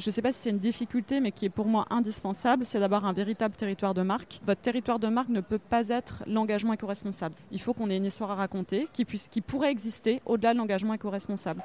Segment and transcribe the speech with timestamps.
[0.00, 2.80] Je ne sais pas si c'est une difficulté, mais qui est pour moi indispensable, c'est
[2.80, 4.40] d'avoir un véritable territoire de marque.
[4.46, 7.34] Votre territoire de marque ne peut pas être l'engagement éco-responsable.
[7.52, 10.94] Il faut qu'on ait une histoire à raconter qui, puisse, pourrait exister au-delà de l'engagement
[10.94, 11.62] éco-responsable.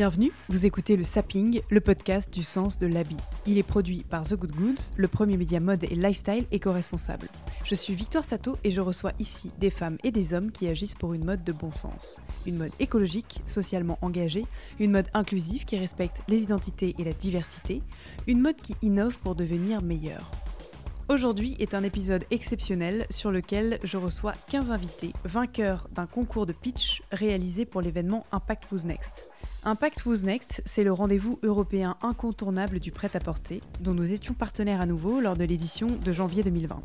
[0.00, 3.18] Bienvenue, vous écoutez le Sapping, le podcast du sens de l'habit.
[3.44, 7.28] Il est produit par The Good Goods, le premier média mode et lifestyle éco-responsable.
[7.64, 10.94] Je suis Victoire Sato et je reçois ici des femmes et des hommes qui agissent
[10.94, 12.18] pour une mode de bon sens.
[12.46, 14.46] Une mode écologique, socialement engagée,
[14.78, 17.82] une mode inclusive qui respecte les identités et la diversité,
[18.26, 20.30] une mode qui innove pour devenir meilleure.
[21.10, 26.54] Aujourd'hui est un épisode exceptionnel sur lequel je reçois 15 invités, vainqueurs d'un concours de
[26.54, 29.29] pitch réalisé pour l'événement Impact Who's Next.
[29.62, 34.86] Impact Who's Next, c'est le rendez-vous européen incontournable du prêt-à-porter, dont nous étions partenaires à
[34.86, 36.80] nouveau lors de l'édition de janvier 2020.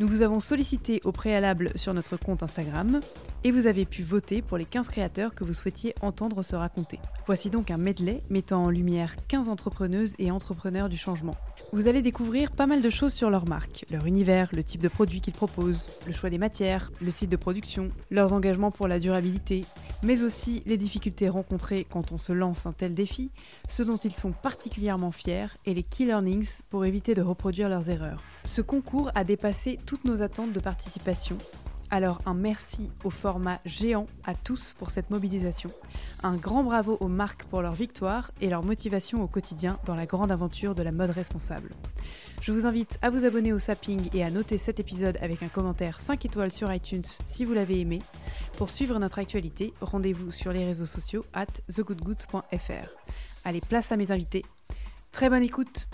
[0.00, 2.98] Nous vous avons sollicité au préalable sur notre compte Instagram
[3.44, 6.98] et vous avez pu voter pour les 15 créateurs que vous souhaitiez entendre se raconter.
[7.26, 11.34] Voici donc un medley mettant en lumière 15 entrepreneuses et entrepreneurs du changement.
[11.72, 14.88] Vous allez découvrir pas mal de choses sur leur marque, leur univers, le type de
[14.88, 18.98] produit qu'ils proposent, le choix des matières, le site de production, leurs engagements pour la
[18.98, 19.64] durabilité,
[20.02, 23.30] mais aussi les difficultés rencontrées quand on se lance un tel défi,
[23.68, 27.90] ce dont ils sont particulièrement fiers et les key learnings pour éviter de reproduire leurs
[27.90, 28.22] erreurs.
[28.44, 31.38] Ce concours a dépassé toutes nos attentes de participation.
[31.90, 35.70] Alors un merci au format géant à tous pour cette mobilisation.
[36.22, 40.04] Un grand bravo aux marques pour leur victoire et leur motivation au quotidien dans la
[40.04, 41.70] grande aventure de la mode responsable.
[42.42, 45.48] Je vous invite à vous abonner au Sapping et à noter cet épisode avec un
[45.48, 48.00] commentaire 5 étoiles sur iTunes si vous l'avez aimé.
[48.58, 52.88] Pour suivre notre actualité, rendez-vous sur les réseaux sociaux at thegoodgoods.fr.
[53.44, 54.44] Allez, place à mes invités.
[55.10, 55.88] Très bonne écoute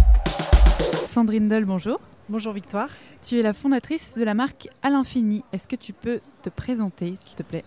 [1.06, 2.00] Sandrine Doll, bonjour.
[2.28, 2.88] Bonjour Victoire.
[3.22, 5.42] Tu es la fondatrice de la marque À l'infini.
[5.53, 7.65] Est-ce que tu peux te présenter, s'il te plaît?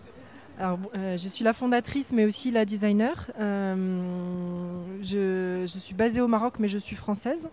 [0.58, 3.30] Alors, euh, je suis la fondatrice, mais aussi la designer.
[3.38, 7.48] Euh, je, je, suis basée au Maroc, mais je suis française.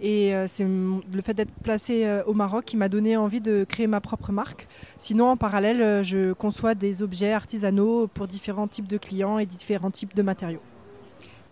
[0.00, 3.86] Et euh, c'est le fait d'être placée au Maroc qui m'a donné envie de créer
[3.86, 4.68] ma propre marque.
[4.98, 9.90] Sinon, en parallèle, je conçois des objets artisanaux pour différents types de clients et différents
[9.90, 10.62] types de matériaux.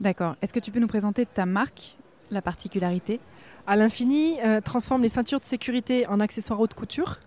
[0.00, 0.36] D'accord.
[0.42, 1.96] Est-ce que tu peux nous présenter ta marque,
[2.30, 3.20] la particularité?
[3.66, 7.20] À l'infini, transforme les ceintures de sécurité en accessoires haute couture.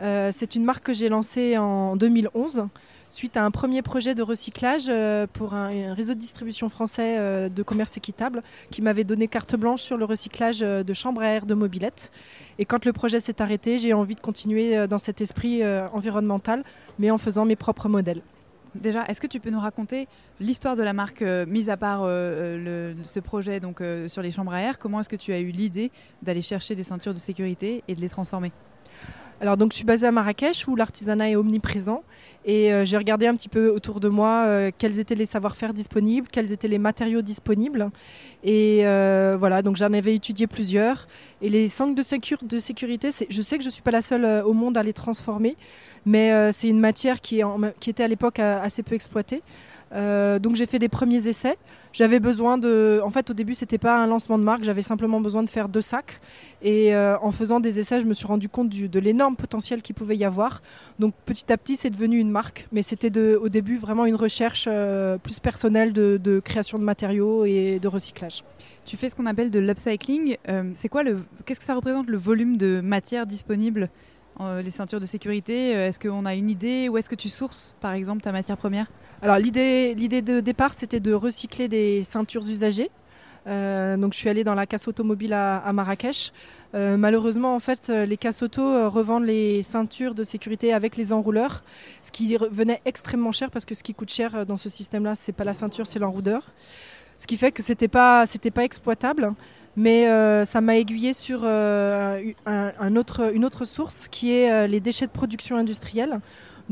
[0.00, 2.68] c'est une marque que j'ai lancée en 2011
[3.12, 7.48] suite à un premier projet de recyclage euh, pour un, réseau de distribution français euh,
[7.50, 11.26] de commerce équitable qui m'avait donné carte blanche sur le recyclage euh, de chambres à
[11.26, 12.10] air de mobilettes.
[12.58, 16.62] Et quand le projet s'est arrêté, j'ai envie de continuer dans cet esprit environnemental,
[16.98, 18.20] mais en faisant mes propres modèles.
[18.74, 20.08] Déjà, est-ce que tu peux nous raconter
[20.40, 24.78] l'histoire de la marque, mis à part ce projet donc, sur les chambres à air?
[24.78, 25.90] Comment est-ce que tu as eu l'idée
[26.22, 28.50] d'aller chercher des ceintures de sécurité et de les transformer?
[29.40, 32.04] Alors donc je suis basée à Marrakech où l'artisanat est omniprésent
[32.44, 35.72] et euh, j'ai regardé un petit peu autour de moi euh, quels étaient les savoir-faire
[35.72, 37.90] disponibles, quels étaient les matériaux disponibles
[38.42, 41.06] et euh, voilà donc j'en avais étudié plusieurs
[41.40, 44.52] et les sangles de, sécurité, je sais que je ne suis pas la seule au
[44.52, 45.56] monde à les transformer
[46.04, 47.42] mais c'est une matière qui
[47.86, 49.42] était à l'époque assez peu exploitée.
[49.94, 51.56] Euh, donc j'ai fait des premiers essais.
[51.92, 53.00] J'avais besoin de.
[53.04, 54.64] En fait, au début, c'était pas un lancement de marque.
[54.64, 56.20] J'avais simplement besoin de faire deux sacs.
[56.62, 59.94] Et euh, en faisant des essais, je me suis rendu compte de l'énorme potentiel qu'il
[59.94, 60.62] pouvait y avoir.
[60.98, 62.66] Donc petit à petit, c'est devenu une marque.
[62.72, 67.44] Mais c'était au début vraiment une recherche euh, plus personnelle de, de, création de matériaux
[67.44, 68.42] et de recyclage.
[68.86, 70.36] Tu fais ce qu'on appelle de l'upcycling.
[70.74, 73.90] c'est quoi le Qu'est-ce que ça représente le volume de matière disponible
[74.40, 77.92] les ceintures de sécurité Est-ce qu'on a une idée Où est-ce que tu sources, par
[77.92, 78.86] exemple, ta matière première?
[79.22, 82.90] Alors l'idée, de départ, c'était de recycler des ceintures usagées.
[83.46, 86.32] Euh, donc je suis allée dans la casse automobile à, Marrakech.
[86.74, 91.12] Euh, malheureusement, en fait, euh, les casse auto revendent les ceintures de sécurité avec les
[91.12, 91.62] enrouleurs,
[92.02, 95.32] ce qui venait extrêmement cher parce que ce qui coûte cher dans ce système-là, c'est
[95.32, 96.50] pas la ceinture, c'est l'enrouleur.
[97.18, 99.34] Ce qui fait que c'était pas, c'était pas exploitable.
[99.76, 100.06] Mais
[100.44, 106.20] ça m'a aiguillé sur autre, une autre source qui est les déchets de production industrielle.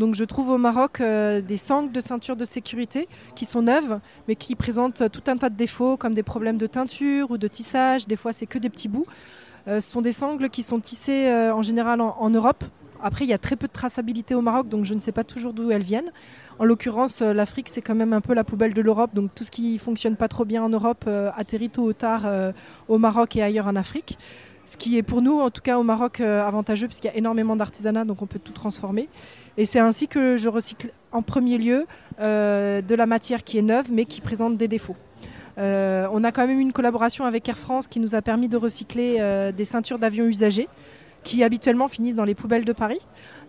[0.01, 4.01] Donc je trouve au Maroc euh, des sangles de ceinture de sécurité qui sont neuves,
[4.29, 7.49] mais qui présentent tout un tas de défauts comme des problèmes de teinture ou de
[7.49, 8.07] tissage.
[8.07, 9.07] Des fois, c'est que des petits bouts.
[9.67, 12.65] ce sont des sangles qui sont tissées en général en, Europe.
[13.03, 15.25] Après, il y a très peu de traçabilité au Maroc, donc je ne sais pas
[15.25, 16.13] toujours d'où elles viennent.
[16.59, 19.51] En l'occurrence, l'Afrique, c'est quand même un peu la poubelle de l'Europe, donc tout ce
[19.51, 22.23] qui fonctionne pas trop bien en Europe atterrit tôt ou tard
[22.89, 24.19] au Maroc et ailleurs en Afrique.
[24.67, 27.57] Ce qui est pour nous, en tout cas au Maroc, avantageux, puisqu'il y a énormément
[27.57, 29.09] d'artisanat, donc on peut tout transformer.
[29.57, 31.87] Et c'est ainsi que je recycle en premier lieu
[32.19, 34.97] de la matière qui est neuve, mais qui présente des défauts.
[35.59, 38.49] Euh, on a quand même eu une collaboration avec Air France qui nous a permis
[38.49, 40.69] de recycler euh, des ceintures d'avions usagées
[41.25, 43.01] qui habituellement finissent dans les poubelles de Paris.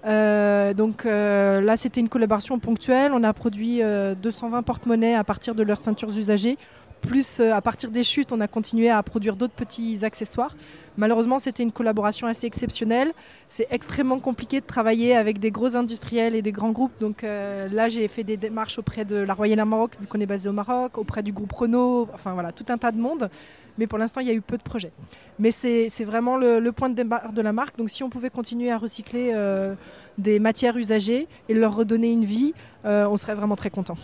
[0.06, 3.12] Euh, donc là, c'était une collaboration ponctuelle.
[3.14, 6.58] On a produit 220 porte-monnaies à partir de leurs ceintures usagées
[7.02, 10.56] plus, euh, à partir des chutes, on a continué à produire d'autres petits accessoires.
[10.98, 13.12] Malheureusement, c'était une collaboration assez exceptionnelle.
[13.48, 16.94] C'est extrêmement compliqué de travailler avec des gros industriels et des grands groupes.
[17.00, 20.26] Donc euh, là, j'ai fait des démarches auprès de la Royale Maroc, vu qu'on est
[20.26, 23.30] basé au Maroc, auprès du groupe Renault, enfin voilà, tout un tas de monde.
[23.78, 24.92] Mais pour l'instant, il y a eu peu de projets.
[25.40, 27.78] Mais c'est vraiment le, point de départ de la marque.
[27.78, 29.76] Donc si on pouvait continuer à recycler euh,
[30.18, 32.54] des matières usagées et leur redonner une vie,
[32.84, 33.98] on serait vraiment très content.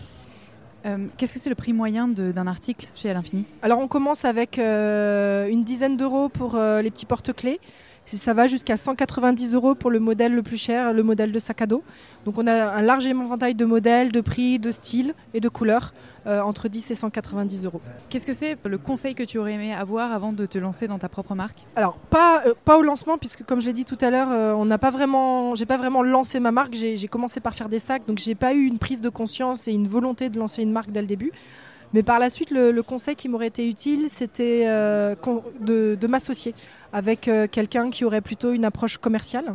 [0.86, 4.24] Euh, qu'est-ce que c'est le prix moyen d'un article chez À l'Infini Alors on commence
[4.24, 7.60] avec euh, une dizaine d'euros pour euh, les petits porte-clés
[8.16, 11.62] ça va jusqu'à 190 euros pour le modèle le plus cher, le modèle de sac
[11.62, 11.82] à dos.
[12.24, 15.92] Donc on a un large éventail de modèles, de prix, de styles et de couleurs,
[16.26, 17.80] euh, entre 10 et 190 euros.
[18.08, 20.98] Qu'est-ce que c'est le conseil que tu aurais aimé avoir avant de te lancer dans
[20.98, 21.64] ta propre marque?
[21.76, 24.52] Alors pas, euh, pas au lancement, puisque comme je l'ai dit tout à l'heure, euh,
[24.52, 26.74] on n'a pas vraiment, j'ai pas vraiment lancé ma marque.
[26.74, 29.72] J'ai commencé par faire des sacs, donc j'ai pas eu une prise de conscience et
[29.72, 31.32] une volonté de lancer une marque dès le début.
[31.94, 36.54] Mais par la suite, le, conseil qui m'aurait été utile, c'était de m'associer
[36.92, 39.54] avec euh, quelqu'un qui aurait plutôt une approche commerciale.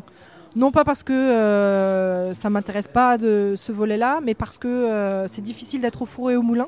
[0.55, 5.27] Non pas parce que euh, ça m'intéresse pas de ce volet-là, mais parce que euh,
[5.27, 6.67] c'est difficile d'être au four et au moulin.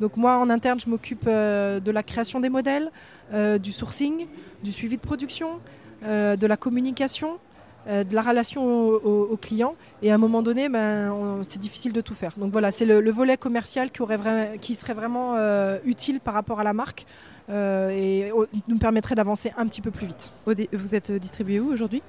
[0.00, 2.92] Donc moi en interne, je m'occupe de la création des modèles,
[3.32, 4.26] du sourcing,
[4.62, 5.58] du suivi de production,
[6.04, 7.38] de la communication,
[7.88, 9.74] de la relation au, client.
[10.02, 12.32] Et à un moment donné, ben, c'est difficile de tout faire.
[12.36, 15.36] Donc voilà, c'est le, volet commercial qui, aurait qui serait vraiment
[15.84, 17.06] utile par rapport à la marque.
[17.50, 18.30] Euh, et
[18.68, 20.32] nous permettrait d'avancer un petit peu plus vite.
[20.72, 22.02] Vous êtes distribué où aujourd'hui?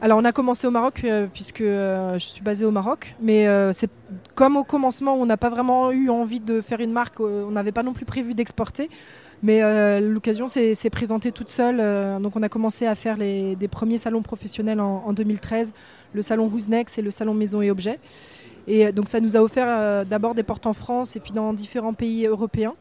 [0.00, 3.46] Alors on a commencé au Maroc euh, puisque euh, je suis basée au Maroc, mais
[3.72, 3.90] c'est
[4.34, 7.72] comme au commencement on n'a pas vraiment eu envie de faire une marque, on n'avait
[7.72, 8.90] pas non plus prévu d'exporter,
[9.42, 11.78] mais l'occasion s'est présentée toute seule.
[12.22, 15.72] donc on a commencé à faire des premiers salons professionnels en, en 2013,
[16.12, 17.98] le salon Roosnex et le salon Maison et Objets.
[18.68, 21.94] Et donc ça nous a offert d'abord des portes en France et puis dans différents
[21.94, 22.74] pays européens.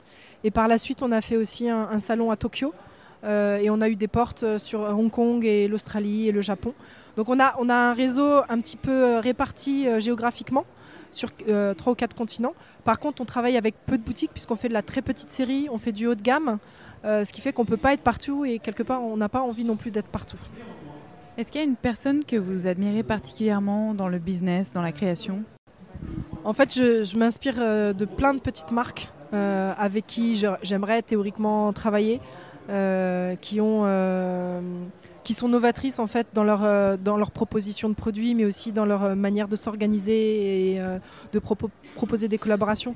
[0.44, 2.74] Et par la suite, on a fait aussi un, salon à Tokyo.
[3.24, 6.42] Euh, et on a eu des portes euh, sur Hong Kong et l'Australie et le
[6.42, 6.74] Japon.
[7.16, 10.66] Donc on a, on a un réseau un petit peu euh, réparti géographiquement
[11.12, 11.32] sur
[11.78, 12.54] trois ou quatre continents.
[12.84, 15.68] Par contre, on travaille avec peu de boutiques puisqu'on fait de la très petite série,
[15.72, 16.58] on fait du haut de gamme,
[17.04, 19.42] ce qui fait qu'on ne peut pas être partout et quelque part, on n'a pas
[19.42, 20.40] envie non plus d'être partout.
[21.38, 24.92] Est-ce qu'il y a une personne que vous admirez particulièrement dans le business, dans la
[24.92, 25.44] création?
[26.44, 27.56] En fait, je m'inspire
[27.94, 29.10] de plein de petites marques.
[29.34, 32.20] Euh, avec qui j'aimerais théoriquement travailler,
[32.70, 34.60] euh, qui, ont, euh,
[35.24, 38.86] qui sont novatrices en fait dans leur, dans leur proposition de produits, mais aussi dans
[38.86, 40.82] leur manière de s'organiser et
[41.32, 42.96] de proposer des collaborations.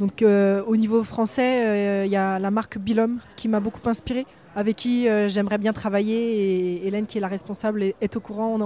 [0.00, 4.76] Donc au niveau français, il y a la marque Bilom qui m'a beaucoup inspiré, avec
[4.76, 8.58] qui j'aimerais bien travailler et Hélène qui est la responsable est, au courant.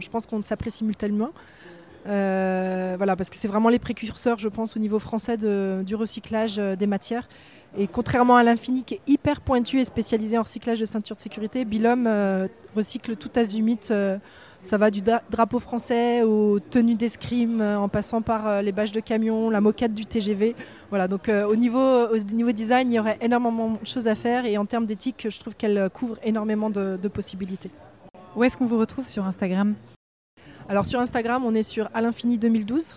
[0.00, 1.30] je pense qu'on s'apprécie simultanément.
[2.06, 6.58] Euh, voilà, parce que c'est vraiment les précurseurs, je pense, au niveau français du recyclage
[6.58, 7.28] euh, des matières.
[7.76, 11.20] Et contrairement à l'Infini, qui est hyper pointu et spécialisé en recyclage de ceintures de
[11.20, 13.92] sécurité, Bilom euh, recycle tout azimut.
[14.62, 19.50] ça va du drapeau français aux tenues d'escrime, en passant par les bâches de camion,
[19.50, 20.54] la moquette du TGV.
[20.90, 24.46] Voilà, donc au, niveau, au niveau design, il y aurait énormément de choses à faire.
[24.46, 27.70] Et en termes d'éthique, je trouve qu'elle couvre énormément de, de possibilités.
[28.36, 29.74] Où est-ce qu'on vous retrouve sur Instagram?
[30.68, 32.96] Alors sur Instagram, on est sur à l'infini 2012.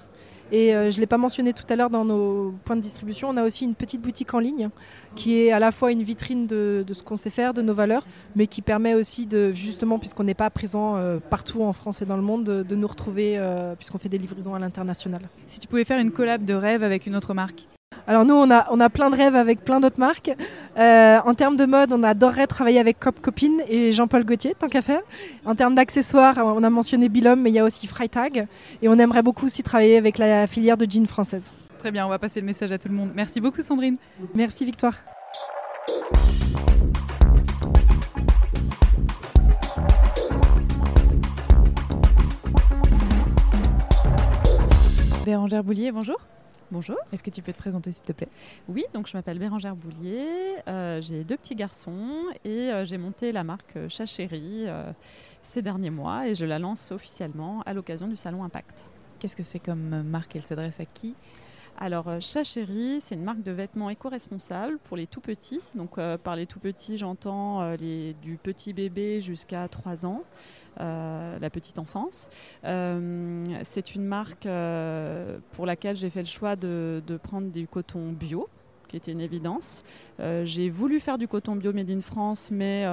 [0.51, 3.29] Et euh, je ne l'ai pas mentionné tout à l'heure dans nos points de distribution,
[3.29, 4.69] on a aussi une petite boutique en ligne
[5.15, 8.05] qui est à la fois une vitrine de, ce qu'on sait faire, de nos valeurs,
[8.35, 12.05] mais qui permet aussi de, justement, puisqu'on n'est pas présent euh, partout en France et
[12.05, 15.21] dans le monde, de, nous retrouver euh, puisqu'on fait des livraisons à l'international.
[15.47, 17.67] Si tu pouvais faire une collab de rêve avec une autre marque
[18.05, 20.31] alors nous, on a, on a plein de rêves avec plein d'autres marques.
[20.77, 24.67] Euh, en termes de mode, on adorerait travailler avec Cop Copine et Jean-Paul Gaultier, tant
[24.67, 25.01] qu'à faire.
[25.45, 28.47] En termes d'accessoires, on a mentionné Bilom, mais il y a aussi Freitag.
[28.81, 31.51] Et on aimerait beaucoup aussi travailler avec la filière de jeans française.
[31.79, 33.11] Très bien, on va passer le message à tout le monde.
[33.15, 33.97] Merci beaucoup Sandrine.
[34.33, 34.95] Merci Victoire.
[45.25, 46.17] Bérangère Boulier, bonjour.
[46.69, 48.27] Bonjour, est-ce que tu peux te présenter s'il te plaît?
[48.67, 50.27] Oui, donc je m'appelle Bérangère Boulier,
[50.67, 54.93] euh, j'ai deux petits garçons et euh, j'ai monté la marque euh,
[55.41, 58.91] ces derniers mois et je la lance officiellement à l'occasion du Salon Impact.
[59.17, 60.35] Qu'est-ce que c'est comme marque?
[60.35, 61.15] Elle s'adresse à qui?
[61.79, 65.61] Alors, euh, Chachéry, c'est une marque de vêtements éco-responsables pour les tout petits.
[65.75, 70.23] Donc, euh, par les tout petits, j'entends euh, du petit bébé jusqu'à 3 ans,
[70.79, 72.29] la petite enfance.
[72.63, 74.47] c'est une marque
[75.51, 78.47] pour laquelle j'ai fait le choix de, de, prendre du coton bio,
[78.87, 79.83] qui était une évidence.
[80.19, 82.85] j'ai voulu faire du coton bio Made in France, mais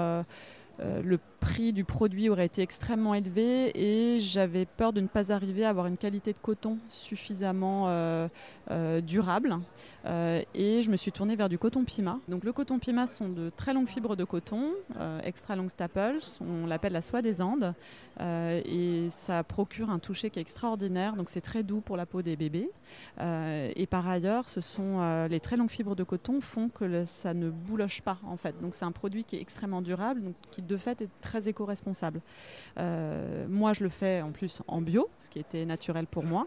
[0.81, 5.31] euh, le prix du produit aurait été extrêmement élevé et j'avais peur de ne pas
[5.31, 8.29] arriver à avoir une qualité de coton suffisamment euh,
[8.71, 9.59] euh, durable.
[10.07, 12.19] et je me suis tournée vers du coton Pima.
[12.29, 14.73] Donc le coton Pima sont de très longues fibres de coton,
[15.23, 17.75] extra long staples, on l'appelle la soie des Andes.
[18.21, 22.23] et ça procure un toucher qui est extraordinaire, donc c'est très doux pour la peau
[22.23, 22.71] des bébés.
[23.21, 27.51] et par ailleurs, ce sont les très longues fibres de coton font que ça ne
[27.51, 28.55] bouloche pas en fait.
[28.63, 32.21] Donc c'est un produit qui est extrêmement durable, donc qui de fait est très éco-responsable.
[32.79, 36.47] Euh, moi, je le fais en plus en bio, ce qui était naturel pour moi.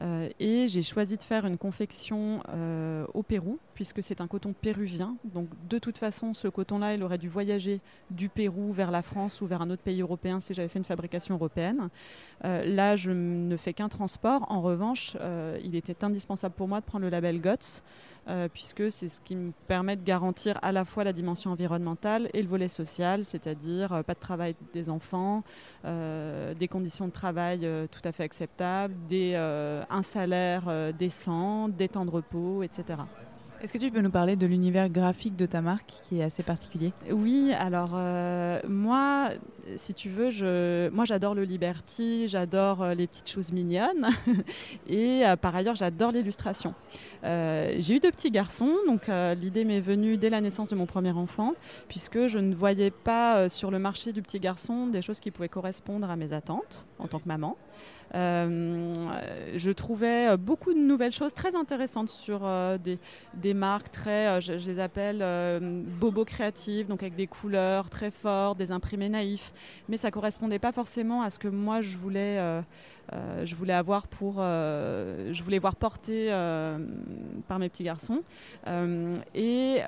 [0.00, 4.52] Euh, et j'ai choisi de faire une confection euh, au Pérou, puisque c'est un coton
[4.52, 5.16] péruvien.
[5.24, 7.80] Donc de toute façon, ce coton-là, il aurait dû voyager
[8.10, 10.84] du Pérou vers la France ou vers un autre pays européen si j'avais fait une
[10.84, 11.88] fabrication européenne.
[12.42, 14.46] là, je ne fais qu'un transport.
[14.50, 15.16] En revanche,
[15.62, 17.82] il était indispensable pour moi de prendre le label GOTS.
[18.52, 22.42] Puisque c'est ce qui me permet de garantir à la fois la dimension environnementale et
[22.42, 25.42] le volet social, c'est-à-dire euh, pas de travail des enfants,
[25.84, 31.88] euh, des conditions de travail euh, tout à fait acceptables, des, un salaire décent, des
[31.88, 32.98] temps de repos, etc.
[33.64, 36.42] Est-ce que tu peux nous parler de l'univers graphique de ta marque qui est assez
[36.42, 36.92] particulier?
[37.10, 39.30] Oui, alors euh, moi,
[39.76, 44.10] si tu veux, je, moi j'adore le Liberty, j'adore euh, les petites choses mignonnes
[44.86, 46.74] et euh, par ailleurs j'adore l'illustration.
[47.22, 49.08] J'ai eu deux petits garçons, donc
[49.40, 51.54] l'idée m'est venue dès la naissance de mon premier enfant
[51.88, 55.48] puisque je ne voyais pas sur le marché du petit garçon des choses qui pouvaient
[55.48, 57.56] correspondre à mes attentes en tant que maman.
[58.14, 62.98] Je trouvais beaucoup de nouvelles choses très intéressantes sur des,
[63.34, 65.60] des marques très, euh, je, les appelle euh,
[66.00, 69.52] bobo créatives, donc avec des couleurs très fortes, des imprimés naïfs.
[69.88, 72.62] Mais ça correspondait pas forcément à ce que moi je voulais,
[73.12, 76.28] euh, je voulais avoir pour, je voulais voir porté
[77.48, 78.22] par mes petits garçons.
[79.34, 79.80] et,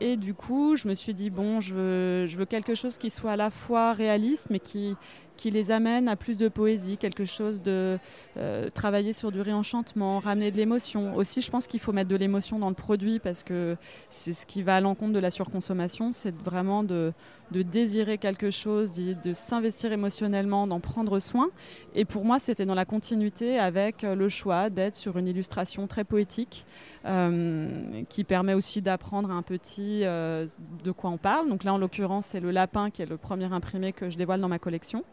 [0.00, 3.10] et du coup, je me suis dit bon, je veux, je veux quelque chose qui
[3.10, 4.96] soit à la fois réaliste, mais qui
[5.36, 7.98] qui les amène à plus de poésie, quelque chose de
[8.36, 11.16] euh, travailler sur du réenchantement, ramener de l'émotion.
[11.16, 13.76] Aussi, je pense qu'il faut mettre de l'émotion dans le produit parce que
[14.08, 17.12] c'est ce qui va à l'encontre de la surconsommation, c'est vraiment de,
[17.50, 21.48] de, désirer quelque chose, de, de s'investir émotionnellement, d'en prendre soin.
[21.94, 26.04] Et pour moi, c'était dans la continuité avec le choix d'être sur une illustration très
[26.04, 26.66] poétique
[27.06, 30.46] euh, qui permet aussi d'apprendre un petit euh,
[30.84, 31.48] de quoi on parle.
[31.48, 34.42] Donc là, en l'occurrence, c'est le lapin qui est le premier imprimé que je dévoile
[34.42, 35.04] dans ma collection.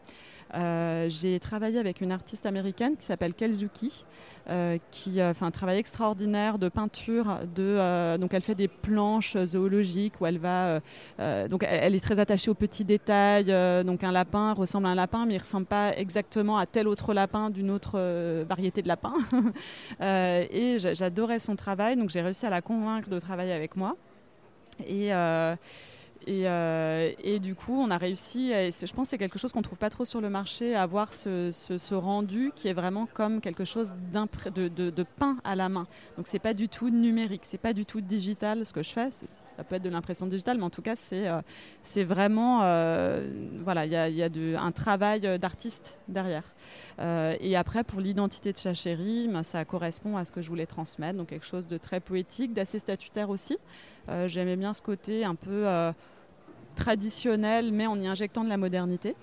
[0.54, 4.04] Euh, j'ai travaillé avec une artiste américaine qui s'appelle Kelzuki,
[4.48, 7.38] euh, qui fait un travail extraordinaire de peinture.
[7.58, 10.80] Euh, donc elle fait des planches zoologiques où elle va.
[11.48, 13.46] donc elle, est très attachée aux petits détails.
[13.84, 17.14] donc un lapin ressemble à un lapin, mais il ressemble pas exactement à tel autre
[17.14, 17.98] lapin d'une autre
[18.44, 19.14] variété de lapin.
[20.00, 23.96] et j'adorais son travail, donc j'ai réussi à la convaincre de travailler avec moi.
[26.28, 29.62] Euh, et, du coup, on a réussi, et je pense que c'est quelque chose qu'on
[29.62, 33.64] trouve pas trop sur le marché, à avoir ce, rendu qui est vraiment comme quelque
[33.64, 35.86] chose de, de, peint à la main.
[36.16, 39.08] Donc c'est pas du tout numérique, c'est pas du tout digital ce que je fais.
[39.60, 41.42] Ça peut être de l'impression digitale, mais en tout cas, c'est euh,
[41.82, 42.60] c'est vraiment.
[42.62, 43.28] Euh,
[43.62, 46.44] voilà, il y a, un travail d'artiste derrière.
[46.98, 51.18] et après, pour l'identité de Chachéry, ben, ça correspond à ce que je voulais transmettre,
[51.18, 53.58] donc quelque chose de très poétique, d'assez statutaire aussi.
[54.26, 55.66] J'aimais bien ce côté un peu
[56.74, 59.14] traditionnel, mais en y injectant de la modernité.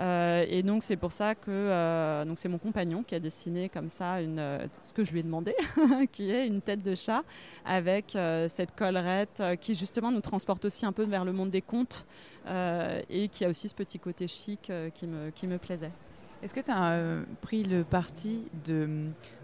[0.00, 3.88] Euh, et donc c'est pour ça que euh, c'est mon compagnon qui a dessiné comme
[3.88, 5.54] ça euh, ce que je lui ai demandé,
[6.12, 7.22] qui est une tête de chat
[7.64, 8.16] avec
[8.48, 12.06] cette collerette qui justement nous transporte aussi un peu vers le monde des contes
[13.08, 15.92] et qui a aussi ce petit côté chic qui, me, qui me plaisait.
[16.42, 18.88] Est-ce que tu as euh, pris le parti de,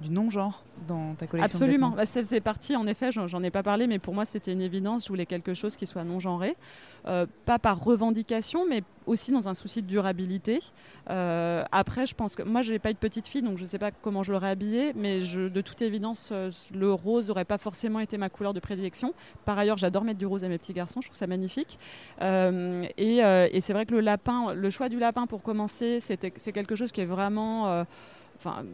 [0.03, 1.91] du non-genre dans ta collection Absolument.
[1.91, 5.05] Bah, c'est parti, en effet, j'en ai pas parlé, mais pour moi, c'était une évidence.
[5.05, 6.57] Je voulais quelque chose qui soit non-genré.
[7.07, 10.59] Euh, pas par revendication, mais aussi dans un souci de durabilité.
[11.09, 13.63] Euh, après, je pense que moi, je n'ai pas eu de petite fille, donc je
[13.63, 16.33] ne sais pas comment je l'aurais habillée, mais de toute évidence,
[16.75, 19.15] le rose n'aurait pas forcément été ma couleur de prédilection.
[19.45, 21.79] Par ailleurs, j'adore mettre du rose à mes petits garçons, je trouve ça magnifique.
[22.21, 26.19] et, et c'est vrai que le lapin, le choix du lapin pour commencer, c'est
[26.53, 27.85] quelque chose qui est vraiment euh,
[28.41, 28.65] Enfin,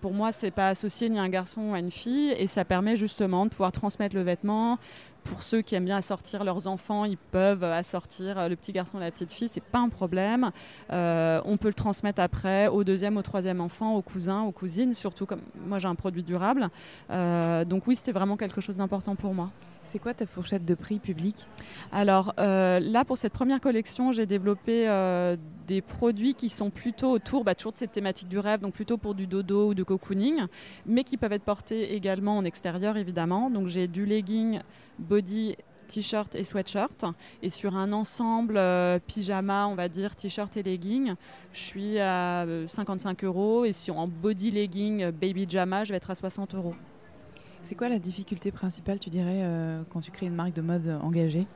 [0.00, 3.44] pour moi, c'est pas associé ni un garçon à une fille, et ça permet justement
[3.44, 4.78] de pouvoir transmettre le vêtement.
[5.24, 9.00] Pour ceux qui aiment bien assortir leurs enfants, ils peuvent assortir le petit garçon et
[9.00, 10.50] la petite fille, c'est pas un problème.
[10.92, 14.94] Euh, on peut le transmettre après au deuxième, au troisième enfant, aux cousins, aux cousines,
[14.94, 16.70] surtout comme moi j'ai un produit durable.
[17.10, 19.50] Euh, donc oui, c'était vraiment quelque chose d'important pour moi.
[19.84, 21.46] C'est quoi ta fourchette de prix public?
[21.90, 25.36] Alors euh, là, pour cette première collection, j'ai développé euh,
[25.66, 28.96] des produits qui sont plutôt autour bah, toujours de cette thématique du rêve, donc plutôt
[28.96, 30.42] pour du dodo ou du cocooning,
[30.86, 33.50] mais qui peuvent être portés également en extérieur, évidemment.
[33.50, 34.60] Donc j'ai du legging,
[35.12, 35.56] body
[35.88, 37.04] t-shirt et sweatshirt.
[37.42, 41.14] Et sur un ensemble euh, pyjama, on va dire t-shirt et legging,
[41.52, 43.66] je suis à 55 euros.
[43.66, 46.74] Et si en body legging, baby jama, je vais être à 60 euros.
[47.62, 50.98] C'est quoi la difficulté principale, tu dirais, euh, quand tu crées une marque de mode
[51.02, 51.46] engagée?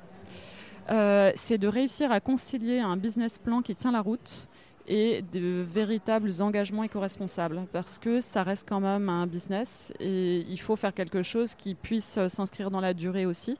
[0.90, 4.48] Euh, C'est de réussir à concilier un business plan qui tient la route
[4.88, 10.60] et de véritables engagements éco-responsables parce que ça reste quand même un business et il
[10.60, 13.58] faut faire quelque chose qui puisse s'inscrire dans la durée aussi.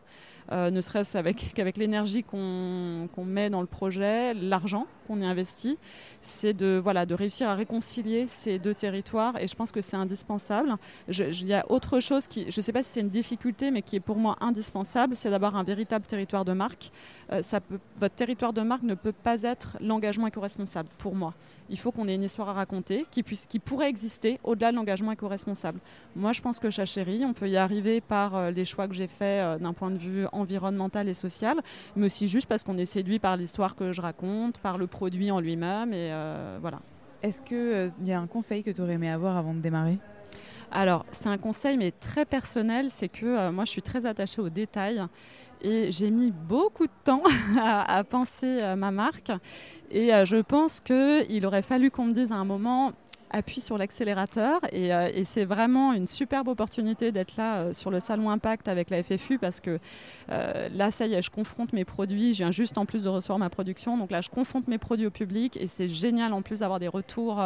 [0.53, 1.19] Euh, ne serait-ce
[1.55, 5.79] qu'avec l'énergie qu'on met dans le projet, l'argent qu'on y investit,
[6.21, 9.97] c'est de, voilà, de réussir à réconcilier ces deux territoires et je pense que c'est
[9.97, 10.77] indispensable.
[11.09, 13.83] Il y a autre chose qui, je ne sais pas si c'est une difficulté, mais
[13.83, 16.91] qui est pour moi indispensable, c'est d'avoir un véritable territoire de marque.
[17.33, 17.41] Euh,
[17.99, 21.35] votre territoire de marque ne peut pas être l'engagement éco-responsable pour moi
[21.69, 24.77] il faut qu'on ait une histoire à raconter qui, puisse, qui pourrait exister au-delà de
[24.77, 25.81] l'engagement éco-responsable.
[26.15, 29.07] Moi, je pense que Chérie, on peut y arriver par euh, les choix que j'ai
[29.07, 31.61] faits d'un point de vue environnemental et social,
[31.97, 35.31] mais aussi juste parce qu'on est séduit par l'histoire que je raconte, par le produit
[35.31, 36.81] en lui-même, et euh, voilà.
[37.23, 39.99] Est-ce qu'il y a un conseil que tu aurais aimé avoir avant de démarrer?
[40.71, 44.51] Alors, c'est un conseil, mais très personnel, c'est que moi, je suis très attachée aux
[44.51, 45.03] détails
[45.63, 47.23] et j'ai mis beaucoup de temps
[47.61, 49.33] à, penser ma marque.
[49.91, 52.93] Et euh, je pense qu'il aurait fallu qu'on me dise à un moment
[53.37, 58.01] appuie sur l'accélérateur et, euh, c'est vraiment une superbe opportunité d'être là euh, sur le
[58.01, 59.79] salon Impact avec la FFU parce que
[60.29, 63.39] là ça y est je confronte mes produits je viens juste en plus de recevoir
[63.39, 66.61] ma production donc là je confronte mes produits au public et c'est génial en plus
[66.61, 67.41] d'avoir des retours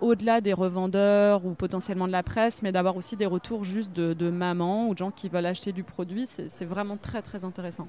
[0.00, 4.30] au-delà des revendeurs ou potentiellement de la presse, mais d'avoir aussi des retours juste de,
[4.30, 6.26] mamans ou de gens qui veulent acheter du produit.
[6.26, 7.88] C'est vraiment très très intéressant.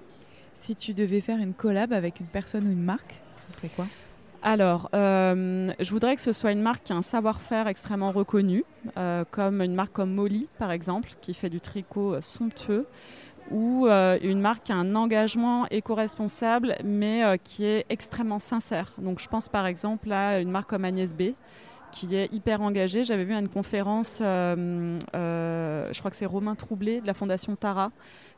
[0.53, 3.85] Si tu devais faire une collab avec une personne ou une marque, ce serait quoi?
[4.41, 8.63] Alors, euh, je voudrais que ce soit une marque qui a un savoir-faire extrêmement reconnu,
[8.97, 12.87] euh, comme une marque comme Molly, par exemple, qui fait du tricot euh, somptueux,
[13.51, 18.93] ou une marque qui a un engagement éco-responsable, mais qui est extrêmement sincère.
[18.99, 21.31] Donc, je pense par exemple à une marque comme Agnès B,
[21.91, 23.03] qui est hyper engagé.
[23.03, 27.89] J'avais vu à une conférence, je crois que c'est Romain Troublé de la Fondation Tara,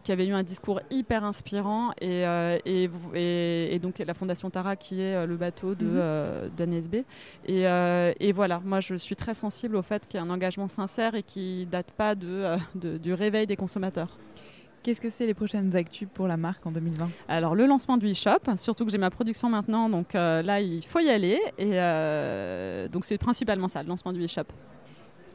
[0.03, 1.91] qui avait eu un discours hyper inspirant.
[2.01, 7.03] Et, euh, et, donc la Fondation Tara, qui est le bateau de, mm
[7.47, 7.61] Et,
[8.19, 11.15] et, voilà, moi je suis très sensible au fait qu'il y a un engagement sincère
[11.15, 14.17] et qui date pas de, du réveil des consommateurs.
[14.83, 18.11] Qu'est-ce que c'est les prochaines actus pour la marque en 2020 Alors le lancement du
[18.11, 21.39] e-shop, surtout que j'ai ma production maintenant, donc euh, là il faut y aller.
[21.59, 24.45] Et euh, donc c'est principalement ça, le lancement du e-shop.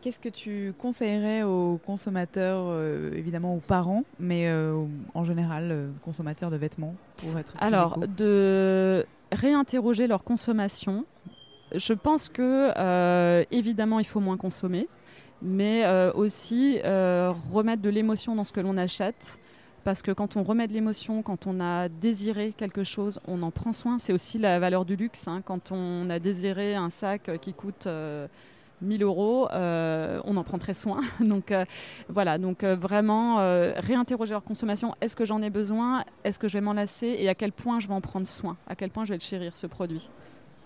[0.06, 4.48] Qu'est-ce que tu conseillerais aux consommateurs, euh, évidemment aux parents, mais
[5.14, 11.04] en général consommateurs de vêtements pour être plus Alors de réinterroger leur consommation.
[11.74, 14.86] Je pense que évidemment il faut moins consommer
[15.42, 19.38] mais euh, aussi euh, remettre de l'émotion dans ce que l'on achète.
[19.84, 23.52] Parce que quand on remet de l'émotion, quand on a désiré quelque chose, on en
[23.52, 24.00] prend soin.
[24.00, 25.28] C'est aussi la valeur du luxe.
[25.28, 25.42] Hein.
[25.44, 27.86] Quand on a désiré un sac qui coûte
[28.82, 29.48] 1000 euh, euros,
[30.24, 31.00] on en prend très soin.
[31.20, 31.52] donc
[32.08, 33.36] voilà, donc vraiment
[33.76, 34.94] réinterroger leur consommation.
[35.00, 36.04] Est-ce que j'en ai besoin?
[36.24, 37.16] Est-ce que je vais m'en lasser?
[37.18, 38.56] Et à quel point je vais en prendre soin?
[38.66, 40.10] À quel point je vais le chérir, ce produit?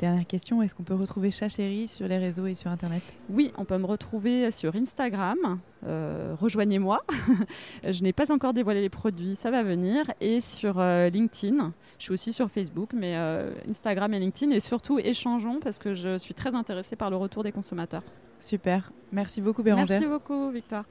[0.01, 3.03] Dernière question, est-ce qu'on peut retrouver Chachéri sur les réseaux et sur Internet?
[3.29, 5.61] Oui, on peut me retrouver sur Instagram.
[5.87, 7.05] Euh, rejoignez-moi.
[7.85, 10.11] je n'ai pas encore dévoilé les produits, ça va venir.
[10.23, 11.75] Et sur euh, LinkedIn.
[11.99, 14.53] Je suis aussi sur Facebook, mais euh, Instagram et LinkedIn.
[14.53, 18.05] Et surtout, échangeons parce que je suis très intéressée par le retour des consommateurs.
[18.39, 18.91] Super.
[19.13, 20.01] Merci beaucoup, Bérangère.
[20.01, 20.87] Merci beaucoup, Victoire.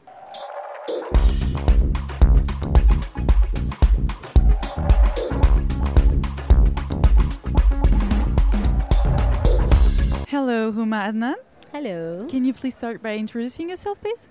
[10.39, 11.35] Hello, Huma Adnan.
[11.73, 12.25] Hello.
[12.29, 14.29] Can you please start by introducing yourself, please?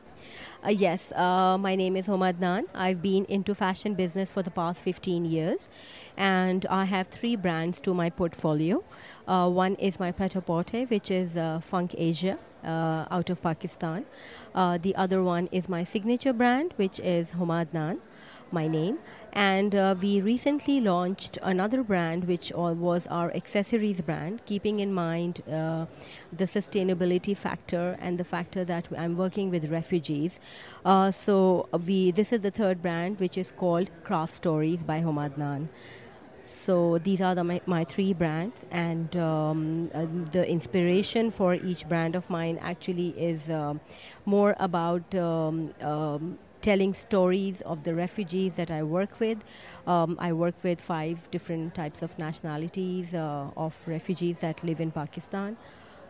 [0.64, 2.64] Uh, yes, uh, my name is Huma Adnan.
[2.74, 5.68] I've been into fashion business for the past 15 years,
[6.16, 8.82] and I have three brands to my portfolio.
[9.26, 12.38] Uh, one is my pret-a-porter, which is uh, Funk Asia.
[12.64, 14.04] Uh, out of Pakistan.
[14.52, 17.98] Uh, the other one is my signature brand, which is Adnan.
[18.52, 18.98] My name.
[19.32, 25.42] And uh, we recently launched another brand, which was our accessories brand, keeping in mind
[25.46, 25.86] uh,
[26.32, 30.40] the sustainability factor and the factor that I'm working with refugees.
[30.84, 35.68] Uh, so we this is the third brand, which is called Craft Stories by Homadnan.
[36.48, 41.86] So these are the, my, my three brands, and um, uh, the inspiration for each
[41.86, 43.74] brand of mine actually is uh,
[44.24, 49.38] more about um, um, telling stories of the refugees that I work with.
[49.86, 54.90] Um, I work with five different types of nationalities uh, of refugees that live in
[54.90, 55.56] Pakistan.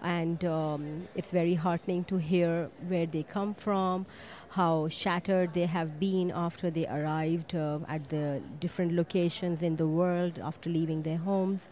[0.03, 4.07] And um, it's very heartening to hear where they come from,
[4.49, 9.87] how shattered they have been after they arrived uh, at the different locations in the
[9.87, 11.69] world after leaving their homes.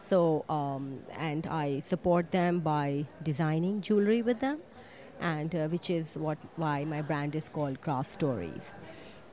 [0.00, 4.60] So, um, and I support them by designing jewelry with them
[5.22, 8.72] and uh, which is what why my brand is called Craft Stories.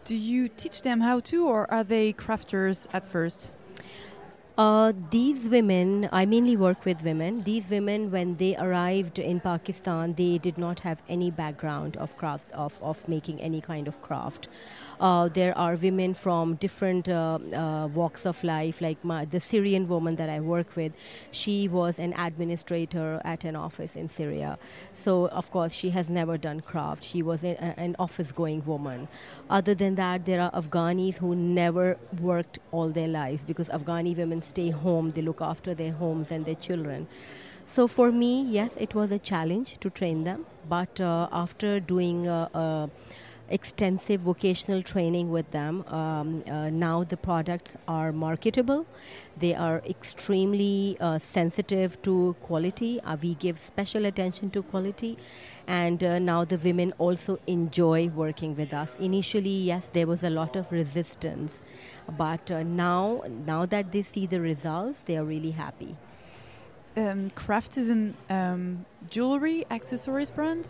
[0.05, 3.51] Do you teach them how to, or are they crafters at first?
[4.59, 7.43] Uh, these women, I mainly work with women.
[7.43, 12.51] These women, when they arrived in Pakistan, they did not have any background of craft,
[12.51, 14.49] of, of making any kind of craft.
[14.99, 19.87] Uh, there are women from different uh, uh, walks of life, like my, the Syrian
[19.87, 20.91] woman that I work with.
[21.31, 24.59] She was an administrator at an office in Syria.
[24.93, 27.05] So, of course, she has never done craft.
[27.05, 29.07] She was a, an office going woman.
[29.49, 34.41] Other than that, there are Afghanis who never worked all their lives because Afghani women
[34.49, 37.07] stay home, they look after their homes and their children.
[37.65, 40.45] So for me, yes, it was a challenge to train them.
[40.67, 42.87] But uh, after doing uh, uh,
[43.49, 45.83] extensive vocational training with them.
[45.87, 48.85] Um, uh, now the products are marketable.
[49.37, 53.01] They are extremely uh, sensitive to quality.
[53.01, 55.17] Uh, we give special attention to quality.
[55.67, 58.95] And uh, now the women also enjoy working with us.
[58.99, 61.61] Initially, yes, there was a lot of resistance.
[62.17, 65.95] But uh, now, now that they see the results, they are really happy.
[66.97, 70.67] Um, Craft is a um, jewelry accessories brand?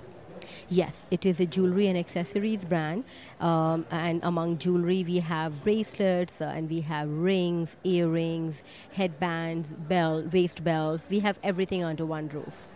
[0.69, 3.04] Yes, it is a jewelry and accessories brand.
[3.39, 10.23] Um, and among jewelry, we have bracelets uh, and we have rings, earrings, headbands, bell,
[10.32, 11.10] waist belts.
[11.10, 12.67] We have everything under one roof.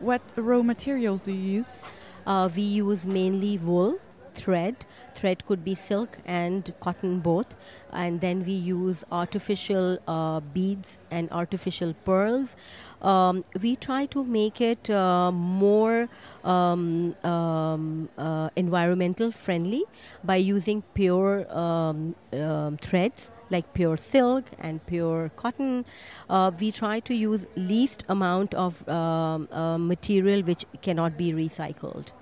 [0.00, 1.78] What raw materials do you use?
[2.26, 3.98] Uh, we use mainly wool
[4.34, 4.84] thread.
[5.14, 7.54] Thread could be silk and cotton both.
[7.92, 12.56] And then we use artificial uh, beads and artificial pearls.
[13.02, 16.08] Um, we try to make it uh, more
[16.44, 19.84] um, um, uh, environmental friendly
[20.24, 25.84] by using pure um, um, threads like pure silk and pure cotton.
[26.28, 32.12] Uh, we try to use least amount of um, uh, material which cannot be recycled.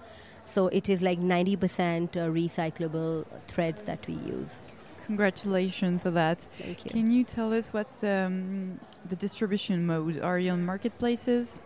[0.46, 4.62] So it is like 90% uh, recyclable threads that we use.
[5.06, 6.40] Congratulations for that.
[6.58, 6.90] Thank you.
[6.90, 10.20] Can you tell us what's um, the distribution mode?
[10.20, 11.62] Are you on marketplaces?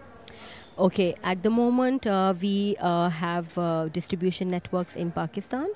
[0.79, 5.69] Okay, at the moment, uh, we uh, have uh, distribution networks in Pakistan,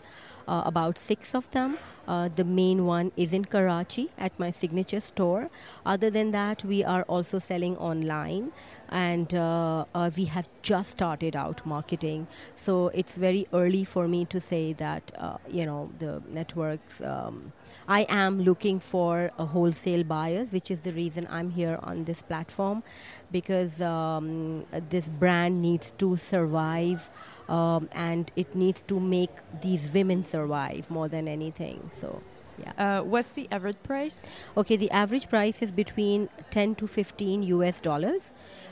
[0.49, 1.77] uh, about six of them.
[2.09, 5.51] Uh, the main one is in Karachi at my signature store.
[5.85, 8.53] Other than that, we are also selling online
[8.95, 12.29] and uh, uh, we have just started out marketing.
[12.55, 17.01] So it's very early for me to say that, uh, you know, the networks.
[17.01, 17.53] Um,
[17.89, 22.23] I am looking for a wholesale buyers, which is the reason I'm here on this
[22.23, 22.85] platform
[23.33, 27.11] because um, this brand needs to survive
[27.49, 31.91] um, and it needs to make these women survive more than anything.
[32.01, 32.23] So.
[32.59, 32.73] Yeah.
[32.79, 34.27] Uh, what's the average price?
[34.57, 38.31] Okay, the average price is between 10 to 15 US dollars.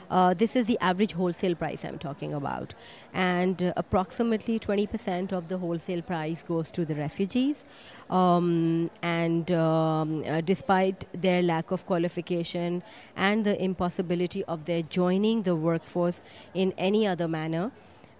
[0.09, 2.73] Uh, this is the average wholesale price I'm talking about.
[3.13, 7.65] And uh, approximately 20% of the wholesale price goes to the refugees.
[8.09, 12.83] Um, and um, uh, despite their lack of qualification
[13.15, 16.21] and the impossibility of their joining the workforce
[16.53, 17.71] in any other manner,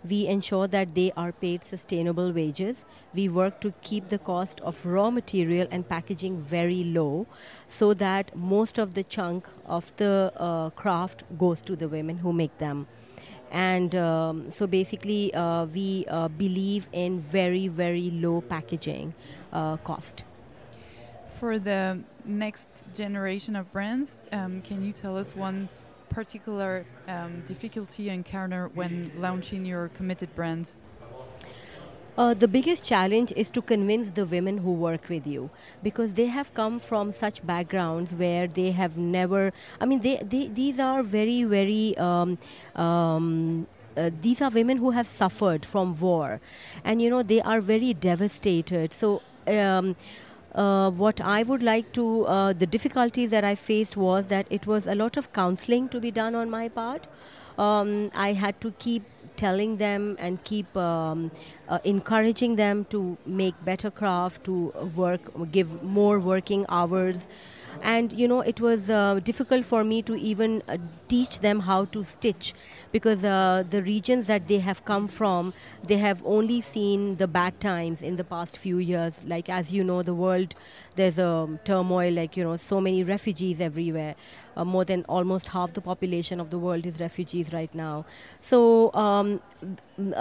[0.07, 2.85] we ensure that they are paid sustainable wages.
[3.13, 7.27] We work to keep the cost of raw material and packaging very low
[7.67, 12.33] so that most of the chunk of the uh, craft goes to the women who
[12.33, 12.87] make them.
[13.51, 19.13] And um, so basically, uh, we uh, believe in very, very low packaging
[19.51, 20.23] uh, cost.
[21.39, 25.69] For the next generation of brands, um, can you tell us one
[26.13, 30.73] particular um, difficulty you encounter when launching your committed brand?
[32.15, 35.49] Uh, the biggest challenge is to convince the women who work with you
[35.82, 40.47] because they have come from such backgrounds where they have never i mean they, they
[40.47, 42.38] these are very very um,
[42.76, 43.65] um,
[43.97, 46.39] uh, these are women who have suffered from war
[46.84, 49.95] and you know they are very devastated so Um,
[50.55, 54.67] uh, what I would like to, uh, the difficulties that I faced was that it
[54.67, 57.07] was a lot of counseling to be done on my part.
[57.57, 59.03] Um, I had to keep
[59.35, 61.31] telling them and keep um,
[61.67, 67.27] uh, encouraging them to make better craft, to work, give more working hours
[67.81, 71.85] and you know it was uh, difficult for me to even uh, teach them how
[71.85, 72.53] to stitch
[72.91, 77.59] because uh, the regions that they have come from they have only seen the bad
[77.59, 80.42] times in the past few years like as you know the world
[80.95, 84.15] there's a turmoil like you know so many refugees everywhere.
[84.56, 88.06] Uh, more than almost half the population of the world is refugees right now.
[88.41, 89.41] So um,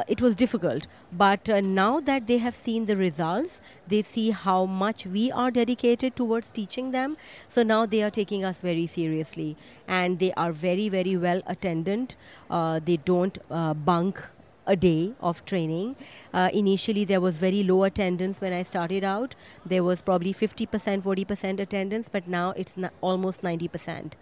[0.08, 0.86] it was difficult.
[1.12, 5.50] But uh, now that they have seen the results they see how much we are
[5.50, 7.16] dedicated towards teaching them.
[7.48, 9.56] So now they are taking us very seriously.
[9.86, 12.16] And they are very very well attendant.
[12.50, 14.22] Uh, they don't uh, bunk
[14.66, 15.96] a day of training.
[16.32, 19.34] Uh, initially, there was very low attendance when I started out.
[19.66, 24.12] There was probably 50%, 40% attendance, but now it's almost 90%.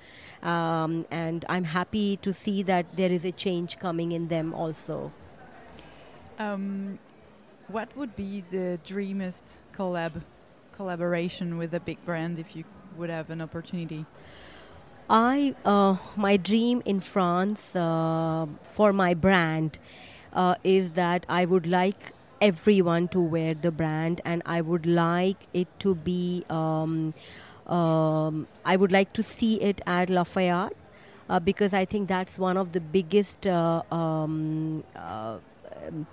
[0.42, 5.12] Um, and I'm happy to see that there is a change coming in them also.
[6.38, 6.98] Um,
[7.68, 10.22] what would be the dreamiest collab
[10.72, 12.64] collaboration with a big brand if you
[12.96, 14.06] would have an opportunity?
[15.10, 19.78] I uh, my dream in France uh, for my brand
[20.32, 25.46] uh, is that I would like everyone to wear the brand, and I would like
[25.52, 26.44] it to be.
[26.50, 27.14] Um,
[27.66, 30.72] um, I would like to see it at Lafayette
[31.28, 35.36] uh, because I think that's one of the biggest uh, um, uh,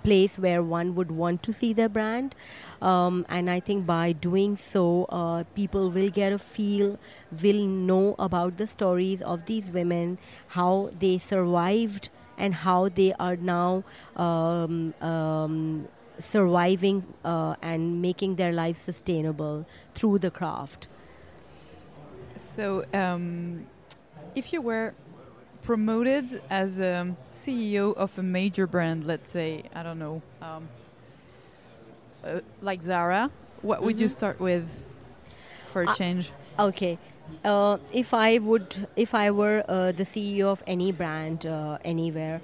[0.02, 2.34] place where one would want to see their brand.
[2.80, 6.98] Um, and I think by doing so, uh, people will get a feel,
[7.42, 13.36] will know about the stories of these women, how they survived and how they are
[13.36, 13.84] now
[14.16, 20.86] um, um, surviving uh, and making their life sustainable through the craft.
[22.36, 23.66] So, um,
[24.34, 24.94] if you were
[25.62, 30.68] promoted as a CEO of a major brand, let's say, I don't know, um,
[32.24, 33.30] uh, like Zara,
[33.62, 33.84] what mm -hmm.
[33.84, 34.18] would you mm-hmm.
[34.18, 34.64] start with
[35.72, 36.30] for a uh, change?
[36.58, 36.98] Okay,
[37.44, 42.40] uh, if I would, if I were uh, the CEO of any brand uh, anywhere,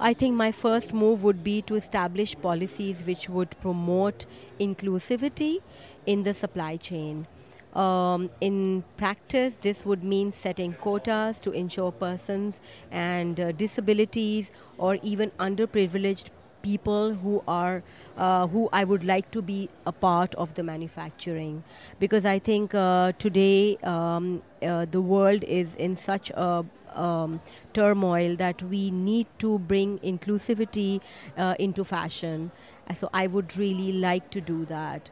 [0.00, 4.26] I think my first move would be to establish policies which would promote
[4.60, 5.60] inclusivity
[6.06, 7.26] in the supply chain.
[7.74, 12.60] Um, in practice, this would mean setting quotas to ensure persons
[12.90, 16.30] and uh, disabilities or even underprivileged
[16.62, 17.82] people who are
[18.16, 21.62] uh, who I would like to be a part of the manufacturing
[21.98, 27.40] because I think uh, today um, uh, the world is in such a um,
[27.72, 31.00] turmoil that we need to bring inclusivity
[31.36, 32.50] uh, into fashion.
[32.94, 35.10] So I would really like to do that.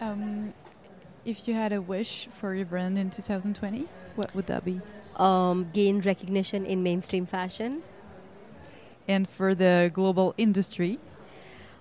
[0.00, 0.52] Um,
[1.24, 4.80] if you had a wish for your brand in 2020, what would that be?
[5.16, 7.82] Um, gain recognition in mainstream fashion
[9.08, 10.98] and for the global industry?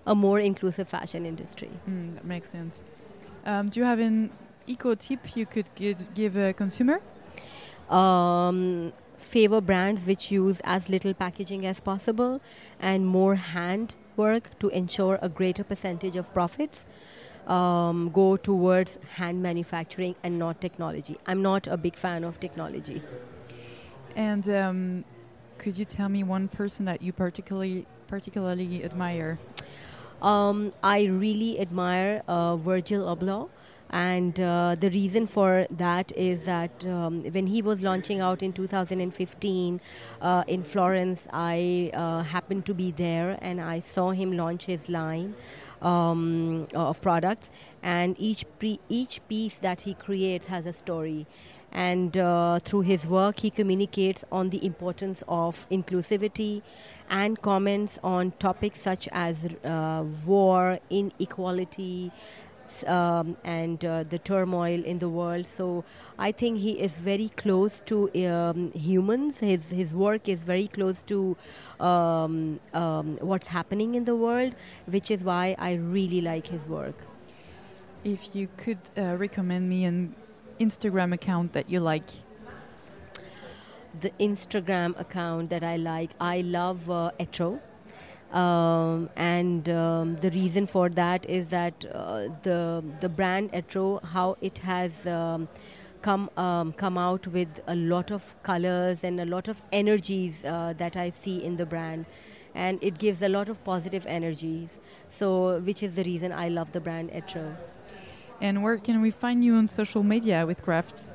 [0.06, 1.70] A more inclusive fashion industry.
[1.90, 2.84] Mm, that makes sense.
[3.46, 4.32] Um, do you have an
[4.68, 5.70] eco tip you could
[6.14, 7.02] give a consumer?
[7.90, 12.42] Um, favor brands which use as little packaging as possible
[12.80, 16.86] and more hand work to ensure a greater percentage of profits.
[17.48, 21.18] Um, go towards hand manufacturing and not technology.
[21.26, 23.02] I'm not a big fan of technology.
[24.16, 25.06] And um,
[25.63, 29.39] could you tell me one person that you particularly particularly admire?
[30.21, 33.49] Um, I really admire uh, Virgil Abloh.
[33.89, 38.52] And uh, the reason for that is that um, when he was launching out in
[38.52, 39.80] 2015
[40.19, 44.89] uh, in Florence, I uh, happened to be there and I saw him launch his
[44.89, 45.36] line
[45.82, 47.52] um, of products.
[47.84, 51.28] And each, pre- each piece that he creates has a story
[51.74, 56.62] and uh, through his work he communicates on the importance of inclusivity
[57.10, 62.12] and comments on topics such as uh, war inequality
[62.88, 65.46] um, and uh, the turmoil in the world.
[65.46, 65.84] So
[66.18, 69.40] I think he is very close to um, humans.
[69.40, 71.38] His his work is very close to
[71.80, 74.56] um, um what's happening in the world,
[74.88, 77.06] which is why I really like his work.
[78.04, 80.16] If you could uh, recommend me an
[80.60, 82.10] Instagram account that you like?
[84.00, 87.60] The Instagram account that I like, I love uh, Etro.
[88.32, 94.38] Um, and um, the reason for that is that uh, the the brand Etro, how
[94.42, 95.48] it has um,
[96.02, 100.74] come um, come out with a lot of colors and a lot of energies uh,
[100.78, 102.08] that I see in the brand
[102.56, 104.78] and it gives a lot of positive energies.
[105.10, 107.56] So, which is the reason I love the brand Etro.
[108.41, 111.08] And where can we find you on social media with Craft?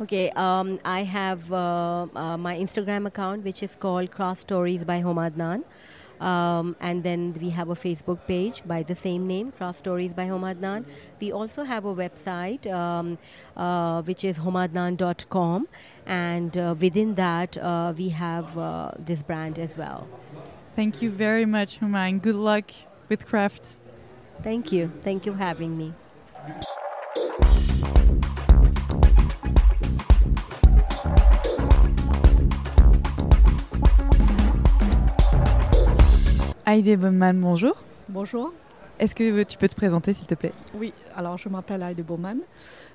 [0.00, 5.02] Okay, um, I have uh, uh, my Instagram account, which is called Cross Stories by
[5.02, 5.64] Homadnan.
[6.20, 10.26] Um, and then we have a Facebook page by the same name, Cross Stories by
[10.26, 10.84] Homadnan.
[11.20, 13.18] We also have a website, um,
[13.56, 15.68] uh, which is homadnan.com.
[16.06, 20.06] And uh, within that, uh, we have uh, this brand as well.
[20.76, 22.70] Thank you very much, Huma, and good luck
[23.08, 23.78] with Craft.
[24.42, 24.92] Thank you.
[25.02, 25.94] Thank you for having me.
[36.66, 37.74] Heidi Bowman, bonjour.
[38.08, 38.52] Bonjour.
[38.98, 40.52] Est-ce que tu peux te présenter, s'il te plaît?
[40.74, 42.38] Oui, alors je m'appelle Heidi Bowman.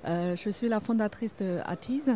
[0.05, 2.15] Euh, je suis la fondatrice de Attise,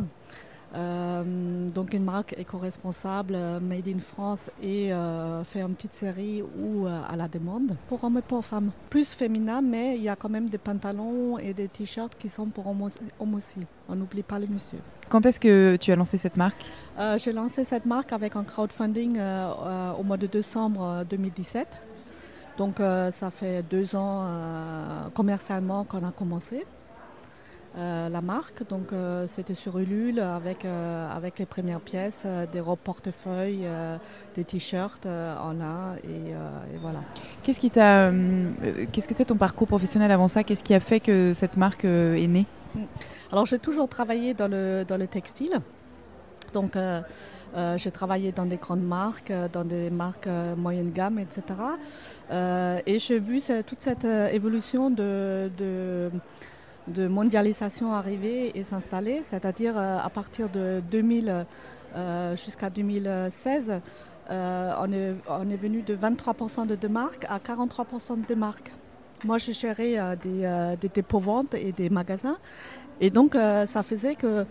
[0.76, 6.44] euh, donc une marque éco-responsable euh, made in France et euh, fait une petite série
[6.44, 8.72] où euh, à la demande pour hommes et pour femmes.
[8.90, 12.46] Plus féminin, mais il y a quand même des pantalons et des t-shirts qui sont
[12.48, 12.84] pour hommes
[13.34, 13.60] aussi.
[13.88, 14.80] On n'oublie pas les messieurs.
[15.10, 16.64] Quand est-ce que tu as lancé cette marque?
[17.18, 19.18] J'ai lancé cette marque avec un crowdfunding
[19.98, 21.68] au mois de décembre euh, 2017.
[22.58, 24.28] Donc ça fait deux ans
[25.14, 26.66] commercialement qu'on a commencé
[27.78, 28.68] euh, la marque.
[28.68, 33.66] Donc euh, c'était sur Ulule avec, euh, avec les premières pièces, des robes portefeuille,
[34.36, 37.00] des t-shirts en lin et, et voilà.
[37.44, 38.12] Qu'est-ce qui t'a,
[38.92, 40.44] qu'est-ce que c'est ton parcours professionnel avant ça?
[40.44, 42.46] Qu'est-ce qui a fait que cette marque est née?
[43.32, 45.60] Alors j'ai toujours travaillé dans le, dans le textile.
[46.54, 46.76] Donc
[47.56, 51.44] euh, j'ai travaillé dans des grandes marques, euh, dans des marques euh, moyenne gamme, etc.
[52.86, 56.12] Et j'ai vu toute cette évolution de, de,
[56.90, 61.46] de mondialisation arriver et s'installer, c'est-à-dire euh, à partir de 2000
[61.96, 63.82] euh, jusqu'à 2016,
[64.32, 68.72] euh, on, est, venu de 23% de deux marques à 43% de deux marques.
[69.24, 72.38] Moi, je gérais des, dépôts-ventes et des magasins.
[73.02, 74.46] Et donc, ça faisait que,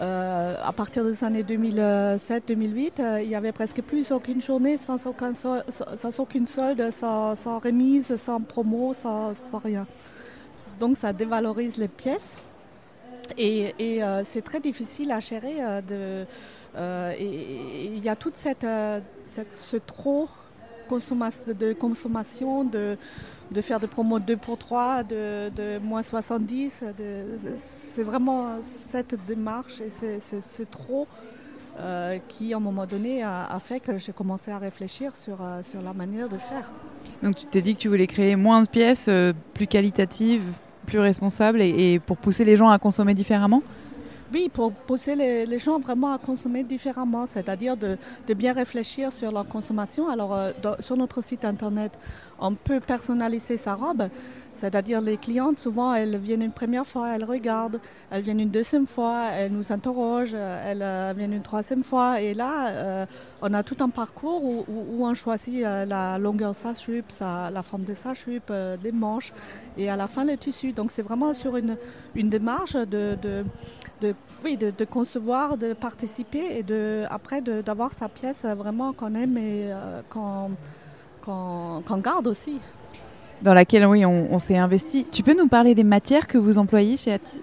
[0.00, 6.46] à partir des années 2007-2008, euh, il y avait presque plus aucune journée sans, aucune
[6.46, 9.86] solde, sans, remise, sans promo, sans rien.
[10.82, 12.32] Donc, ça dévalorise les pièces.
[13.38, 15.58] Et, euh, c'est très difficile à gérer.
[15.60, 16.24] euh,
[16.76, 18.66] euh, il y a toute cette,
[19.28, 20.28] ce trop
[20.88, 22.96] de consommation, de,
[23.60, 26.82] faire des promos 2 pour 3, de, moins 70.
[26.98, 27.26] de-
[27.94, 28.56] c'est vraiment
[28.90, 31.06] cette démarche et c'est trop
[32.28, 35.92] qui, à un moment donné, a, fait que j'ai commencé à réfléchir sur, sur la
[35.92, 36.72] manière de faire.
[37.22, 39.08] Donc tu t'es dit que tu voulais créer moins de pièces,
[39.54, 40.42] plus qualitatives,
[40.86, 43.62] plus responsables, et, pour pousser les gens à consommer différemment
[44.32, 47.96] Oui, pour pousser les, gens vraiment à consommer différemment, c'est-à-dire de,
[48.34, 50.08] bien réfléchir sur leur consommation.
[50.08, 51.92] Alors, euh, sur notre site internet,
[52.40, 54.08] on peut personnaliser sa robe,
[54.62, 57.80] c'est-à-dire les clientes, souvent, elles viennent une première fois, elles regardent,
[58.12, 62.32] elles viennent une deuxième fois, elles nous interrogent, elles euh, viennent une troisième fois, et
[62.32, 63.06] là, euh,
[63.42, 64.64] on a tout un parcours où,
[65.04, 68.52] on choisit euh, la longueur de sa jupe, la forme de sa jupe,
[68.84, 69.32] les manches,
[69.76, 70.70] et à la fin, le tissu.
[70.70, 71.76] Donc, c'est vraiment sur une,
[72.14, 78.44] une démarche de- de oui, de, concevoir, de participer et de, après d'avoir sa pièce
[78.44, 79.70] vraiment qu'on aime et
[80.10, 80.50] qu'on
[81.98, 82.60] garde aussi.
[83.42, 85.06] Dans laquelle oui, on, s'est investi.
[85.10, 87.40] Tu peux nous parler des matières que vous employez chez Atis?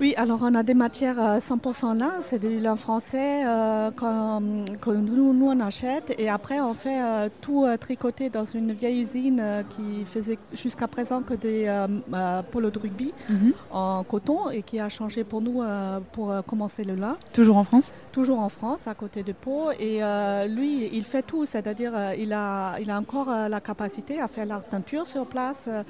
[0.00, 4.90] Oui, alors on a des matières euh, 100% lin, c'est du lin français euh, que
[4.90, 9.00] nous, nous on achète et après on fait euh, tout euh, tricoté dans une vieille
[9.00, 13.12] usine euh, qui faisait jusqu'à présent que des euh, euh, polos de rugby
[13.70, 17.16] en coton et qui a changé pour nous euh, pour euh, commencer le lin.
[17.32, 17.94] Toujours en France?
[18.10, 19.70] Toujours en France, à côté de Pau.
[19.78, 23.60] Et euh, lui, il fait tout, c'est-à-dire euh, il, a, il a encore euh, la
[23.60, 25.82] capacité à faire la teinture sur place, euh, euh,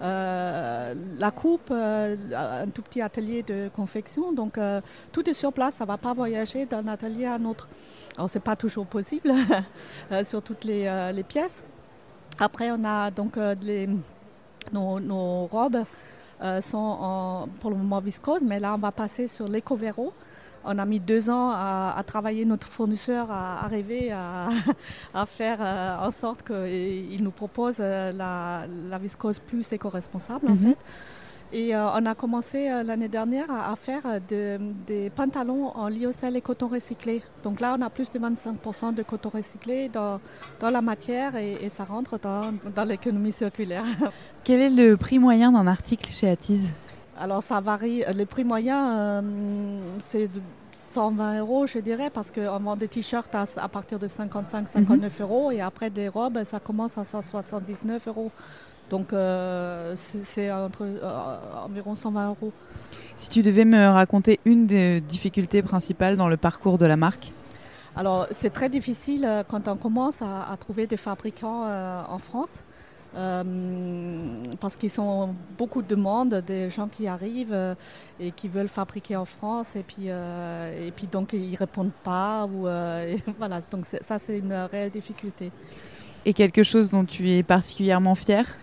[0.00, 4.32] la coupe, euh, un tout petit atelier de confection.
[4.32, 4.80] Donc euh,
[5.12, 7.68] tout est sur place, ça ne va pas voyager d'un atelier à un autre.
[8.16, 9.32] Alors c'est pas toujours possible
[10.12, 11.62] euh, sur toutes les, euh, pièces.
[12.38, 13.54] Après, on a donc euh,
[14.72, 15.84] nos, robes
[16.42, 20.12] euh, sont pour le moment viscoses, mais là on va passer sur l'éco-véro.
[20.64, 24.48] On a mis deux ans à, à travailler notre fournisseur à arriver à,
[25.14, 30.54] à faire euh, en sorte qu'il nous propose euh, la, la viscose plus éco-responsable en
[30.54, 30.68] Mhm.
[30.70, 30.76] fait.
[31.50, 36.36] Et euh, on a commencé l'année dernière à, à faire de- des pantalons en lyocell
[36.36, 37.22] et coton recyclé.
[37.42, 40.20] Donc là, on a plus de 25% de coton recyclé dans,
[40.60, 43.84] dans la matière et, et ça rentre dans, dans l'économie circulaire.
[44.44, 46.68] Quel est le prix moyen d'un article chez Atis
[47.18, 48.04] Alors ça varie.
[48.14, 49.22] Les prix moyens, euh,
[50.00, 50.28] c'est
[50.98, 55.52] 120 euros, je dirais, parce qu'on vend des t-shirts à, à partir de 55-59 euros
[55.52, 58.32] et après des robes, ça commence à 179 euros.
[58.90, 62.52] Donc euh, c'est entre euh, environ 120 euros.
[63.14, 67.32] Si tu devais me raconter une des difficultés principales dans le parcours de la marque?
[67.94, 72.18] Alors c'est très difficile euh, quand on commence à, à trouver des fabricants euh, en
[72.18, 72.58] France.
[73.16, 73.42] Euh,
[74.60, 77.74] parce qu'ils ont beaucoup de demandes, des gens qui arrivent euh,
[78.20, 82.46] et qui veulent fabriquer en France et puis, euh, et puis donc ils répondent pas
[82.46, 82.62] ou
[83.38, 83.60] voilà.
[83.70, 85.52] Donc ça c'est une réelle difficulté.
[86.24, 88.58] et quelque chose dont tu es particulièrement fière?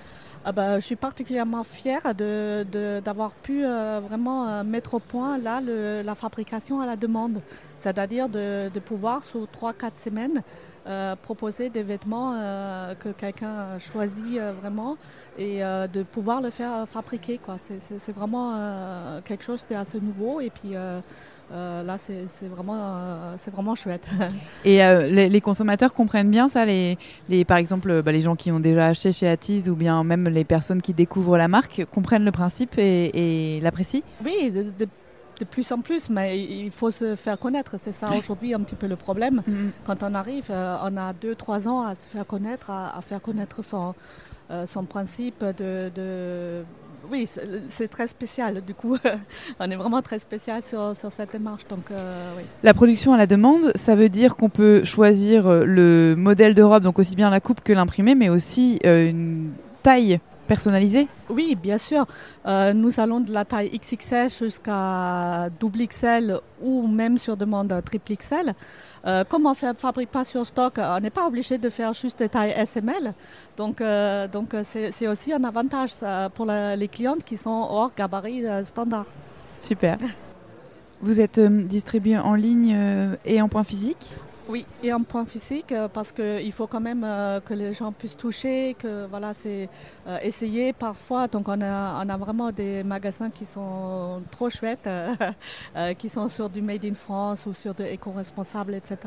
[0.48, 5.40] Ah bah, je suis particulièrement fière de- de- d'avoir pu euh, vraiment mettre au point
[5.40, 7.42] là le- la fabrication à la demande,
[7.78, 10.44] c'est-à-dire de, de pouvoir sur 3-4 semaines
[10.88, 14.96] euh, proposer des vêtements euh, que quelqu'un choisit euh, vraiment
[15.38, 17.38] et de pouvoir le faire fabriquer.
[17.38, 17.58] quoi.
[17.60, 18.54] C'est- vraiment
[19.26, 20.72] quelque chose d'assez nouveau et puis
[21.52, 24.06] là c'est vraiment, c'est vraiment chouette.
[24.64, 28.50] Et les, les consommateurs comprennent bien ça, les, les, par exemple bah, les gens qui
[28.52, 32.26] ont déjà acheté chez Atis ou bien même les personnes qui découvrent la marque comprennent
[32.26, 34.02] le principe et, et l'apprécient?
[34.24, 34.88] Oui, de, de-
[35.40, 37.76] de plus en plus, mais il faut se faire connaître.
[37.80, 39.42] C'est ça aujourd'hui un petit peu le problème.
[39.86, 43.02] Quand on arrive, euh, on a deux, trois ans à se faire connaître, à, à
[43.02, 43.94] faire connaître son,
[44.52, 45.92] euh, son principe de...
[45.94, 46.64] de-
[47.12, 47.28] Oui,
[47.70, 48.64] c'est très spécial.
[48.66, 48.98] Du coup,
[49.60, 51.68] on est vraiment très spécial sur, sur cette démarche.
[51.70, 52.44] Donc, euh, oui.
[52.64, 56.82] La production à la demande, ça veut dire qu'on peut choisir le modèle de robe,
[56.84, 59.52] donc aussi bien la coupe que l'imprimé, mais aussi une
[59.84, 61.08] taille personnalisée.
[61.30, 62.06] Oui, bien sûr.
[62.46, 68.14] Euh, nous allons de la taille XXL jusqu'à double XL ou même sur demande triple
[68.16, 68.54] XL.
[69.06, 72.20] Euh, comme on ne fabrique pas sur stock, on n'est pas obligé de faire juste
[72.20, 73.14] des tailles SML.
[73.56, 75.92] Donc, euh, donc euh, c'est aussi un avantage
[76.34, 79.06] pour la- les clientes qui sont hors gabarit euh, standard.
[79.62, 79.98] Super.
[81.02, 84.16] Vous êtes euh, distribué en ligne euh, et en point physique?
[84.48, 87.92] Oui, et un point physique, euh, parce qu'il faut quand même euh, que les gens
[87.92, 89.68] puissent toucher, que voilà, c'est
[90.08, 91.28] euh, essayer parfois.
[91.28, 94.88] Donc on a, vraiment des magasins qui sont trop chouettes,
[95.98, 98.98] qui sont sur du Made in France ou sur de éco-responsable, etc.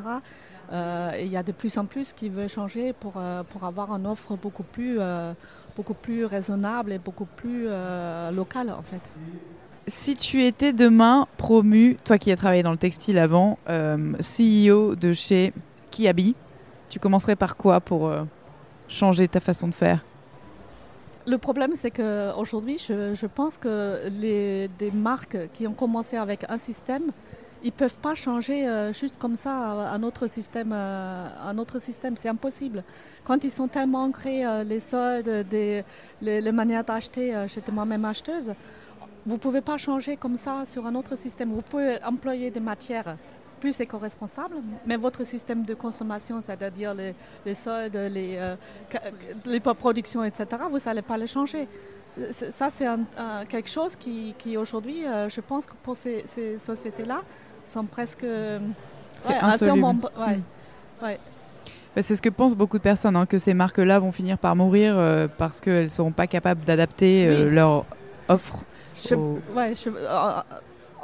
[1.17, 4.37] Et il y a de plus en plus qui veulent changer pour, avoir une offre
[4.37, 4.99] beaucoup plus,
[5.77, 7.69] beaucoup plus raisonnable et beaucoup plus
[8.33, 9.01] locale en fait.
[9.89, 14.95] Si tu étais demain promu, toi qui as travaillé dans le textile avant, euh, CEO
[14.95, 15.55] de chez
[15.91, 16.35] Kiabi,
[16.91, 18.25] tu commencerais par quoi pour euh,
[18.89, 20.05] changer ta façon de faire?
[21.27, 26.45] Le problème, c'est qu'aujourd'hui, je, je pense que les, des marques qui ont commencé avec
[26.51, 27.05] un système,
[27.63, 30.75] ils ne peuvent pas changer euh, juste comme ça un autre système.
[32.17, 32.85] c'est impossible.
[33.25, 35.83] Quand ils sont tellement ancrés, les soldes, des,
[36.21, 38.53] les, manières d'acheter, j'étais moi-même acheteuse,
[39.29, 41.51] vous ne pouvez pas changer comme ça sur un autre système.
[41.53, 43.17] Vous pouvez employer des matières
[43.61, 44.57] plus éco-responsables,
[44.87, 47.15] mais votre système de consommation, c'est-à-dire les,
[47.45, 48.55] les soldes, les, euh,
[49.45, 51.67] les productions, etc., vous n'allez pas les changer.
[52.55, 52.87] Ça, c'est
[53.49, 57.21] quelque chose qui, qui aujourd'hui, euh, je pense que pour ces, ces sociétés-là,
[57.65, 58.25] sont presque...
[59.21, 59.77] C'est ouais, insoluble.
[59.77, 61.05] sûrement- ouais, Mm.
[61.05, 61.19] ouais.
[61.95, 64.55] Bah, C'est ce que pensent beaucoup de personnes, hein, que ces marques-là vont finir par
[64.57, 67.55] mourir euh, parce qu'elles ne seront pas capables d'adapter euh, Oui.
[67.55, 67.85] leur
[68.29, 68.61] offre.
[69.07, 70.41] Je- au- ouais, je- euh,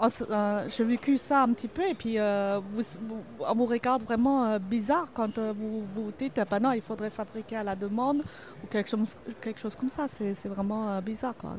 [0.02, 3.66] euh, euh, j'ai vécu ça un petit peu et puis euh, vous, vous- on vous
[3.66, 7.56] regarde vraiment euh, bizarre quand euh, vous vous dites ah ben non, il faudrait fabriquer
[7.56, 8.18] à la demande
[8.62, 10.06] ou quelque chose, quelque chose comme ça.
[10.18, 11.34] C'est c'est vraiment euh, bizarre.
[11.40, 11.50] Quoi.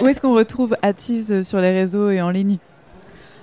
[0.00, 2.58] Où est-ce qu'on retrouve Attise euh, sur les réseaux et en ligne?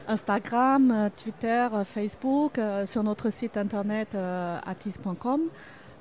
[0.09, 5.41] Instagram, euh, Twitter, euh, Facebook, euh, sur notre site internet euh, atis.com.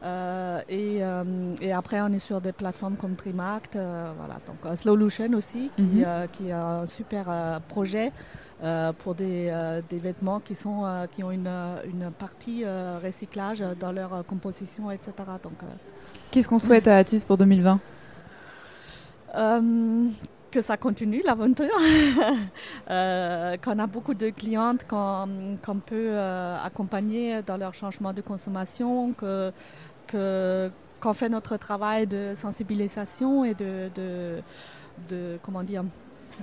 [0.03, 1.25] Euh, et, euh,
[1.61, 4.35] et après, on est sur des plateformes comme Trimact, euh, voilà.
[4.47, 8.13] Donc euh, Slowlution aussi, qui, qui a un super projet
[8.99, 9.53] pour des,
[9.91, 11.51] des vêtements qui, sont, qui ont une,
[11.85, 12.65] une partie
[13.05, 15.13] recyclage dans leur composition, etc.
[15.43, 15.59] Donc,
[16.31, 17.81] Qu'est-ce qu'on souhaite à Attise pour 2020
[19.37, 20.09] Euh,
[20.51, 21.67] que ça continue l'aventure,
[22.91, 29.13] Euh, qu'on a beaucoup de clientes qu'on peut euh, accompagner dans leur changement de consommation,
[29.13, 29.53] que
[30.07, 34.39] que- qu'on fait notre travail de sensibilisation et de, de,
[35.11, 35.85] de- comment dire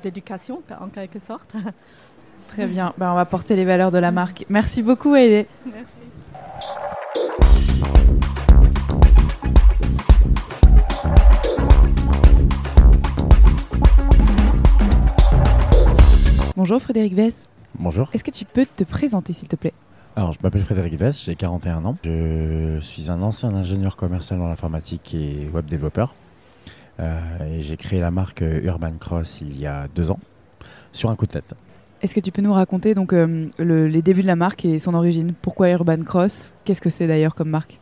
[0.02, 1.54] d'éducation en quelque sorte.
[2.48, 4.46] Très bien, Bah, on va porter les valeurs de la marque.
[4.50, 5.48] Merci beaucoup Aïdé.
[5.72, 6.02] Merci.
[16.56, 17.48] Bonjour Frédéric Vess.
[17.78, 18.10] Bonjour.
[18.14, 19.74] Est-ce que tu peux te présenter s'il te plaît?
[20.16, 21.98] Alors, je m'appelle Frédéric Vess, j'ai 41 ans.
[22.04, 26.14] Je suis un ancien ingénieur commercial dans l'informatique et web développeur.
[27.00, 27.20] Euh,
[27.58, 30.20] et j'ai créé la marque Urban Cross il y a deux ans,
[30.92, 31.56] sur un coup de tête.
[32.04, 34.78] Est-ce que tu peux nous raconter donc euh, le- les débuts de la marque et
[34.78, 35.34] son origine?
[35.42, 36.58] Pourquoi Urban Cross?
[36.64, 37.80] Qu'est-ce que c'est d'ailleurs comme marque?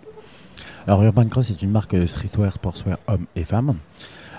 [0.87, 3.75] Alors Urban Cross est une marque streetwear, sportswear, hommes et femmes.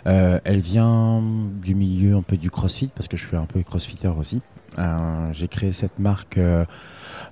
[0.07, 1.23] Euh, elle vient
[1.63, 4.41] du milieu un peu du crossfit parce que je suis un peu crossfitter aussi.
[5.33, 6.39] J'ai créé cette marque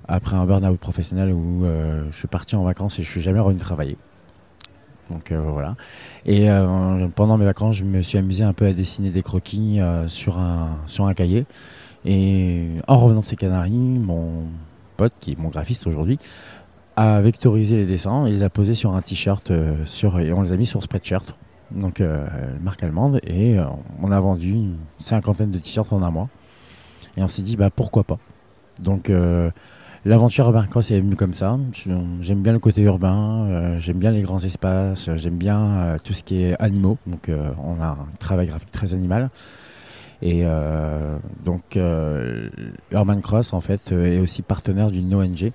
[0.07, 3.39] après un burn-out professionnel où euh, je suis parti en vacances et je suis jamais
[3.39, 3.97] revenu travailler.
[5.09, 5.75] Donc euh, voilà.
[6.25, 9.79] Et euh, pendant mes vacances, je me suis amusé un peu à dessiner des croquis
[10.07, 11.45] sur, un, sur un cahier.
[12.05, 14.45] Et en revenant de ces Canaries, mon
[14.97, 16.17] pote, qui est mon graphiste aujourd'hui,
[16.95, 20.41] a vectorisé les dessins et les a posés sur un t-shirt euh, sur, et on
[20.41, 21.35] les a mis sur Spreadshirt,
[21.71, 22.27] donc euh,
[22.61, 23.65] marque allemande, et euh,
[24.01, 26.29] on a vendu une cinquantaine de t-shirts en un mois.
[27.17, 28.19] Et on s'est dit, bah pourquoi pas
[28.79, 29.11] Donc
[30.05, 31.57] l'aventure Urban Cross est venue comme ça.
[32.21, 36.13] J'aime bien le côté urbain, euh, j'aime bien les grands espaces, j'aime bien euh, tout
[36.13, 39.29] ce qui est animaux, donc euh, on a un travail graphique très animal.
[40.23, 41.77] Et euh, donc
[42.91, 45.51] Urban Cross en fait est aussi partenaire d'une ONG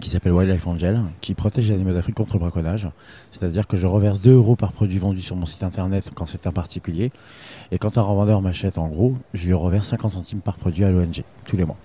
[0.00, 2.88] qui s'appelle Wildlife Angel, qui protège les animaux d'Afrique contre le braconnage.
[3.30, 6.46] C'est-à-dire que je reverse 2 euros par produit vendu sur mon site internet quand c'est
[6.46, 7.12] un particulier.
[7.70, 10.90] Et quand un revendeur m'achète en gros, je lui reverse 50 centimes par produit à
[10.90, 11.76] l'ONG, tous les mois.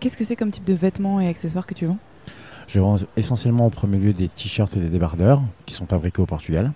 [0.00, 1.98] Qu'est-ce que c'est comme type de vêtements et accessoires que tu vends?
[2.66, 6.26] Je vends essentiellement en premier lieu des t-shirts et des débardeurs qui sont fabriqués au
[6.26, 6.72] Portugal.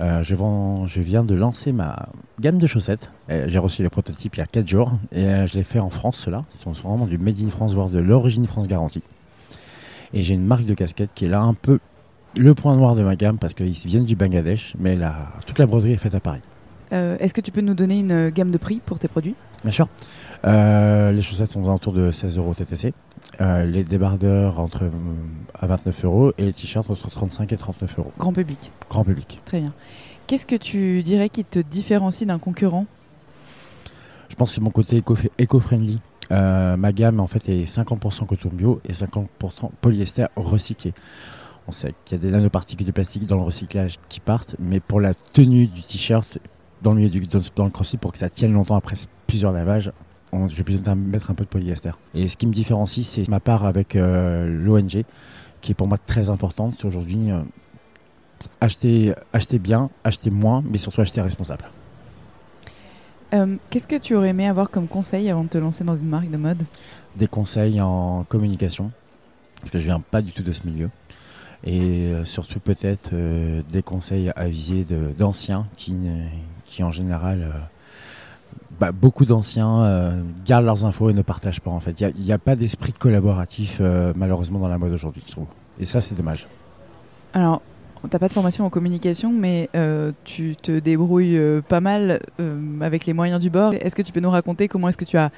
[0.00, 2.08] Euh, je, vends, je viens de lancer ma
[2.40, 3.10] gamme de chaussettes.
[3.30, 5.78] Euh, J'ai reçu les prototypes il y a 4 jours et euh, je l'ai fait
[5.78, 6.44] en France, ceux-là.
[6.58, 9.02] Ce sont vraiment du Made in France, voire de l'origine France garantie.
[10.12, 11.78] Et j'ai une marque de casquette qui est là un peu
[12.36, 15.14] le point noir de ma gamme parce qu'ils viennent du Bangladesh, mais la,
[15.46, 16.40] toute la broderie est faite à Paris.
[16.92, 19.34] Euh, Est-ce que tu peux nous donner une gamme de prix pour tes produits?
[19.62, 19.88] Bien sûr.
[20.44, 22.92] Euh, les chaussettes sont aux alentours de 16 euros TTC.
[23.40, 24.90] Euh, les débardeurs entre, euh,
[25.58, 28.12] à 29 euros et les t-shirts entre 35 et 39 euros.
[28.18, 28.72] Grand public.
[28.90, 29.40] Grand public.
[29.44, 29.72] Très bien.
[30.26, 32.86] Qu'est-ce que tu dirais qui te différencie d'un concurrent?
[34.28, 36.00] Je pense que c'est mon côté éco- éco-friendly.
[36.30, 40.94] Euh, ma gamme en fait est 50% coton bio et 50% polyester recyclé.
[41.68, 44.80] On sait qu'il y a des nanoparticules de plastique dans le recyclage qui partent, mais
[44.80, 46.38] pour la tenue du t-shirt
[46.82, 49.90] dans le milieu du dans le crossfit, pour que ça tienne longtemps après plusieurs lavages,
[50.34, 51.92] on, je vais besoin de mettre un peu de polyester.
[52.14, 55.04] Et ce qui me différencie, c'est ma part avec euh, l'ONG,
[55.60, 57.30] qui est pour moi très importante aujourd'hui.
[57.30, 57.40] Euh,
[58.60, 61.64] acheter, acheter bien, acheter moins, mais surtout acheter responsable.
[63.32, 66.08] Euh, Qu'est-ce que tu aurais aimé avoir comme conseil avant de te lancer dans une
[66.08, 66.62] marque de mode?
[67.16, 68.90] Des conseils en communication,
[69.60, 70.90] parce que je viens pas du tout de ce milieu.
[71.66, 71.80] Et
[72.12, 74.84] euh, surtout peut-être euh, des conseils avisés
[75.18, 76.28] d'anciens qui, ne-
[76.66, 77.58] qui en général, euh,
[78.80, 82.00] bah, beaucoup d'anciens euh, gardent leurs infos et ne partagent pas en fait.
[82.00, 85.46] Il n'y a, pas d'esprit collaboratif euh, malheureusement dans la mode aujourd'hui, je trouve.
[85.78, 86.46] Et ça c'est dommage.
[87.32, 87.62] Alors,
[88.10, 92.20] t'as pas de formation en communication, mais euh, tu te débrouilles pas mal
[92.80, 93.74] avec les moyens du bord.
[93.74, 95.30] Est-ce que tu peux nous raconter comment est-ce que tu as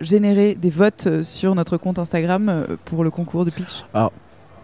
[0.00, 3.84] généré des votes sur notre compte Instagram pour le concours de pitch?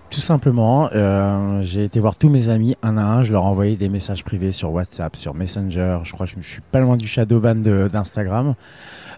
[0.09, 3.47] Tout simplement, euh, j'ai été voir tous mes amis un à un, je leur ai
[3.47, 6.79] envoyé des messages privés sur WhatsApp, sur Messenger, je crois que je, je suis pas
[6.81, 8.55] loin du shadowban d'Instagram,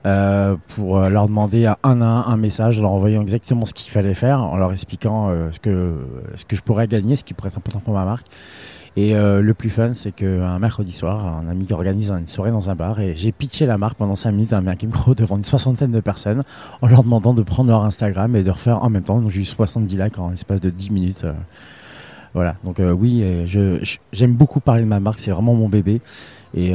[0.06, 3.74] euh, pour euh, leur demander à un à un un message, leur envoyant exactement ce
[3.74, 5.94] qu'il fallait faire, en leur expliquant euh, ce, que,
[6.36, 8.26] ce que je pourrais gagner, ce qui pourrait être important pour ma marque.
[9.00, 12.50] Et euh, le plus fun, c'est qu'un mercredi soir, un ami qui organise une soirée
[12.50, 15.36] dans un bar et j'ai pitché la marque pendant 5 minutes à un micro devant
[15.36, 16.42] une soixantaine de personnes
[16.82, 19.20] en leur demandant de prendre leur Instagram et de refaire en même temps.
[19.20, 21.22] Donc j'ai eu 70 likes en l'espace de 10 minutes.
[21.22, 21.32] euh,
[22.34, 25.68] voilà, donc euh, oui, je- je- j'aime beaucoup parler de ma marque, c'est vraiment mon
[25.68, 26.00] bébé.
[26.54, 26.72] Et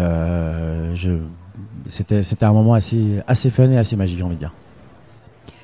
[1.89, 4.53] c'était, un moment assez, assez fun et assez magique, j'ai envie de dire.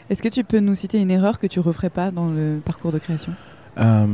[0.09, 2.91] Est-ce que tu peux nous citer une erreur que tu referais pas dans le parcours
[2.91, 3.31] de création?
[3.77, 4.05] Euh,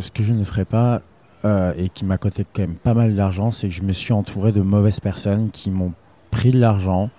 [0.00, 1.00] ce que je ne ferais pas
[1.44, 4.12] euh, et qui m'a coûté quand même pas mal d'argent, c'est que je me suis
[4.12, 5.92] entouré de mauvaises personnes qui m'ont
[6.30, 7.10] pris de l'argent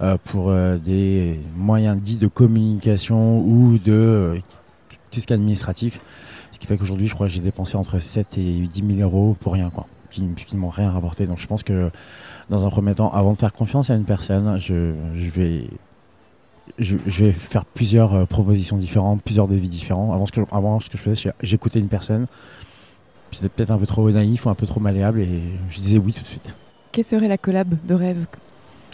[0.00, 4.36] euh, pour euh, des moyens dits de communication ou de euh,
[5.10, 6.00] tout ce qui est administratif.
[6.50, 9.52] Ce qui fait qu'aujourd'hui, je crois j'ai dépensé entre 7 et 10 000 euros pour
[9.52, 11.26] rien, quoi, qui, ne m'ont rien rapporté.
[11.26, 11.90] Donc je pense que
[12.50, 15.66] dans un premier temps, avant de faire confiance à une personne, je, je vais
[16.78, 20.12] je, je vais faire plusieurs euh, propositions différentes, plusieurs devis différents.
[20.12, 22.26] Avant ce que, avant, ce que je faisais, j'écoutais une personne.
[23.32, 26.12] J'étais peut-être un peu trop naïf ou un peu trop malléable et je disais oui
[26.12, 26.54] tout de suite.
[26.92, 28.26] Quelle serait la collab de rêve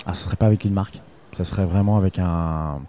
[0.06, 1.00] Ah, ce serait pas avec une marque.
[1.36, 2.80] Ça serait vraiment avec un,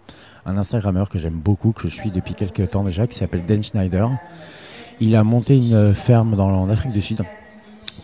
[0.46, 3.64] un Instagrammeur que j'aime beaucoup, que je suis depuis quelques temps déjà, qui s'appelle Dan
[3.64, 4.10] Schneider.
[5.00, 7.24] Il a monté une ferme dans, en Afrique du Sud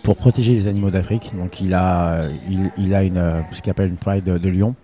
[0.04, 1.32] pour protéger les animaux d'Afrique.
[1.36, 4.76] Donc il a, il, il a une, ce qu'il appelle une pride de, de lion.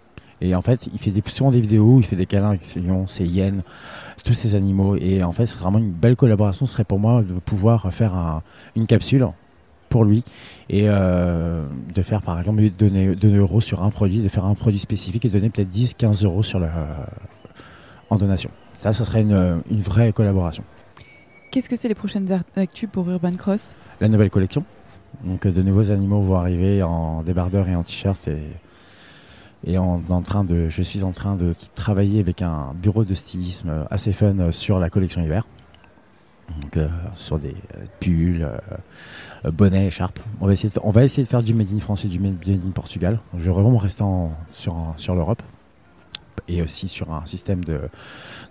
[0.43, 2.65] Et en fait, il fait des, souvent des vidéos où il fait des câlins avec
[2.65, 3.61] ses lions, ses hyènes,
[4.23, 4.95] tous ces animaux.
[4.95, 6.65] Et en fait, c'est vraiment une belle collaboration.
[6.65, 8.43] Ce serait pour moi de pouvoir faire un-
[8.75, 9.27] une capsule
[9.89, 10.23] pour lui
[10.69, 14.53] et euh, de faire par exemple donner 2 euros sur un produit, de faire un
[14.55, 16.59] produit spécifique et donner peut-être 10, 15 euros sur
[18.09, 18.49] en donation.
[18.79, 20.63] Ça, ça serait une, une vraie collaboration.
[21.51, 23.77] Qu'est-ce que c'est les prochaines actus pour Urban Cross?
[23.99, 24.63] La nouvelle collection.
[25.25, 28.37] Donc de nouveaux animaux vont arriver en débardeur et en t-shirt et
[29.65, 33.85] et en train de, je suis en train de travailler avec un bureau de stylisme
[33.89, 35.45] assez fun sur la collection hiver.
[36.59, 38.47] Donc, euh, sur des euh, pulls,
[39.45, 40.19] euh, bonnets, écharpes.
[40.39, 42.19] On va, essayer de, on va essayer de faire du Made in France et du
[42.19, 43.19] Made in Portugal.
[43.37, 44.03] je vais vraiment rester
[44.53, 45.41] sur, sur l'Europe
[46.47, 47.79] et aussi sur un système de,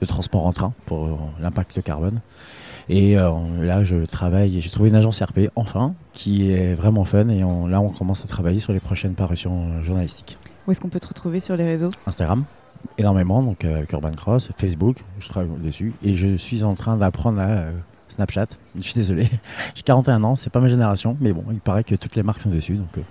[0.01, 2.21] de transport en train pour l'impact carbone.
[2.89, 7.29] Et là, je travaille, j'ai trouvé une agence RP, enfin, qui est vraiment fun.
[7.29, 10.39] Et là, on commence à travailler sur les prochaines parutions journalistiques.
[10.67, 12.45] Où est-ce qu'on peut te retrouver sur les réseaux Instagram,
[12.99, 15.93] énormément, donc euh, Urban Cross, Facebook, je travaille dessus.
[16.03, 17.73] Et je suis en train d'apprendre à euh,
[18.09, 18.47] Snapchat.
[18.77, 19.29] Je suis désolé,
[19.75, 22.43] j'ai 41 ans, c'est pas ma génération, mais bon, il paraît que toutes les marques
[22.43, 23.03] sont dessus, donc euh,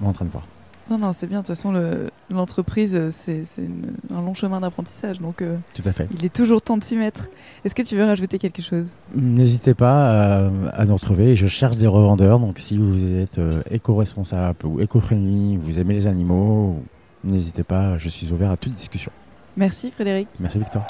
[0.00, 0.44] on est en train de voir.
[0.90, 1.42] Non, non, c'est bien.
[1.42, 1.74] De toute façon,
[2.30, 3.42] l'entreprise, c'est
[4.10, 5.20] un long chemin d'apprentissage.
[5.20, 5.44] Donc,
[5.74, 6.08] Tout à fait.
[6.14, 7.28] il est toujours temps de s'y mettre.
[7.62, 8.90] Est-ce que tu veux rajouter quelque chose?
[9.14, 11.36] N'hésitez pas à, nous retrouver.
[11.36, 12.38] Je cherche des revendeurs.
[12.38, 13.38] Donc, si vous êtes
[13.70, 16.82] éco-responsable ou éco-friendly, vous aimez les animaux,
[17.28, 19.12] N'hésitez pas, je suis ouvert à toute discussion.
[19.54, 20.28] Merci Frédéric.
[20.40, 20.86] Merci Victor.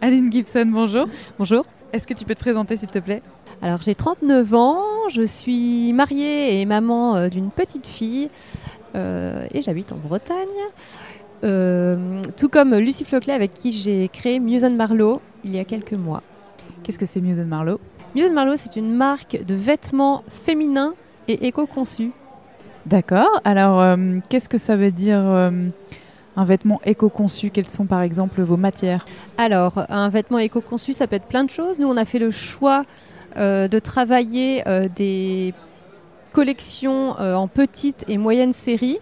[0.00, 1.06] Aline Gibson, bonjour.
[1.38, 1.66] Bonjour.
[1.92, 3.20] Est-ce que tu peux te présenter s'il te plaît?
[3.60, 8.30] Alors j'ai 39 ans, je suis mariée et maman euh, d'une petite fille
[8.94, 10.36] euh, et j'habite en Bretagne.
[11.44, 15.92] Euh, tout comme Lucie Floclet avec qui j'ai créé Muse Marlowe il y a quelques
[15.92, 16.22] mois.
[16.90, 17.78] Qu'est-ce que c'est Muse Marlowe
[18.16, 20.94] Muse Marlowe, c'est une marque de vêtements féminins
[21.28, 22.10] et éco-conçus.
[22.84, 23.40] D'accord.
[23.44, 25.68] Alors, euh, qu'est-ce que ça veut dire euh,
[26.34, 27.50] un vêtement éco-conçu?
[27.50, 29.06] Quelles sont par exemple vos matières?
[29.38, 31.78] Alors, un vêtement éco-conçu, ça peut être plein de choses.
[31.78, 32.82] Nous, on a fait le choix
[33.36, 34.64] de travailler
[34.96, 35.54] des
[36.32, 38.98] collections en petite et moyenne série,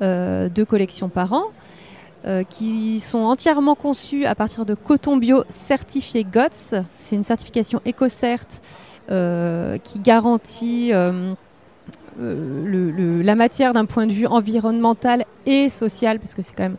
[0.00, 1.46] deux collections par an.
[2.26, 6.74] Euh, qui sont entièrement conçus à partir de coton bio certifié GOTS.
[6.98, 8.46] C'est une certification EcoCert
[9.12, 11.34] euh, qui garantit euh,
[12.18, 16.78] la matière d'un point de vue environnemental et social, parce que c'est quand même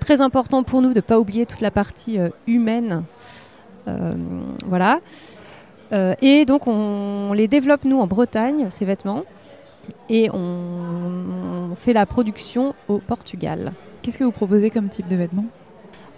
[0.00, 2.18] très important pour nous de ne pas oublier toute la partie
[2.48, 3.04] humaine.
[4.66, 4.98] voilà.
[5.92, 9.22] et donc on, les développe nous en Bretagne, ces vêtements,
[10.08, 13.72] et on fait la production au Portugal.
[14.02, 15.46] Qu'est-ce que vous proposez comme type de vêtements?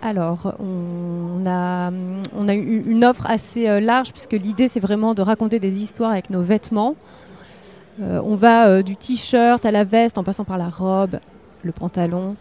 [0.02, 5.80] Alors, on a, une offre assez euh, large puisque l'idée c'est vraiment de raconter des
[5.80, 6.96] histoires avec nos vêtements.
[8.00, 11.18] Euh, on va euh, du t-shirt à la veste en passant par la robe,
[11.62, 12.36] le pantalon.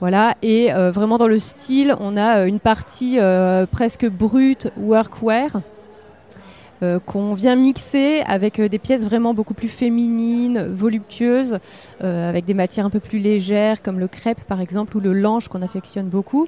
[0.00, 3.16] Voilà, et vraiment dans le style, on a une partie
[3.70, 5.60] presque brute, workwear,
[6.82, 11.58] euh, qu'on vient mixer avec euh, des pièces vraiment beaucoup plus féminines, voluptueuses,
[12.02, 15.12] euh, avec des matières un peu plus légères comme le crêpe par exemple ou le
[15.12, 16.46] lange qu'on affectionne beaucoup.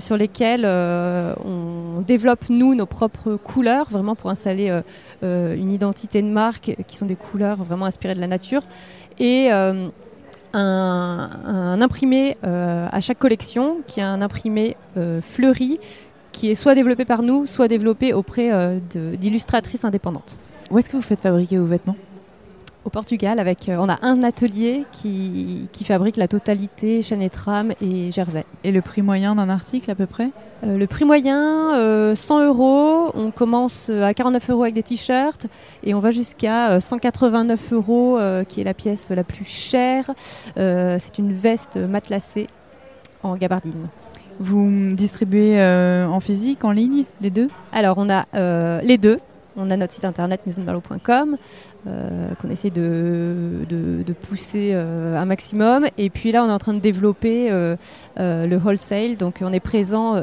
[0.00, 4.82] sur lesquelles on développe nous nos propres couleurs, vraiment pour installer
[5.22, 8.62] une identité de marque qui sont des couleurs vraiment inspirées de la nature.
[9.20, 9.90] Et un,
[10.52, 14.76] un, imprimé à chaque collection, qui est un imprimé
[15.22, 15.78] fleuri,
[16.38, 20.38] qui est soit développé par nous, soit développé auprès euh, d'illustratrices indépendantes.
[20.70, 21.96] Où est-ce que vous faites fabriquer vos vêtements?
[22.84, 27.28] Au Portugal, avec, euh, on a un atelier qui, qui, fabrique la totalité chaîne et
[27.28, 28.44] tram et jersey.
[28.62, 30.30] Et le prix moyen d'un article à peu près?
[30.62, 33.10] Euh, Le prix moyen, 100 euros.
[33.14, 35.48] On commence à 49 euros avec des t-shirts
[35.82, 38.16] et on va jusqu'à 189 euros,
[38.48, 40.12] qui est la pièce la plus chère.
[40.54, 42.46] C'est une veste matelassée
[43.24, 43.88] en gabardine.
[44.40, 47.48] Vous distribuez euh, en physique, en ligne, les deux?
[47.72, 49.20] Alors, on a euh, les deux.
[49.56, 51.36] On a notre site internet musenballo.com
[51.88, 55.86] euh, qu'on essaie de, de, pousser un maximum.
[55.98, 59.16] Et puis là, on est en train de développer le wholesale.
[59.16, 60.14] Donc, on est présent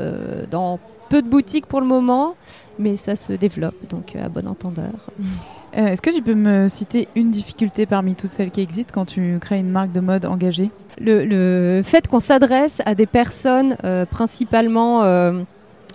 [0.49, 2.36] dans peu de boutiques pour le moment,
[2.80, 3.76] mais ça se développe.
[3.89, 5.09] Donc, à bon entendeur.
[5.76, 9.38] Est-ce que tu peux me citer une difficulté parmi toutes celles qui existent quand tu
[9.41, 10.69] crées une marque de mode engagée?
[11.01, 15.41] Le, fait qu'on s'adresse à des personnes euh, principalement euh,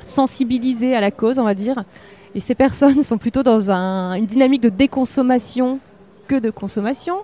[0.02, 1.84] sensibilisées à la cause, on va dire,
[2.34, 5.78] et ces personnes sont plutôt dans une dynamique de déconsommation
[6.28, 7.16] que de consommation.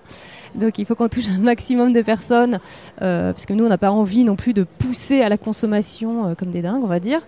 [0.54, 2.58] Donc il faut qu'on touche un maximum de personnes,
[3.02, 6.34] euh, parce que nous, on n'a pas envie non plus de pousser à la consommation
[6.38, 7.20] comme des dingues, on va dire.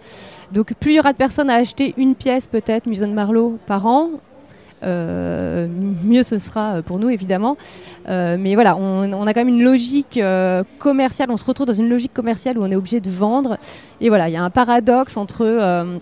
[0.53, 3.85] Donc plus il y aura de personnes à acheter une pièce peut-être, Muson Marlowe, par
[3.85, 4.17] an, euh,
[4.83, 7.57] mieux ce sera pour nous évidemment.
[8.09, 11.67] Euh, mais voilà, on, on a quand même une logique euh, commerciale, on se retrouve
[11.67, 13.59] dans une logique commerciale où on est obligé de vendre.
[14.01, 15.99] Et voilà, il y a un paradoxe entre euh,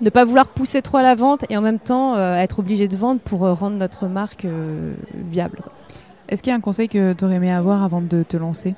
[0.00, 2.88] ne pas vouloir pousser trop à la vente et en même temps euh, être obligé
[2.88, 5.60] de vendre pour euh, rendre notre marque euh, viable.
[6.28, 8.74] Est-ce qu'il y a un conseil que tu aurais aimé avoir avant de te lancer?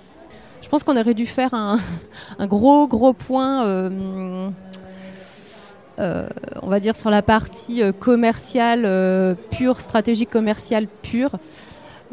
[0.61, 1.79] Je pense qu'on aurait dû faire un,
[2.39, 4.51] un gros gros point, euh, euh,
[5.99, 11.33] on va dire sur la partie euh, commerciale euh, pure, stratégie commerciale pure.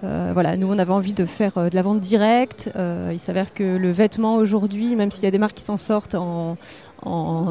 [0.04, 2.70] Euh, voilà, nous on avait envie de faire euh, de la vente directe.
[2.76, 5.78] Euh, il s'avère que le vêtement aujourd'hui, même s'il y a des marques qui s'en
[5.78, 6.58] sortent en,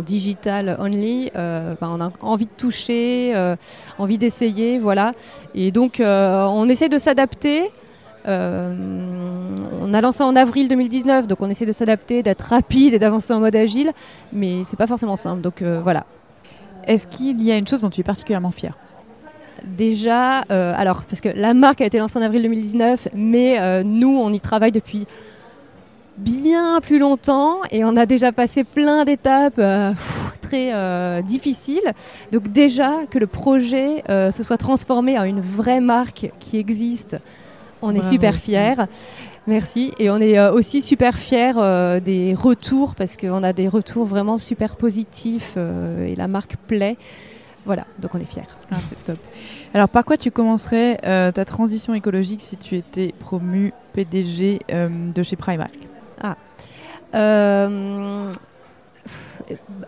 [0.05, 3.55] digital only, euh, ben, on a envie de toucher, euh,
[3.99, 5.13] envie d'essayer, voilà.
[5.55, 7.71] Et donc euh, on essaie de s'adapter.
[8.27, 8.75] Euh,
[9.81, 13.33] on a lancé en avril 2019, donc on essaie de s'adapter, d'être rapide et d'avancer
[13.33, 13.93] en mode agile,
[14.33, 15.41] mais c'est pas forcément simple.
[15.41, 16.05] Donc euh, voilà.
[16.87, 18.77] Est-ce qu'il y a une chose dont tu es particulièrement fière?
[19.65, 23.83] Déjà, euh, alors parce que la marque a été lancée en avril 2019, mais euh,
[23.83, 25.07] nous on y travaille depuis
[26.19, 29.93] bien plus longtemps et on a déjà passé plein d'étapes euh,
[30.43, 31.93] très difficiles.
[32.31, 37.17] Donc déjà que le projet se soit transformé en une vraie marque qui existe,
[37.83, 38.13] on est Bravo.
[38.13, 38.75] super fiers.
[39.47, 39.93] Merci.
[39.99, 44.07] Et on est euh, aussi super fiers euh, des retours parce qu'on a des retours
[44.07, 46.97] vraiment super positifs euh, et la marque plaît.
[47.67, 48.43] Voilà, donc on est fiers.
[48.71, 49.19] Ah, c'est top.
[49.73, 55.23] Alors, par quoi tu commencerais euh, ta transition écologique si tu étais promu PDG de
[55.23, 55.75] chez Primark?
[57.15, 58.33] Euh,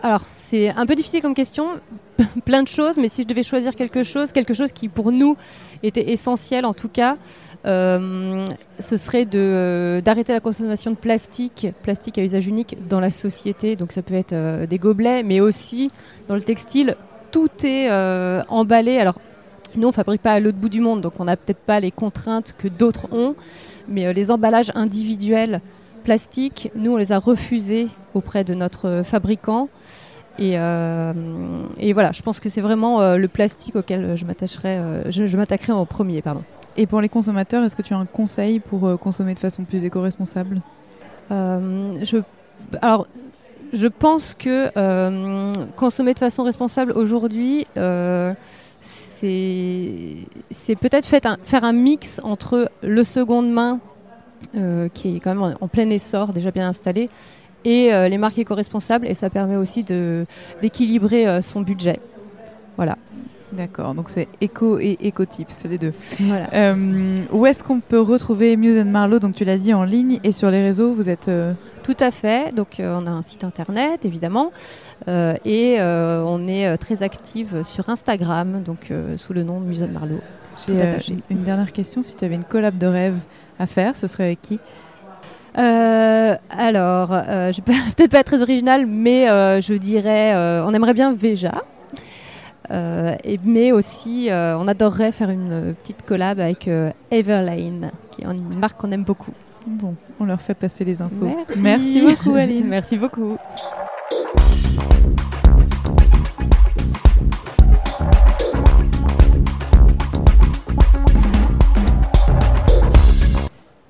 [0.02, 1.80] alors, c'est un peu difficile comme question,
[2.44, 5.36] plein de choses, mais si je devais choisir quelque chose, quelque chose qui pour nous
[5.82, 7.16] était essentiel en tout cas,
[7.66, 13.74] ce serait de- d'arrêter la consommation de plastique, plastique à usage unique dans la société.
[13.76, 15.90] Donc ça peut être euh, des gobelets, mais aussi
[16.28, 16.96] dans le textile,
[17.32, 18.98] tout est euh, emballé.
[18.98, 19.18] Alors,
[19.76, 21.90] nous, on fabrique pas à l'autre bout du monde, donc on n'a peut-être pas les
[21.90, 23.34] contraintes que d'autres ont,
[23.88, 25.60] mais euh, les emballages individuels
[26.04, 29.68] plastiques, nous, on les a refusés auprès de notre euh, fabricant.
[30.38, 31.12] Et, euh,
[31.94, 35.72] voilà, je pense que c'est vraiment euh, le plastique auquel je m'attacherai, euh, je m'attaquerai
[35.72, 36.44] en premier, pardon.
[36.76, 39.64] Et pour les consommateurs, est-ce que tu as un conseil pour euh, consommer de façon
[39.64, 40.60] plus éco-responsable?
[41.30, 42.18] Euh, je,
[42.82, 43.06] alors,
[43.72, 47.66] je pense que euh, consommer de façon responsable aujourd'hui,
[48.80, 53.80] c'est peut-être faire un mix entre le seconde main,
[54.94, 57.08] qui est quand même en, plein essor, déjà bien installé,
[57.64, 61.98] et les marques éco-responsables, et ça permet aussi d'équilibrer son budget.
[62.76, 62.96] Voilà.
[63.56, 65.92] D'accord, donc c'est éco et éco-tips, les deux.
[66.20, 66.48] voilà.
[66.52, 70.32] Euh, où est-ce qu'on peut retrouver Muse Marlowe Donc tu l'as dit en ligne et
[70.32, 71.28] sur les réseaux, vous êtes...
[71.28, 71.52] euh,
[71.82, 72.54] Tout à fait.
[72.54, 74.52] Donc, euh, on a un site internet, évidemment,
[75.08, 80.20] et on est très active sur Instagram, donc sous le nom de Muson Marlowe.
[80.66, 83.18] j'ai, une, dernière question, si tu avais une collab de rêve
[83.58, 84.60] à faire, ce serait avec qui?
[85.58, 90.34] Euh, alors, euh, je peut-être pas être très originale, mais euh, je dirais,
[90.64, 91.62] on aimerait bien Veja.
[92.70, 98.22] Euh, et, mais aussi, euh, on adorerait faire une petite collab avec euh, Everlane, qui
[98.22, 99.32] est une marque qu'on aime beaucoup.
[99.66, 101.26] Bon, on leur fait passer les infos.
[101.26, 102.66] Merci, Merci beaucoup Aline.
[102.66, 103.36] Merci beaucoup.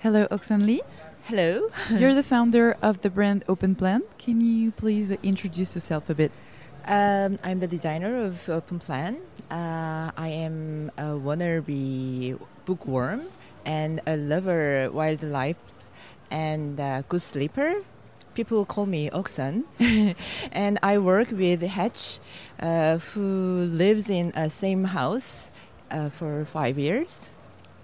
[0.02, 0.82] Hello Oxen Lee,
[1.28, 1.68] Hello.
[1.98, 4.02] you're the founder of the brand Open Plan.
[4.18, 6.30] Can you please introduce yourself a bit?
[6.86, 9.18] Um, I'm the designer of Open Plan.
[9.50, 13.22] Uh, I am a wannabe bookworm
[13.64, 15.56] and a lover wildlife
[16.30, 17.82] and a good sleeper.
[18.34, 19.64] People call me Oxen.
[20.52, 22.20] and I work with Hatch,
[22.60, 25.50] uh, who lives in a same house
[25.90, 27.30] uh, for five years.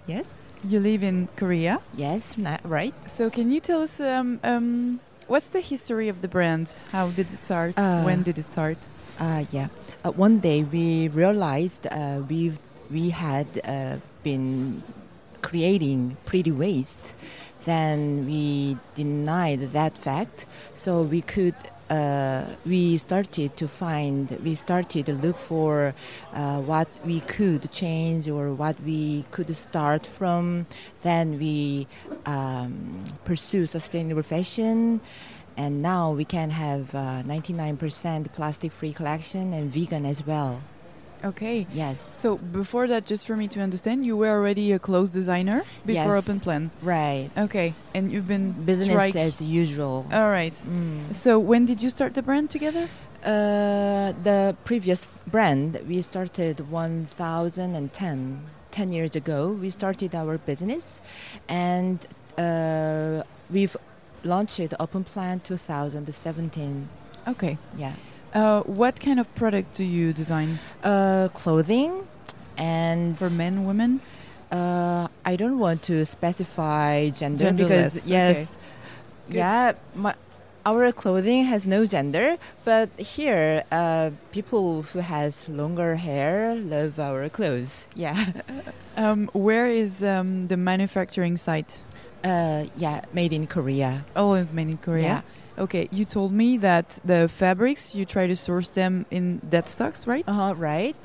[0.07, 0.31] Yes.
[0.63, 1.81] You live in Korea.
[1.97, 2.93] Yes, right.
[3.09, 6.75] So can you tell us um, um, what's the history of the brand?
[6.91, 7.77] How did it start?
[7.77, 8.77] Uh, when did it start?
[9.19, 9.67] Uh, yeah.
[10.03, 12.59] Uh, one day we realized uh, we've
[12.91, 14.83] we had uh, been
[15.41, 17.15] creating pretty waste.
[17.65, 21.55] Then we denied that fact, so we could.
[21.93, 24.31] Uh, we started to find.
[24.43, 25.93] We started to look for
[26.33, 30.65] uh, what we could change or what we could start from.
[31.03, 31.87] Then we
[32.25, 35.01] um, pursue sustainable fashion
[35.55, 40.61] and now we can have uh, 99% plastic-free collection and vegan as well.
[41.23, 41.65] Okay.
[41.73, 45.63] Yes, So before that, just for me to understand, you were already a clothes designer
[45.85, 46.27] before Yes.
[46.29, 46.71] Open Plan.
[46.81, 47.29] right.
[47.37, 50.05] Okay, and you've been Business strike- as usual.
[50.11, 50.53] All right.
[50.53, 51.13] Mm.
[51.13, 52.89] So when did you start the brand together?
[53.23, 60.99] Uh, the previous brand we started 1010 10 years ago we started our business
[61.47, 62.05] and
[62.37, 63.77] uh, we've
[64.25, 66.89] launched open plan 2017
[67.27, 67.57] Okay.
[67.77, 67.93] yeah
[68.33, 72.07] Uh, what kind of product do you design uh, clothing
[72.57, 73.99] and for men, women?
[74.51, 78.57] uh, i don't want to specify gender Genderless, because yes
[79.27, 79.35] Good.
[79.37, 80.13] yeah my,
[80.65, 87.29] our clothing has no gender but here uh, people who has longer hair love our
[87.29, 88.25] clothes yeah
[88.95, 91.81] Um, where is um, the manufacturing site?
[92.23, 95.03] uh, yeah made in korea Oh, made in Korea.
[95.03, 95.21] Yeah.
[95.57, 100.07] Okay, you told me that the fabrics you try to source them in dead stocks,
[100.07, 100.23] right?
[100.27, 100.95] uh-huh right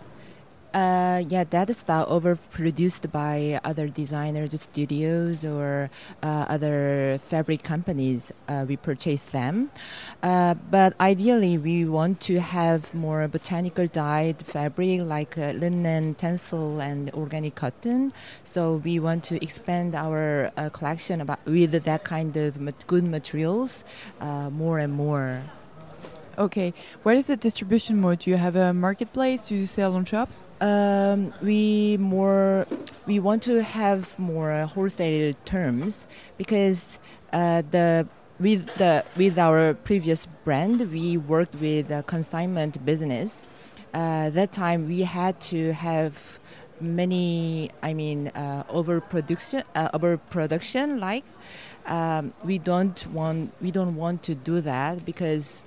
[0.79, 5.91] uh, yeah, that style overproduced by other designers, studios, or
[6.23, 8.31] uh, other fabric companies.
[8.49, 9.71] Uh, we purchase them,
[10.23, 16.81] uh, but ideally we want to have more botanical dyed fabric like uh, linen, tencel,
[16.81, 18.13] and organic cotton.
[18.45, 22.53] So we want to expand our uh, collection about with that kind of
[22.87, 23.85] good materials
[24.21, 25.43] more and more.
[26.39, 26.73] Okay,
[27.03, 28.21] what is the distribution mode?
[28.21, 29.49] Do you have a marketplace?
[29.49, 30.47] Do you sell on shops?
[30.61, 32.65] Um, we more
[33.07, 37.01] we want to have more wholesale terms because
[37.33, 38.07] uh, the
[38.39, 43.49] with the with our previous brand we worked with a consignment business.
[43.93, 46.39] Uh, that time we had to have
[46.81, 51.25] many I mean uh, overproduction uh, overproduction like
[51.87, 55.63] um, we don't want we don't want to do that because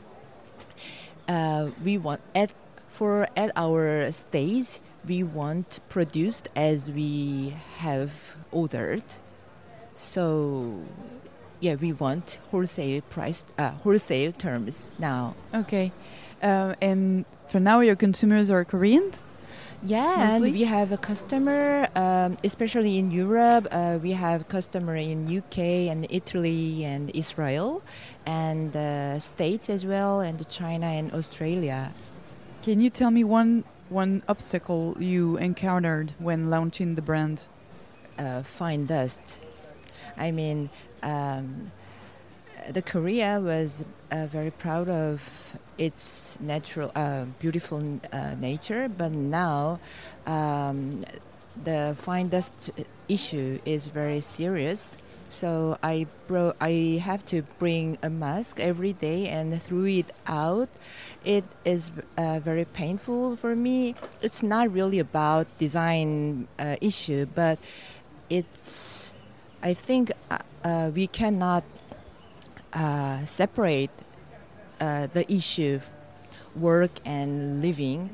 [1.28, 2.52] uh, we want at
[2.88, 9.04] for at our stage we want produced as we have ordered.
[9.96, 10.84] So
[11.60, 15.36] yeah we want wholesale price uh, wholesale terms now.
[15.54, 15.92] Okay,
[16.42, 19.28] uh, and for now your consumers are Koreans.
[19.84, 20.50] Yeah Mostly?
[20.50, 25.58] and we have a customer um, especially in europe uh, we have customer in uk
[25.58, 27.82] and italy and israel
[28.26, 31.92] and uh, states as well and china and australia
[32.64, 37.48] Can you tell me one one obstacle you encountered when launching the brand?
[38.18, 39.20] uh, fine dust.
[40.18, 40.70] I mean,
[41.02, 41.72] um,
[42.70, 49.80] the Korea was uh, very proud of its natural, uh, beautiful uh, nature, but now
[50.28, 51.04] um,
[51.64, 52.70] the fine dust
[53.10, 54.96] issue is very serious.
[55.32, 60.70] So I bro- I have to bring a mask every day and throw it out.
[61.26, 63.96] It is uh, very painful for me.
[64.22, 67.58] It's not really about design uh, issue, but
[68.30, 69.12] it's
[69.64, 71.64] I think uh, uh, we cannot
[72.74, 73.92] uh, separate
[74.82, 78.10] uh, the issue of work and living.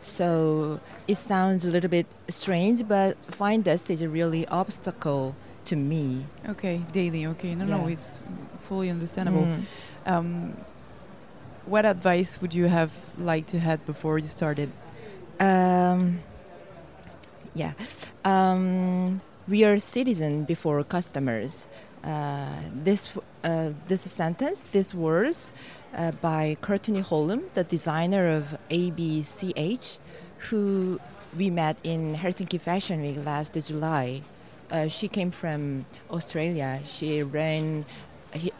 [0.00, 5.34] So it sounds a little bit strange, but fine dust is a really obstacle
[5.66, 6.26] to me.
[6.48, 7.26] Okay, daily.
[7.26, 8.20] Okay, no, no, it's
[8.60, 9.42] fully understandable.
[9.42, 9.62] Mm.
[10.06, 10.56] Um,
[11.66, 14.70] what advice would you have liked to had before you started?
[15.40, 16.20] Um,
[17.54, 17.72] yeah,
[18.24, 21.66] um, we are citizen before customers.
[22.02, 23.10] Uh, this
[23.42, 25.52] uh, this sentence, these words,
[25.94, 29.98] uh, by Courtney Holm, the designer of ABCH,
[30.50, 31.00] who
[31.36, 34.22] we met in Helsinki Fashion Week last July.
[34.70, 36.80] Uh, she came from Australia.
[36.84, 37.84] She ran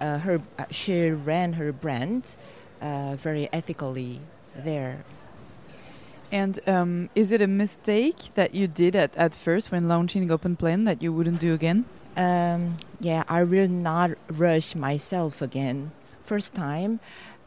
[0.01, 2.37] uh, her uh, she ran her brand
[2.81, 4.21] uh, very ethically
[4.55, 5.05] there.
[6.31, 10.57] And um, is it a mistake that you did at, at first when launching Open
[10.57, 11.85] Plan that you wouldn't do again?
[12.17, 15.93] Um, yeah, I will not rush myself again.
[16.25, 17.01] First time,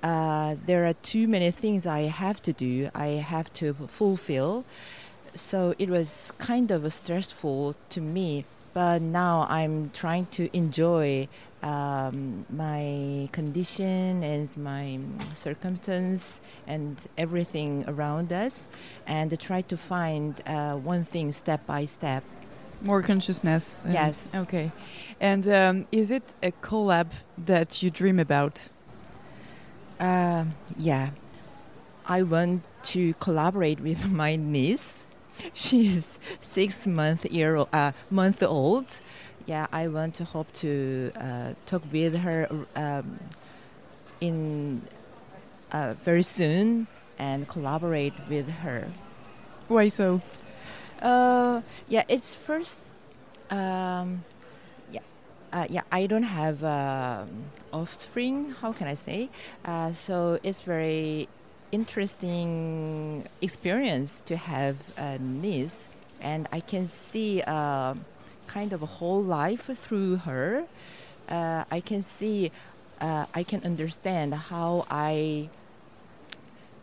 [0.04, 2.92] uh, there are too many things I have to do.
[2.94, 4.66] I have to fulfill.
[5.34, 8.46] So it was kind of stressful to me.
[8.74, 11.28] But now I'm trying to enjoy
[11.64, 15.00] um, my condition and my
[15.34, 18.68] circumstance and everything around us,
[19.08, 22.24] and try to find uh, one thing step by step.
[22.84, 23.84] More consciousness.
[23.84, 24.34] and- Yes.
[24.36, 24.72] Okay.
[25.20, 27.08] And um, is it a collab
[27.38, 28.70] that you dream about?
[30.00, 31.10] Um, yeah,
[32.06, 35.06] I want to collaborate with my niece.
[35.54, 39.00] She's six month year uh, month old.
[39.48, 43.20] Yeah, I want to hope to uh, talk with her um,
[44.20, 44.82] in
[45.72, 48.88] uh, very soon and collaborate with her.
[49.68, 50.22] Why so?
[51.02, 52.80] Uh, yeah, it's first.
[53.50, 54.24] Um,
[54.92, 55.02] yeah,
[55.54, 55.82] uh, yeah.
[55.92, 58.56] I don't have um, offspring.
[58.62, 59.30] How can I say?
[59.64, 61.28] Uh, so it's very
[61.72, 65.88] interesting experience to have a niece,
[66.22, 67.96] and I can see uh,
[68.48, 70.66] kind of a whole life through her.
[71.30, 72.52] Uh, I can see,
[73.02, 75.50] uh, I can understand how I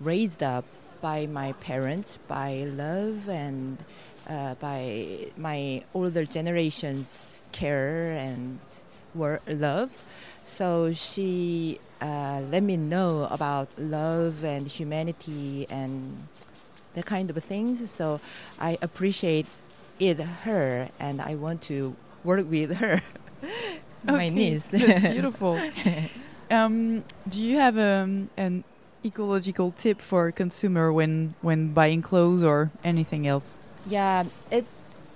[0.01, 0.65] raised up
[1.05, 3.79] by my parents, by love and
[4.29, 8.59] uh, by my older generations' care and
[9.15, 9.91] wor- love.
[10.45, 16.29] So she uh, let me know about love and humanity and
[16.95, 17.91] the kind of things.
[17.91, 18.21] So
[18.59, 19.47] I appreciate
[19.99, 23.03] it her and I want to work with her.
[24.05, 24.69] my Okay, niece.
[24.69, 25.65] That's beautiful.
[26.51, 28.65] um, do you have um, an
[29.05, 33.57] ecological tip for a consumer when when buying clothes or anything else?
[33.87, 34.67] Yeah, it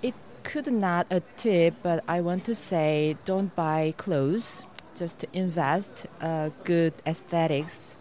[0.01, 0.13] it
[0.43, 4.63] could not a tip, but I want to say don't buy clothes.
[4.95, 7.95] Just invest uh, good aesthetics.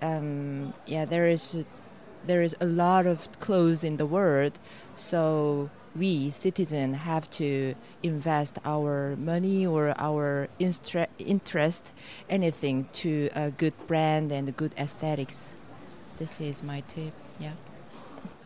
[0.00, 1.64] Um, yeah, there is
[2.26, 4.58] there is a lot of clothes in the world,
[4.96, 10.48] so we citizens have to invest our money or our
[11.18, 11.92] interest
[12.30, 15.56] anything to a good brand and good aesthetics.
[16.18, 17.12] This is my tip.
[17.38, 17.52] Yeah.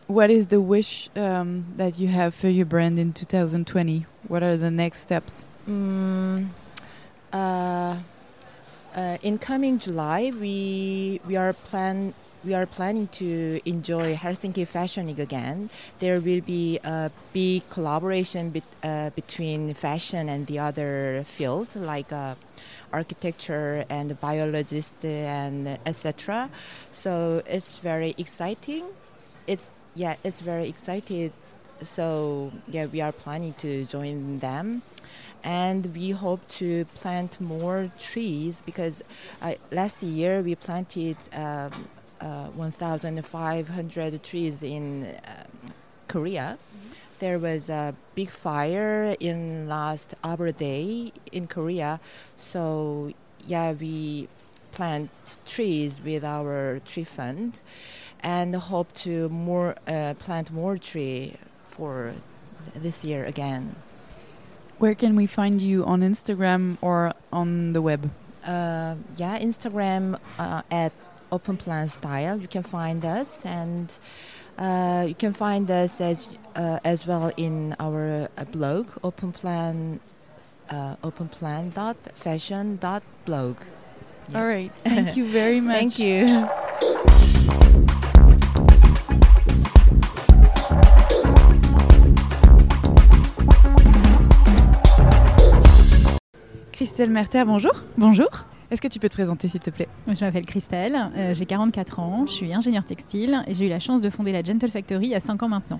[0.07, 4.05] What is the wish um, that you have for your brand in 2020?
[4.27, 5.47] What are the next steps?
[5.67, 6.47] Mm,
[7.33, 7.97] uh,
[8.95, 15.07] uh, in coming July, we we are plan we are planning to enjoy Helsinki Fashion
[15.07, 15.69] Week again.
[15.99, 22.35] There will be a big collaboration uh, between fashion and the other fields like uh,
[22.93, 26.49] architecture and biologist and etc.
[26.91, 28.85] So it's very exciting.
[29.47, 31.33] It's yeah, it's very excited.
[31.81, 34.83] So yeah, we are planning to join them
[35.43, 39.03] and we hope to plant more trees because
[39.41, 41.87] uh, last year we planted um,
[42.19, 45.73] uh, 1,500 trees in um,
[46.07, 46.57] Korea.
[47.19, 51.99] There was a big fire in last Arbor Day in Korea,
[52.35, 53.11] so
[53.45, 54.27] yeah, we
[54.71, 55.09] plant
[55.45, 57.59] trees with our tree fund,
[58.21, 61.33] and hope to more uh, plant more tree
[61.67, 62.13] for
[62.75, 63.75] this year again.
[64.77, 68.11] Where can we find you on Instagram or on the web?
[68.45, 70.93] Uh, yeah, Instagram uh, at
[71.31, 72.37] Open Plan Style.
[72.39, 73.91] You can find us, and
[74.57, 79.99] uh, you can find us as uh, as well in our uh, blog, Open Plan,
[80.69, 83.57] uh, Openplan dot fashion dot blog.
[84.29, 84.39] Yeah.
[84.39, 84.71] All right.
[84.83, 85.75] Thank you very much.
[85.75, 86.47] Thank you.
[96.71, 97.73] Christelle Merter, bonjour.
[97.97, 98.29] Bonjour,
[98.69, 99.87] Est-ce que tu peux te présenter s'il te plaît?
[100.07, 103.79] Je m'appelle Christelle, euh, j'ai 44 ans, je suis ingénieure textile et j'ai eu la
[103.79, 105.79] chance de fonder la Gentle Factory il y a 5 ans maintenant.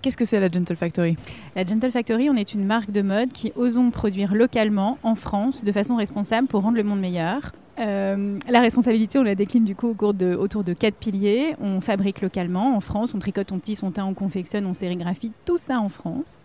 [0.00, 1.16] Qu'est-ce que c'est la Gentle Factory?
[1.56, 5.64] La Gentle Factory, on est une marque de mode qui osons produire localement en France
[5.64, 7.52] de façon responsable pour rendre le monde meilleur.
[7.80, 11.56] Euh, la responsabilité, on la décline du coup autour de quatre piliers.
[11.60, 15.32] On fabrique localement en France, on tricote, on tisse, on teint, on confectionne, on sérigraphie,
[15.46, 16.44] tout ça en France.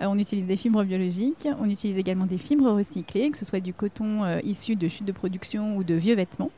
[0.00, 3.60] Euh, on utilise des fibres biologiques, on utilise également des fibres recyclées, que ce soit
[3.60, 6.50] du coton euh, issu de chutes de production ou de vieux vêtements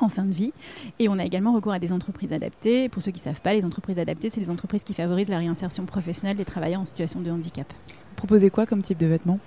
[0.00, 0.52] en fin de vie.
[0.98, 2.88] Et on a également recours à des entreprises adaptées.
[2.88, 5.38] Pour ceux qui ne savent pas, les entreprises adaptées, c'est les entreprises qui favorisent la
[5.38, 7.72] réinsertion professionnelle des travailleurs en situation de handicap.
[8.16, 9.38] Proposez quoi comme type de vêtements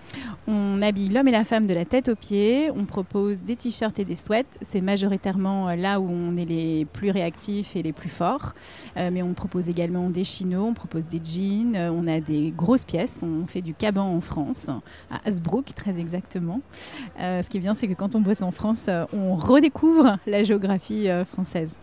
[0.48, 2.70] On habille l'homme et la femme de la tête aux pieds.
[2.76, 4.44] On propose des t-shirts et des sweats.
[4.62, 8.54] C'est majoritairement euh, là où on est les plus réactifs et les plus forts.
[8.98, 11.76] Euh, mais on propose également des chinos, on propose des jeans.
[11.76, 13.24] euh, on a des grosses pièces.
[13.24, 14.70] On fait du caban en France,
[15.10, 16.62] à Hasbrook très exactement.
[17.20, 20.44] Euh, ce qui est bien, c'est que quand on bosse en France, on redécouvre la
[20.44, 21.74] géographie française.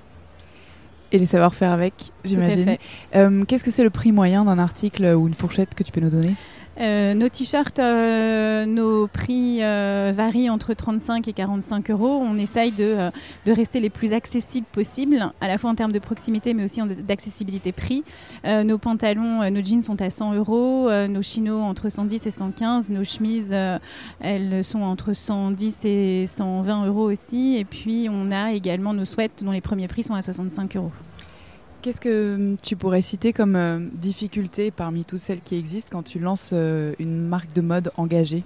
[1.14, 2.76] Et les savoir-faire avec, j'imagine.
[3.14, 6.00] Euh, Qu'est-ce que c'est le prix moyen d'un article ou une fourchette que tu peux
[6.00, 6.34] nous donner?
[6.80, 12.20] Euh, nos t-shirts, euh, nos prix euh, varient entre 35 et 45 euros.
[12.22, 13.10] On essaye de,
[13.46, 16.80] de rester les plus accessibles possibles, à la fois en termes de proximité, mais aussi
[17.06, 18.02] d'accessibilité prix.
[18.44, 23.04] Nos pantalons, nos jeans sont à 100 euros, nos chinos entre 110 et 115, nos
[23.04, 23.54] chemises,
[24.20, 27.56] elles sont entre 110 et 120 euros aussi.
[27.56, 30.92] Et puis, on a également nos sweats dont les premiers prix sont à 65 euros.
[31.84, 36.02] Qu'est-ce que hum, tu pourrais citer comme euh, difficulté parmi toutes celles qui existent quand
[36.02, 38.42] tu lances euh, une marque de mode engagée?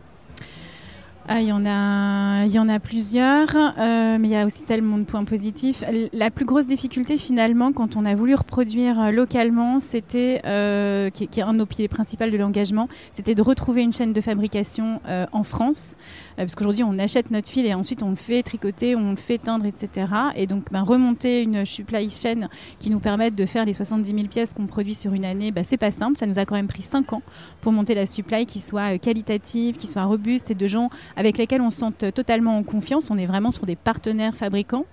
[1.30, 4.62] Ah, il y en a, y en a plusieurs, euh, mais il y a aussi
[4.62, 5.84] tellement de points positifs.
[6.14, 11.24] La plus grosse difficulté finalement, quand on a voulu reproduire euh, localement, c'était, euh, qui,
[11.24, 15.02] est un de nos piliers principaux de l'engagement, c'était de retrouver une chaîne de fabrication
[15.32, 15.96] en France,
[16.36, 19.36] parce qu'aujourd'hui on achète notre fil et ensuite on le fait tricoter, on le fait
[19.36, 20.06] teindre, etc.
[20.34, 22.48] Et donc ben, remonter une supply chain
[22.78, 25.62] qui nous permette de faire les 70 000 pièces qu'on produit sur une année, ben,
[25.62, 26.16] c'est pas simple.
[26.16, 27.22] Ça nous a quand même pris 5 ans
[27.60, 30.88] pour monter la supply qui soit qualitative, qui soit robuste et de gens
[31.18, 33.10] avec lesquels on se sent totalement en confiance.
[33.10, 34.86] On est vraiment sur des partenaires fabricants.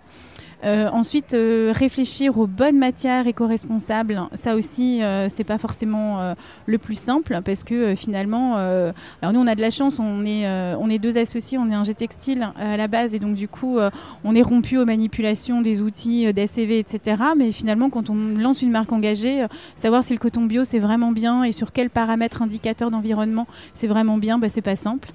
[0.64, 6.78] Euh, ensuite, euh, réfléchir aux bonnes matières éco-responsables, ça aussi, euh, c'est pas forcément le
[6.78, 10.90] plus simple parce que finalement, alors nous on a de la chance, on est, on
[10.90, 13.78] est deux associés, on est un G textile à la base et donc du coup,
[14.24, 17.22] on est rompu aux manipulations des outils d'ACV, etc.
[17.38, 19.46] Mais finalement, quand on lance une marque engagée,
[19.76, 23.88] savoir si le coton bio c'est vraiment bien et sur quels paramètres indicateurs d'environnement c'est
[23.88, 25.10] vraiment bien, bah, c'est pas simple.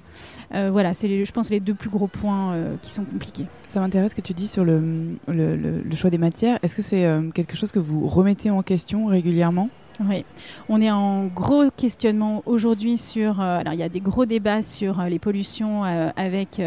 [0.53, 3.45] Voilà, c'est je pense les deux plus gros points qui sont compliqués.
[3.65, 6.59] Ça m'intéresse ce que tu dis sur le le, choix des matières.
[6.63, 9.69] Est-ce que c'est euh, quelque chose que vous remettez en question régulièrement?
[9.99, 10.25] Oui,
[10.69, 13.41] on est en gros questionnement aujourd'hui sur.
[13.41, 16.61] Euh, alors, il y a des gros débats sur euh, les pollutions euh, avec,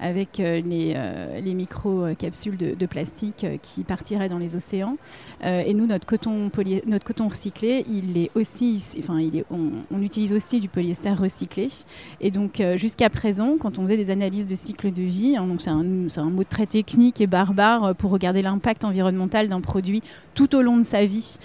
[0.00, 0.96] avec les,
[1.40, 4.96] les micro-capsules de, plastique qui partiraient dans les océans.
[5.42, 6.50] et nous, notre coton,
[6.86, 8.96] notre coton recyclé, il est aussi.
[8.98, 11.68] Enfin, il est, on, utilise aussi du polyester recyclé.
[12.20, 15.60] Et donc, jusqu'à présent, quand on faisait des analyses de cycle de vie, hein, donc
[15.60, 15.84] c'est un,
[16.16, 20.02] un, mot très technique et barbare pour regarder l'impact environnemental d'un produit
[20.34, 21.38] tout au long de sa vie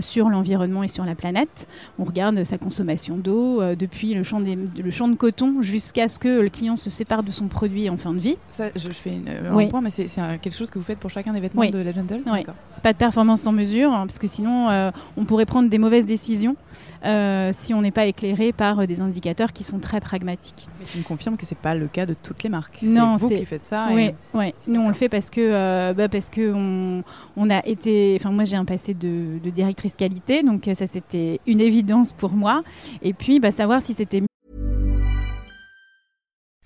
[0.00, 1.68] sur l'environnement et sur la planète.
[1.98, 6.18] On regarde sa consommation d'eau euh, depuis le champ, le champ de coton jusqu'à ce
[6.18, 8.36] que le client se sépare de son produit en fin de vie.
[8.48, 10.06] Ça, je, fais une, un point, mais c'est
[10.40, 12.44] quelque chose que vous faites pour chacun des vêtements de la Gentle oui.
[12.82, 16.06] Pas de performance sans mesure, hein, parce que sinon euh, on pourrait prendre des mauvaises
[16.06, 16.56] décisions
[17.04, 20.68] euh, si on n'est pas éclairé par des indicateurs qui sont très pragmatiques.
[20.78, 22.82] Mais tu me confirmes que c'est pas le cas de toutes les marques.
[22.82, 23.88] Non, c'est vous qui faites ça.
[23.92, 24.54] Oui, et...
[24.68, 27.02] nous on le fait parce que bah, parce que on,
[27.36, 30.86] on, a été, enfin moi j'ai un passé de, de directrice qualité, donc donc ça
[30.86, 32.62] c'était une évidence pour moi.
[33.02, 34.22] Et puis bah, savoir si c'était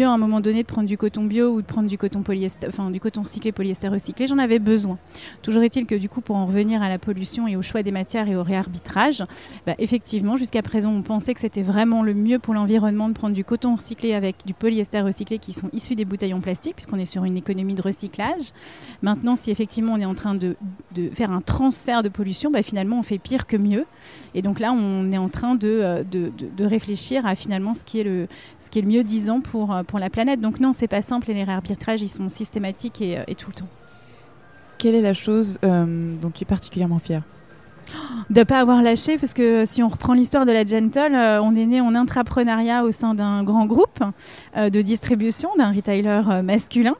[0.00, 2.66] À un moment donné de prendre du coton bio ou de prendre du coton polyester,
[2.66, 4.96] recyclé, polyester recyclé, j'en avais besoin.
[5.42, 7.90] Toujours est-il que du coup, pour en revenir à la pollution et au choix des
[7.90, 9.22] matières et au réarbitrage,
[9.66, 13.34] bah, effectivement, jusqu'à présent, on pensait que c'était vraiment le mieux pour l'environnement de prendre
[13.34, 16.98] du coton recyclé avec du polyester recyclé qui sont issus des bouteilles en plastique, puisqu'on
[16.98, 18.52] est sur une économie de recyclage.
[19.02, 20.56] Maintenant, si effectivement on est en train de,
[21.12, 23.84] faire un transfert de pollution, bah, finalement, on fait pire que mieux.
[24.34, 26.30] Et donc là, on est en train de, euh,
[26.60, 28.26] réfléchir à finalement ce qui est le,
[28.58, 30.40] ce qui est le mieux disant pour euh, pour la planète.
[30.40, 33.54] Donc non, c'est pas simple et les réarbitrages, ils sont systématiques et, euh, tout le
[33.54, 33.68] temps.
[34.78, 37.22] Quelle est la chose euh, dont tu es particulièrement fière?
[38.30, 41.42] De ne pas avoir lâché, parce que si on reprend l'histoire de la Gentle, euh,
[41.42, 44.00] on est né en intrapreneuriat au sein d'un grand groupe
[44.56, 46.94] euh, de distribution, d'un retailer euh, masculin.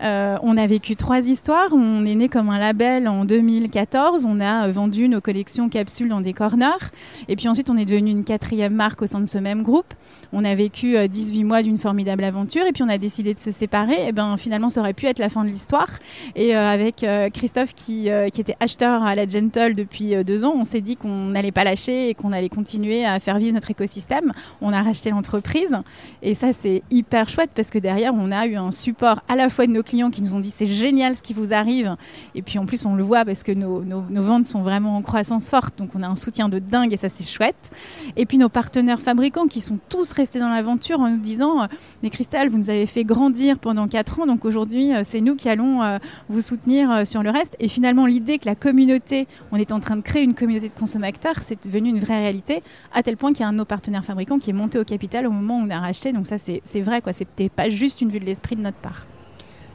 [0.00, 1.68] on a vécu trois histoires.
[1.72, 4.26] On est né comme un label en 2014.
[4.26, 6.90] On a vendu nos collections capsules dans des corners.
[7.28, 9.94] Et puis ensuite, on est devenu une quatrième marque au sein de ce même groupe.
[10.32, 12.66] On a vécu 18 mois d'une formidable aventure.
[12.66, 14.08] Et puis on a décidé de se séparer.
[14.08, 15.88] Et ben finalement, ça aurait pu être la fin de l'histoire.
[16.36, 20.80] Et avec Christophe, qui, qui était acheteur à la Gentle depuis deux ans, on s'est
[20.80, 24.32] dit qu'on n'allait pas lâcher et qu'on allait continuer à faire vivre notre écosystème.
[24.60, 25.76] On a racheté l'entreprise
[26.22, 29.48] et ça c'est hyper chouette parce que derrière on a eu un support à la
[29.48, 31.96] fois de nos clients qui nous ont dit c'est génial ce qui vous arrive
[32.34, 33.82] et puis en plus on le voit parce que nos,
[34.22, 37.08] ventes sont vraiment en croissance forte donc on a un soutien de dingue et ça
[37.08, 37.70] c'est chouette.
[38.16, 41.68] Et puis nos partenaires fabricants qui sont tous restés dans l'aventure en nous disant
[42.02, 45.36] mais Christelle vous nous avez fait grandir pendant 4 ans donc aujourd'hui euh, c'est nous
[45.36, 45.98] qui allons euh,
[46.28, 49.80] vous soutenir euh, sur le reste et finalement l'idée que la communauté on est en
[49.80, 52.62] train de créer une communauté de consommateurs, c'est devenu une vraie réalité,
[52.92, 54.84] à tel point qu'il y a un de nos partenaires fabricants qui est monté au
[54.84, 56.12] capital au moment où on a racheté.
[56.12, 57.12] Donc ça, c'est vrai, quoi.
[57.12, 59.06] C'était pas juste une vue de l'esprit de notre part.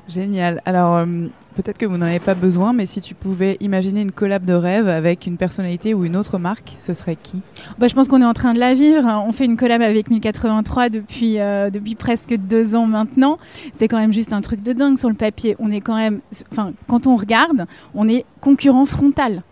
[0.08, 0.62] Génial.
[0.66, 1.06] Alors, euh,
[1.56, 4.54] peut-être que vous n'en avez pas besoin, mais si tu pouvais imaginer une collab de
[4.54, 7.42] rêve avec une personnalité ou une autre marque, ce serait qui?
[7.78, 9.06] Bah, Je pense qu'on est en train de la vivre.
[9.28, 13.40] On fait une collab avec 1083 depuis, euh, depuis presque deux ans maintenant.
[13.74, 15.58] C'est quand même juste un truc de dingue sur le papier.
[15.60, 19.44] On est quand même, enfin, quand on regarde, on est concurrent frontal.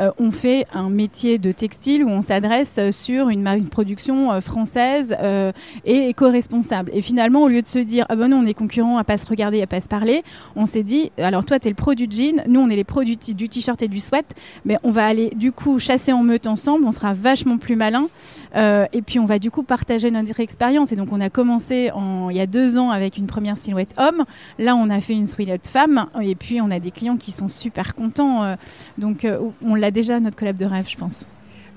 [0.00, 4.40] Euh, on fait un métier de textile où on s'adresse sur une, une production euh,
[4.40, 5.52] française euh,
[5.84, 6.90] et éco-responsable.
[6.94, 9.18] Et finalement, au lieu de se dire, ah ben non, on est concurrents à pas
[9.18, 10.22] se regarder, à pas se parler,
[10.56, 12.84] on s'est dit, alors toi, tu es le pro du jean, nous, on est les
[12.84, 14.26] pros du, t-shirt et du sweat,
[14.64, 18.08] mais on va aller du coup chasser en meute ensemble, on sera vachement plus malin.
[18.54, 20.92] et puis, on va du coup partager notre expérience.
[20.92, 23.94] Et donc, on a commencé en, il y a deux ans avec une première silhouette
[23.98, 24.24] homme.
[24.58, 26.06] Là, on a fait une silhouette femme.
[26.20, 28.56] Et puis, on a des clients qui sont super contents.
[28.98, 29.26] donc,
[29.64, 31.28] on l'a déjà, notre collab de rêve, je pense.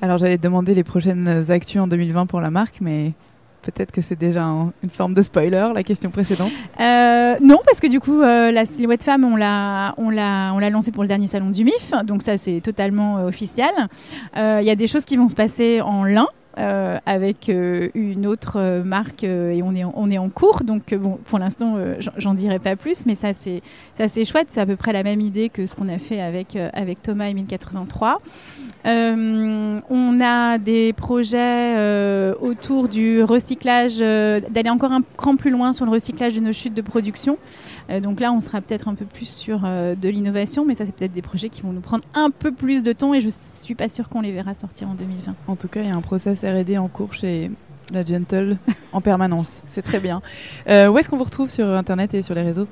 [0.01, 3.13] Alors j'allais te demander les prochaines actus en 2020 pour la marque, mais
[3.63, 6.51] peut-être que c'est déjà un- une forme de spoiler, la question précédente.
[6.79, 10.59] Euh, non, parce que du coup, euh, la silhouette femme, on l'a, on l'a, on
[10.59, 13.71] l'a lancée pour le dernier salon du MIF, donc ça c'est totalement euh, officiel.
[14.35, 16.27] Il y a des choses qui vont se passer en lin.
[16.57, 20.63] Euh, avec euh, une autre euh, marque et on est, en, on est en cours.
[20.63, 21.77] Donc bon pour l'instant
[22.17, 24.47] j'en- dirai pas plus mais ça c'est chouette.
[24.49, 27.25] C'est à peu près la même idée que ce qu'on a fait avec avec Thomas
[27.27, 28.21] et 1083
[28.85, 31.75] Euh, on a des projets
[32.41, 36.73] autour du recyclage, d'aller encore un cran plus loin sur le recyclage de nos chutes
[36.73, 37.37] de production.
[37.89, 40.85] Euh, donc là, on sera peut-être un peu plus sur euh, de l'innovation, mais ça,
[40.85, 43.29] c'est peut-être des projets qui vont nous prendre un peu plus de temps et je
[43.29, 45.35] suis pas sûre qu'on les verra sortir en 2020.
[45.47, 47.51] En tout cas, il y a un process R&D en cours chez
[47.93, 48.57] la Gentle
[48.93, 49.61] en permanence.
[49.67, 50.21] C'est très bien.
[50.69, 52.67] Euh, où est-ce qu'on vous retrouve sur Internet et sur les réseaux?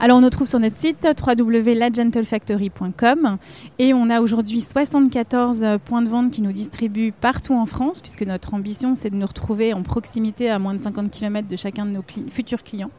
[0.00, 3.38] Alors, on nous trouve sur notre site www.lagentlefactory.com
[3.78, 8.22] et on a aujourd'hui 74 points de vente qui nous distribuent partout en France, puisque
[8.22, 11.86] notre ambition, c'est de nous retrouver en proximité à moins de 50 km de chacun
[11.86, 12.90] de nos cli- futurs clients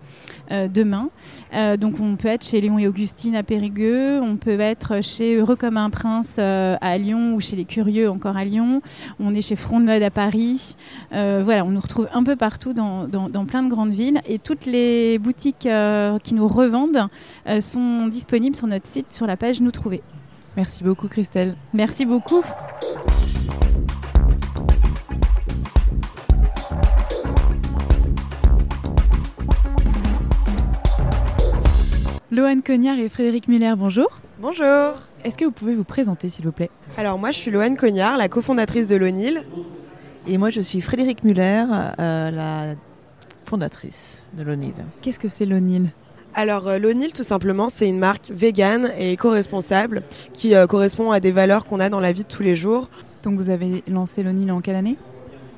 [0.52, 1.10] euh, demain.
[1.54, 5.36] Euh, donc, on peut être chez Léon et Augustine à Périgueux, on peut être chez
[5.36, 8.82] Heureux comme un prince euh, à Lyon ou chez Les Curieux encore à Lyon.
[9.20, 10.76] On est chez Front de Mode à Paris.
[11.14, 14.22] Euh, voilà, on nous retrouve un peu partout dans, dans- dans plein de grandes villes
[14.28, 17.08] et toutes les boutiques euh, qui nous revendent
[17.48, 20.04] euh, sont disponibles sur notre site sur la page Nous trouver.
[20.56, 21.56] Merci beaucoup Christelle.
[21.74, 22.44] Merci beaucoup.
[32.32, 34.08] Loane Cognard et Frédéric Muller, bonjour.
[34.40, 34.66] Bonjour.
[35.24, 36.70] Est-ce que vous pouvez vous présenter s'il vous plaît?
[36.98, 39.44] Alors moi je suis Loane Cognard, la cofondatrice de l'ONIL.
[40.28, 41.64] Et moi je suis Frédéric Muller,
[42.00, 42.76] euh, la
[43.44, 44.74] fondatrice de l'ONIL.
[45.02, 45.92] Qu'est-ce que c'est l'ONIL?
[46.36, 51.20] Alors euh, l'ONIL tout simplement c'est une marque végane et éco-responsable qui euh, correspond à
[51.20, 52.90] des valeurs qu'on a dans la vie de tous les jours.
[53.24, 54.98] Donc vous avez lancé l'ONIL en quelle année?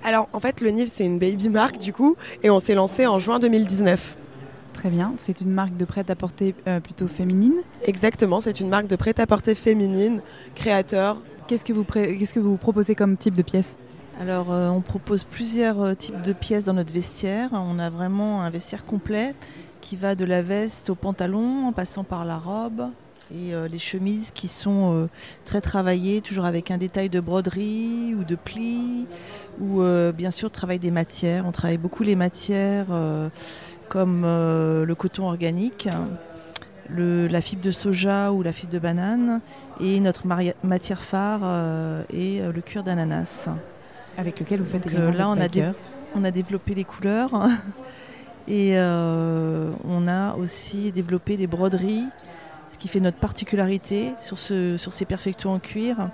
[0.03, 3.17] Alors en fait l'ONIL c'est une baby marque du coup et on s'est lancé en
[3.17, 4.17] juin 2019.
[4.73, 7.55] Très bien, c'est une marque de prêt-à-porter euh, plutôt féminine?
[7.85, 10.21] Exactement, c'est une marque de prêt-à-porter féminine,
[10.55, 11.17] créateur.
[11.47, 13.77] Qu'est-ce que vous, pré- qu'est-ce que vous proposez comme type de pièce?
[14.19, 17.51] Alors euh, on propose plusieurs euh, types de pièces dans notre vestiaire.
[17.53, 19.33] On a vraiment un vestiaire complet
[19.79, 22.89] qui va de la veste au pantalon en passant par la robe
[23.33, 25.07] et euh, les chemises qui sont
[25.45, 29.07] très travaillées, toujours avec un détail de broderie ou de plis
[29.61, 29.81] ou
[30.13, 31.45] bien sûr travail des matières.
[31.45, 32.87] On travaille beaucoup les matières
[33.87, 35.87] comme le coton organique.
[36.89, 39.41] la fibre de soja ou la fibre de banane
[39.79, 40.25] et notre
[40.63, 43.49] matière phare est le cuir d'ananas.
[44.19, 45.71] Avec lequel vous faites Donc, également euh, là, des on a,
[46.15, 47.47] on a développé les couleurs
[48.49, 52.03] et euh, on a aussi développé des broderies,
[52.69, 56.09] ce qui fait notre particularité sur, ce, sur ces perfectos en cuir,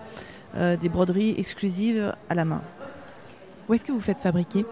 [0.56, 2.62] euh, des broderies exclusives à la main.
[3.68, 4.68] Où est-ce que vous faites fabriquer?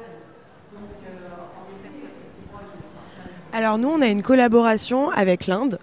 [3.52, 5.80] Alors nous on a une collaboration avec l'Inde.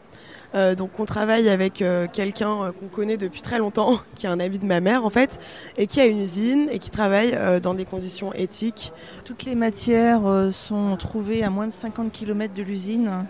[0.55, 4.29] Euh, donc on travaille avec euh, quelqu'un euh, qu'on connaît depuis très longtemps, qui est
[4.29, 5.39] un ami de ma mère en fait,
[5.77, 8.93] et qui a une usine et qui travaille dans des conditions éthiques.
[9.25, 13.27] Toutes les matières sont trouvées à moins de 50 km de l'usine,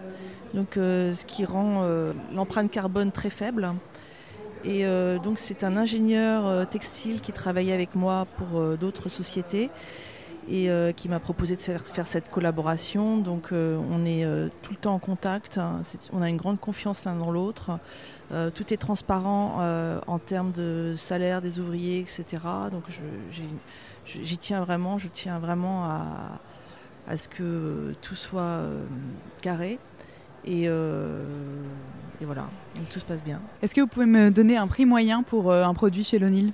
[0.54, 1.84] donc ce qui rend
[2.34, 3.72] l'empreinte carbone très faible.
[4.64, 4.84] Et
[5.22, 9.70] donc c'est un ingénieur textile qui travaillait avec moi pour d'autres sociétés
[10.50, 13.18] et euh, qui m'a proposé de faire, cette collaboration.
[13.18, 15.80] Donc euh, on est euh, tout le temps en contact, hein.
[16.12, 17.78] On a une grande confiance l'un dans l'autre.
[18.54, 19.60] Tout est transparent
[20.06, 22.24] en termes de salaire des ouvriers, etc.
[22.70, 22.84] Donc
[24.06, 26.38] j'y tiens vraiment, je tiens vraiment à,
[27.16, 28.60] ce que tout soit
[29.42, 29.80] carré.
[30.44, 30.68] Et,
[32.20, 32.44] voilà,
[32.88, 33.40] tout se passe bien.
[33.62, 36.52] Est-ce que vous pouvez me donner un prix moyen pour un produit chez l'ONIL?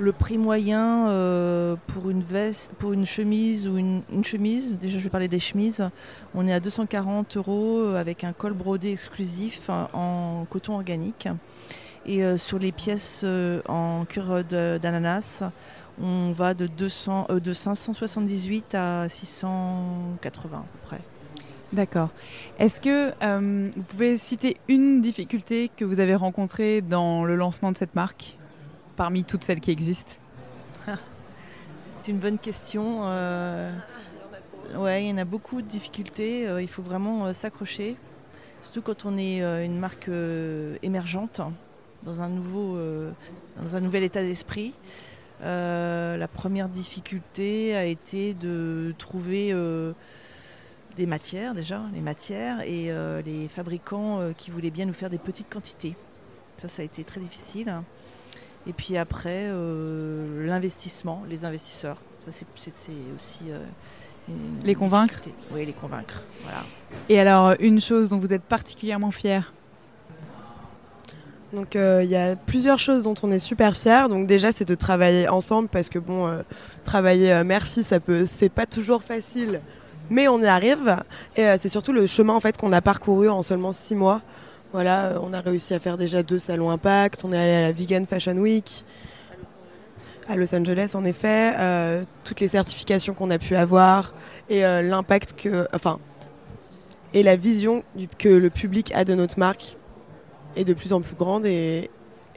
[0.00, 5.04] Le prix moyen euh, pour une veste, pour une chemise ou une, chemise, déjà je
[5.04, 5.86] vais parler des chemises,
[6.34, 11.28] on est à 240 euros euh, avec un col brodé exclusif euh, en coton organique.
[12.06, 13.26] Et sur les pièces
[13.68, 15.42] en cuir de- d'ananas,
[16.02, 21.00] on va de, 200, euh, de 578 à 680 à peu près.
[21.74, 22.08] D'accord.
[22.58, 23.12] Est-ce que
[23.76, 28.38] vous pouvez citer une difficulté que vous avez rencontrée dans le lancement de cette marque?
[29.00, 30.12] Parmi toutes celles qui existent
[32.02, 33.00] C'est une bonne question.
[33.04, 33.72] Euh,
[34.76, 36.46] Ouais, il y en a beaucoup de difficultés.
[36.46, 37.96] Euh, il faut vraiment euh, s'accrocher,
[38.62, 40.10] surtout quand on est une marque
[40.82, 41.40] émergente
[42.02, 42.78] dans un, nouveau,
[43.56, 44.74] dans un nouvel état d'esprit.
[45.40, 49.54] La première difficulté a été de trouver
[50.98, 52.92] des matières déjà, les matières, et
[53.24, 55.96] les fabricants qui voulaient bien nous faire des petites quantités.
[56.58, 57.72] Ça, ça a été très difficile.
[58.66, 61.96] Et puis après, euh, l'investissement, les investisseurs.
[62.26, 63.58] Ça, c'est- c'est c'est aussi euh,
[64.28, 65.34] une Les convaincre difficulté.
[65.52, 66.22] Oui, les convaincre.
[66.42, 66.64] Voilà.
[67.08, 69.52] Et alors, une chose dont vous êtes particulièrement fier
[71.52, 74.06] Donc euh, il y a plusieurs choses dont on est super fiers.
[74.08, 76.42] Donc déjà c'est de travailler ensemble parce que bon euh,
[76.84, 79.60] travailler euh, mère-fille ça peut c'est pas toujours facile
[80.10, 80.96] mais on y arrive
[81.36, 84.20] et euh, c'est surtout le chemin en fait qu'on a parcouru en seulement six mois.
[84.72, 87.62] Voilà, euh, on a réussi à faire déjà deux salons Impact, on est allé à
[87.62, 88.84] la Vegan Fashion Week
[90.28, 94.14] à Los Angeles en effet, euh, toutes les certifications qu'on a pu avoir
[94.48, 95.98] et euh, l'impact que enfin
[97.14, 97.82] et la vision
[98.18, 99.76] que le public a de notre marque
[100.54, 101.90] est de plus en plus grande et,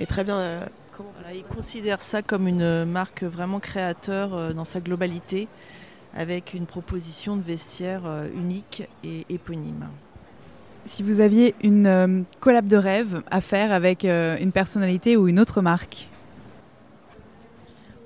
[0.07, 0.37] très bien.
[0.37, 0.65] euh,
[0.97, 5.47] Voilà, ça comme une marque vraiment créateur dans sa globalité,
[6.15, 8.01] avec une proposition de vestiaire
[8.35, 9.87] unique et éponyme.
[10.85, 15.27] Si vous aviez une euh, collab de rêve à faire avec euh, une personnalité ou
[15.27, 16.07] une autre marque?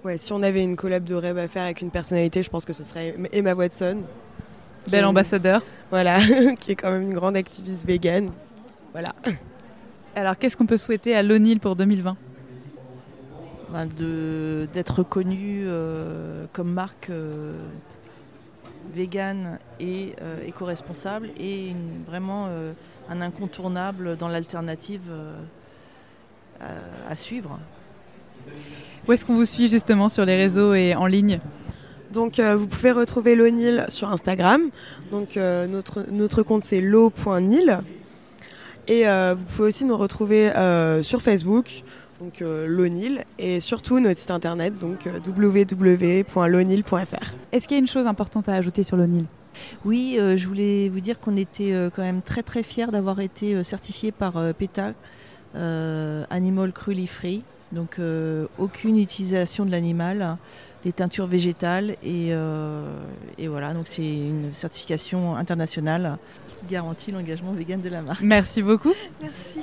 [0.04, 2.66] Ouais, si on avait une collab de rêve à faire avec une personnalité, je pense
[2.66, 3.98] que ce serait Emma Watson.
[4.90, 5.64] Belle une- ambassadeur.
[5.90, 6.20] Voilà,
[6.60, 8.32] qui est quand même une grande activiste végane.
[8.94, 9.14] Voilà.
[10.16, 12.16] Alors, qu'est-ce qu'on peut souhaiter à l'ONIL pour 2020
[13.74, 17.10] Ben, de- D'être reconnue euh, comme marque
[18.94, 22.74] végane et euh, éco-responsable et une- vraiment euh,
[23.10, 25.34] un incontournable dans l'alternative euh,
[26.60, 27.60] à- à suivre.
[29.08, 31.40] Où est-ce qu'on vous suit justement sur les réseaux et en ligne?
[32.14, 34.70] Donc euh, vous pouvez retrouver l'ONIL sur Instagram.
[35.12, 37.80] Donc euh, notre, notre compte c'est lo.nil.
[38.88, 41.84] Et euh, vous pouvez aussi nous retrouver euh, sur Facebook,
[42.20, 47.34] donc euh, l'ONIL, et surtout notre site internet, donc euh, www.lonil.fr.
[47.52, 49.26] Est-ce qu'il y a une chose importante à ajouter sur l'ONIL?
[49.86, 53.20] Oui, euh, je voulais vous dire qu'on était euh, quand même très très fiers d'avoir
[53.20, 54.94] été euh, certifiés par euh, PETA
[55.56, 57.44] euh, Animal Cruelty Free.
[57.72, 60.38] Donc euh, aucune utilisation de l'animal,
[60.86, 62.98] les teintures végétales et, euh,
[63.38, 66.18] et voilà, donc c'est une certification internationale
[66.50, 68.22] qui garantit l'engagement vegan de la marque.
[68.22, 68.94] Merci beaucoup.
[69.22, 69.60] Merci.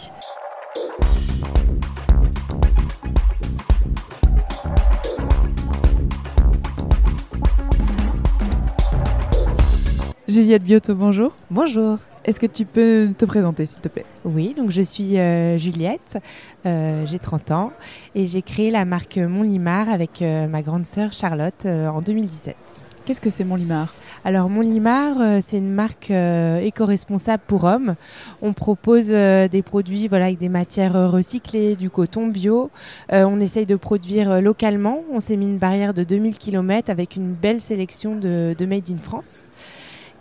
[10.27, 11.33] Juliette Biotto, bonjour.
[11.51, 11.99] Bonjour.
[12.25, 14.07] Est-ce que tu peux te présenter, s'il te plaît?
[14.25, 16.17] Oui, donc je suis euh, Juliette,
[16.65, 17.73] euh, j'ai 30 ans
[18.15, 22.57] et j'ai créé la marque Montlimar avec euh, ma grande sœur Charlotte en 2017.
[23.05, 23.93] Qu'est-ce que c'est Montlimar
[24.25, 27.97] Alors Montlimar, euh, c'est une marque euh, éco-responsable pour hommes.
[28.41, 32.71] On propose euh, des produits voilà, avec des matières recyclées, du coton bio.
[33.11, 35.03] On essaye de produire localement.
[35.13, 38.91] On s'est mis une barrière de 2000 km avec une belle sélection de, de Made
[38.91, 39.51] in France.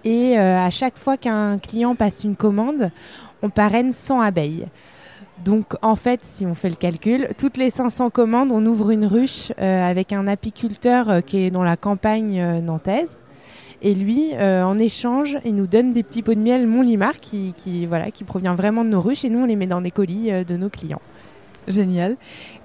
[0.05, 2.91] Et euh, à chaque fois qu'un client passe une commande,
[3.41, 4.67] on parraine 100 abeilles.
[5.43, 9.05] Donc en fait, si on fait le calcul, toutes les 500 commandes, on ouvre une
[9.05, 13.17] ruche euh, avec un apiculteur euh, qui est dans la campagne euh, nantaise.
[13.85, 17.85] Et lui, en échange, il nous donne des petits pots de miel Montlimar qui, qui,
[17.85, 20.31] voilà, qui provient vraiment de nos ruches et nous, on les met dans des colis
[20.45, 21.01] de nos clients.
[21.67, 22.15] Génial.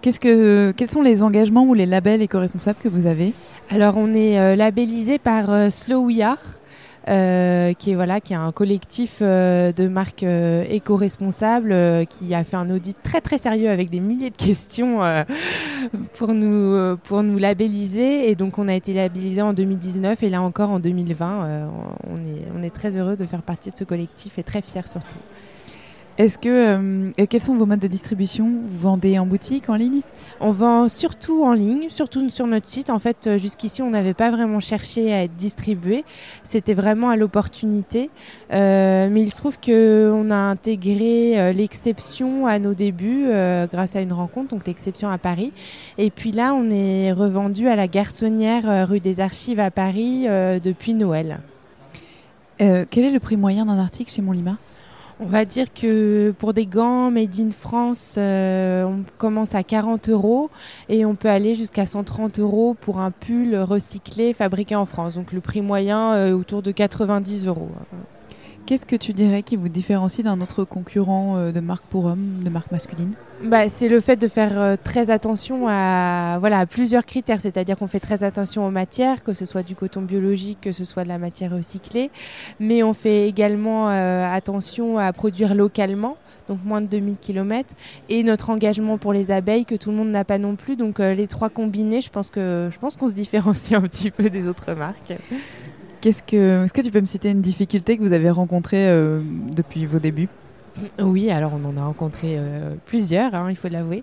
[0.01, 3.33] Que, quels sont les engagements ou les labels éco-responsables que vous avez?
[3.69, 6.39] Alors on est labellisé par Slow We Are.
[7.09, 12.45] Euh, qui est voilà qui est un collectif euh, de marques euh, éco-responsables qui a
[12.45, 15.01] fait un audit très très sérieux avec des milliers de questions
[16.15, 20.43] pour nous pour nous labelliser et donc on a été labellisé en 2019 et là
[20.43, 21.67] encore en 2020 euh,
[22.09, 24.87] on est on est très heureux de faire partie de ce collectif et très fiers
[24.87, 25.19] surtout.
[26.19, 28.47] Est-ce que euh, et quels sont vos modes de distribution?
[28.67, 30.01] Vous vendez en boutique, en ligne?
[30.41, 32.91] On vend surtout en ligne, surtout sur notre site.
[32.91, 36.05] En fait, euh, jusqu'ici, on n'avait pas vraiment cherché à être distribué.
[36.43, 38.11] C'était vraiment à l'opportunité.
[38.53, 43.29] Euh, mais il se trouve qu'on a intégré euh, l'exception à nos débuts
[43.71, 45.53] grâce à une rencontre, donc l'exception à Paris.
[45.99, 50.27] Et puis là, on est revendu à la Garçonnière rue des Archives à Paris
[50.63, 51.39] depuis Noël.
[52.59, 54.57] Quel est le prix moyen d'un article chez Montlimar
[55.21, 60.09] On va dire que pour des gants made in France, euh, on commence à 40
[60.11, 60.49] euros
[60.89, 65.17] et on peut aller jusqu'à 130 euros pour un pull recyclé fabriqué en France.
[65.17, 67.71] Donc le prix moyen euh, autour de 90 euros.
[68.65, 72.45] Qu'est-ce que tu dirais qui vous différencie d'un autre concurrent euh, de marque pour hommes,
[72.45, 73.15] de marque masculine?
[73.45, 77.41] Bah, c'est le fait de faire euh, très attention à, voilà, plusieurs critères.
[77.41, 80.85] C'est-à-dire qu'on fait très attention aux matières, que ce soit du coton biologique, que ce
[80.85, 82.11] soit de la matière recyclée.
[82.59, 86.17] Mais on fait également euh, attention à produire localement
[86.49, 87.75] donc moins de 2000 km,
[88.09, 90.77] et notre engagement pour les abeilles que tout le monde n'a pas non plus.
[90.77, 94.11] Donc euh, les trois combinés, je pense que je pense qu'on se différencie un petit
[94.11, 95.13] peu des autres marques.
[96.01, 98.87] Qu'est-ce que, est-ce que tu peux me citer une difficulté que vous avez rencontrée
[99.53, 100.29] depuis vos débuts?
[100.99, 104.03] Oui, alors on en a rencontré euh, plusieurs, hein, il faut l'avouer.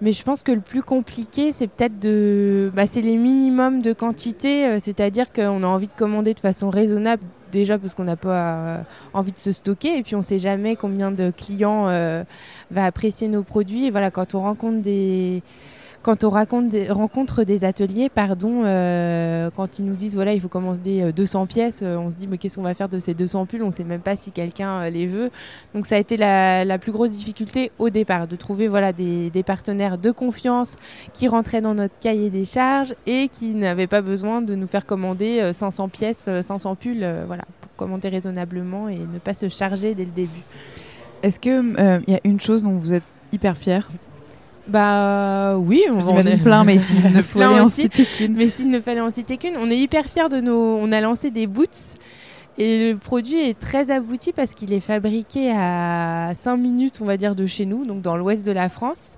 [0.00, 3.92] Mais je pense que le plus compliqué, c'est peut-être de, bah, c'est les minimums de
[3.92, 7.22] quantité, c'est-à-dire qu'on a envie de commander de façon raisonnable
[7.54, 8.82] déjà parce qu'on n'a pas euh,
[9.14, 12.24] envie de se stocker et puis on ne sait jamais combien de clients euh,
[12.70, 13.86] va apprécier nos produits.
[13.86, 15.42] Et voilà, quand on rencontre des
[16.04, 21.10] quand on rencontre des ateliers, pardon, euh, quand ils nous disent voilà, il faut commander
[21.12, 23.62] 200 pièces, on se dit mais qu'est-ce qu'on va faire de ces 200 pulls?
[23.62, 25.30] On ne sait même pas si quelqu'un les veut.
[25.74, 29.96] Donc ça a été la, plus grosse difficulté au départ, de trouver voilà des, partenaires
[29.96, 30.76] de confiance
[31.14, 34.84] qui rentraient dans notre cahier des charges et qui n'avaient pas besoin de nous faire
[34.84, 40.04] commander 500 pièces, 500 pulls, voilà, pour commander raisonnablement et ne pas se charger dès
[40.04, 40.42] le début.
[41.22, 41.74] Est-ce qu'il
[42.06, 43.88] il y a une chose dont vous êtes hyper fier
[44.66, 48.34] bah oui, on s'imagine plein, mais s'il ne fallait en citer qu'une.
[48.34, 50.78] Mais s'il ne fallait en citer qu'une, on est hyper fiers de nos.
[50.78, 51.98] On a lancé des boots
[52.56, 57.16] et le produit est très abouti parce qu'il est fabriqué à 5 minutes, on va
[57.16, 59.16] dire, de chez nous, donc dans l'ouest de la France.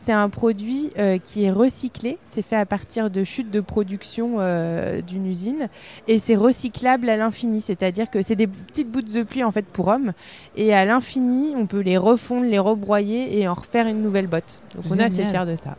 [0.00, 2.18] C'est un produit euh, qui est recyclé.
[2.22, 5.68] C'est fait à partir de chutes de production euh, d'une usine
[6.06, 7.60] et c'est recyclable à l'infini.
[7.60, 10.12] C'est-à-dire que c'est des petites bouts de pluie en fait pour hommes
[10.56, 14.62] et à l'infini, on peut les refondre, les rebroyer et en refaire une nouvelle botte.
[14.76, 15.76] Donc on est assez fiers de ça.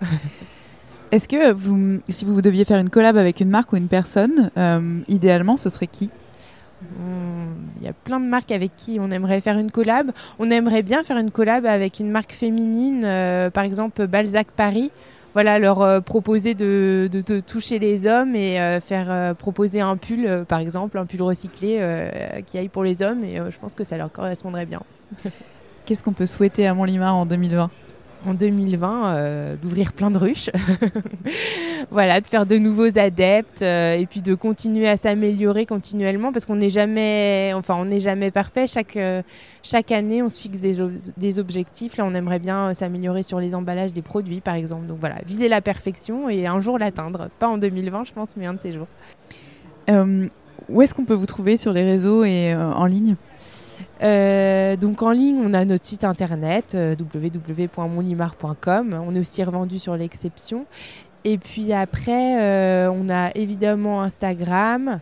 [1.13, 4.51] Est-ce que vous, si vous deviez faire une collab avec une marque ou une personne,
[4.57, 6.09] euh, idéalement, ce serait qui?
[7.79, 10.11] Il y a plein de marques avec qui on aimerait faire une collab.
[10.37, 14.91] On aimerait bien faire une collab avec une marque féminine, euh, par exemple Balzac Paris.
[15.33, 17.09] Voilà, leur euh, proposer de,
[17.45, 21.79] toucher les hommes et euh, faire proposer un pull, par exemple, un pull recyclé
[22.45, 23.23] qui aille pour les hommes.
[23.23, 24.81] Et je pense que ça leur correspondrait bien.
[25.85, 27.69] Qu'est-ce qu'on peut souhaiter à Montlimar en 2020
[28.25, 30.49] en 2020 euh, d'ouvrir plein de ruches,
[31.91, 36.45] voilà, de faire de nouveaux adeptes euh, et puis de continuer à s'améliorer continuellement parce
[36.45, 38.67] qu'on n'est jamais, enfin on n'est jamais parfait.
[38.67, 39.21] Chaque euh,
[39.63, 40.77] chaque année, on se fixe des,
[41.17, 41.97] des objectifs.
[41.97, 44.87] Là, on aimerait bien s'améliorer sur les emballages des produits, par exemple.
[44.87, 47.29] Donc voilà, viser la perfection et un jour l'atteindre.
[47.39, 48.87] Pas en 2020, je pense, mais un de ces jours.
[50.69, 53.15] où est-ce qu'on peut vous trouver sur les réseaux et en ligne?
[54.01, 59.01] Euh, donc en ligne, on a notre site internet euh, www.monlimar.com.
[59.05, 60.65] On est aussi revendu sur l'exception.
[61.25, 65.01] Et puis après, euh, on a évidemment Instagram,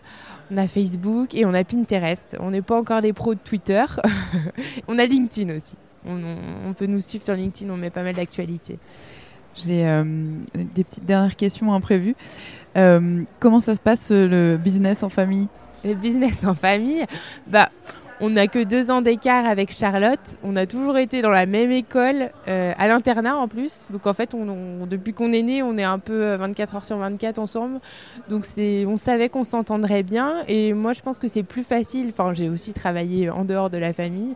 [0.49, 2.35] on a Facebook et on a Pinterest.
[2.39, 3.85] On n'est pas encore les pros de Twitter.
[4.87, 5.75] on a LinkedIn aussi.
[6.05, 8.79] On, peut nous suivre sur LinkedIn, on met pas mal d'actualités.
[9.55, 9.83] J'ai
[10.53, 12.15] des petites dernières questions imprévues.
[12.73, 15.49] comment ça se passe le business en famille?
[15.83, 17.05] Le business en famille,
[17.45, 17.69] bah
[18.19, 20.37] on n'a que deux ans d'écart avec Charlotte.
[20.43, 23.85] On a toujours été dans la même école, euh, à l'internat en plus.
[23.91, 26.85] Donc en fait, on, depuis qu'on est né, on est un peu 24 euh, heures
[26.85, 27.79] sur 24 ensemble.
[28.29, 30.43] Donc on savait qu'on s'entendrait bien.
[30.47, 32.07] Et moi, je pense que c'est plus facile.
[32.09, 34.35] Enfin, j'ai aussi travaillé en dehors de la famille.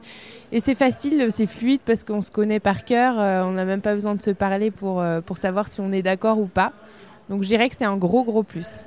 [0.51, 3.15] Et c'est facile, c'est fluide parce qu'on se connaît par cœur.
[3.17, 6.03] Euh, on n'a même pas besoin de se parler pour, pour savoir si on est
[6.03, 6.71] d'accord ou pas.
[7.29, 8.85] Donc je dirais que c'est un gros, gros plus.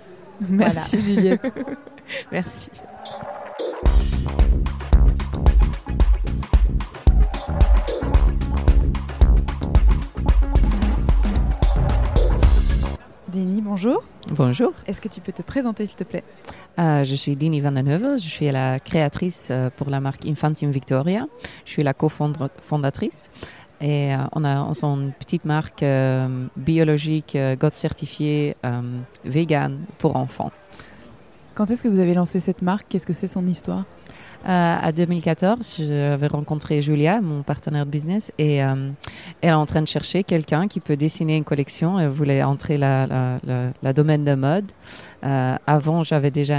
[0.48, 1.40] Merci Juliette.
[2.32, 2.70] Merci.
[13.34, 14.04] Dini, bonjour.
[14.30, 14.72] Bonjour.
[14.86, 16.22] Est-ce que tu peux te présenter, s'il te plaît?
[16.78, 18.16] Euh, Je suis Dini Vandenheuvel.
[18.16, 21.26] Je suis la créatrice euh, pour la marque Infantium Victoria.
[21.64, 23.32] Je suis la cofondatrice.
[23.80, 25.84] Et euh, on a une petite marque
[26.56, 28.54] biologique, God certifiée,
[29.24, 30.52] vegan pour enfants.
[31.56, 32.86] Quand est-ce que vous avez lancé cette marque?
[32.88, 33.84] Qu'est-ce que c'est son histoire?
[34.46, 38.90] À 2014, j'avais rencontré Julia, mon partenaire de business, et euh,
[39.40, 41.98] elle est en train de chercher quelqu'un qui peut dessiner une collection.
[41.98, 43.38] Elle voulait entrer la,
[43.82, 44.70] la, domaine de mode.
[45.24, 46.58] Euh, avant, j'avais déjà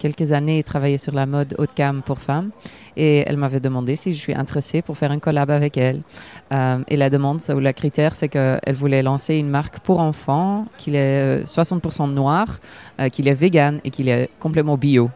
[0.00, 2.50] quelques années travaillé sur la mode haut de gamme pour femmes,
[2.96, 6.02] et elle m'avait demandé si je suis intéressée pour faire un collab avec elle.
[6.50, 10.96] et la demande, ou le critère, c'est qu'elle voulait lancer une marque pour enfants, qu'il
[10.96, 12.58] est 60% noir,
[13.12, 15.08] qu'il est vegan et qu'il est complètement bio.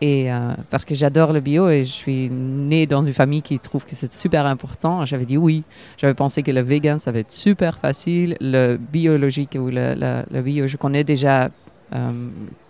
[0.00, 3.58] Et euh, parce que j'adore le bio et je suis née dans une famille qui
[3.58, 5.62] trouve que c'est super important, j'avais dit oui.
[5.98, 8.36] J'avais pensé que le vegan, ça va être super facile.
[8.40, 11.50] Le biologique ou le, bio, je connais déjà
[11.92, 12.28] euh,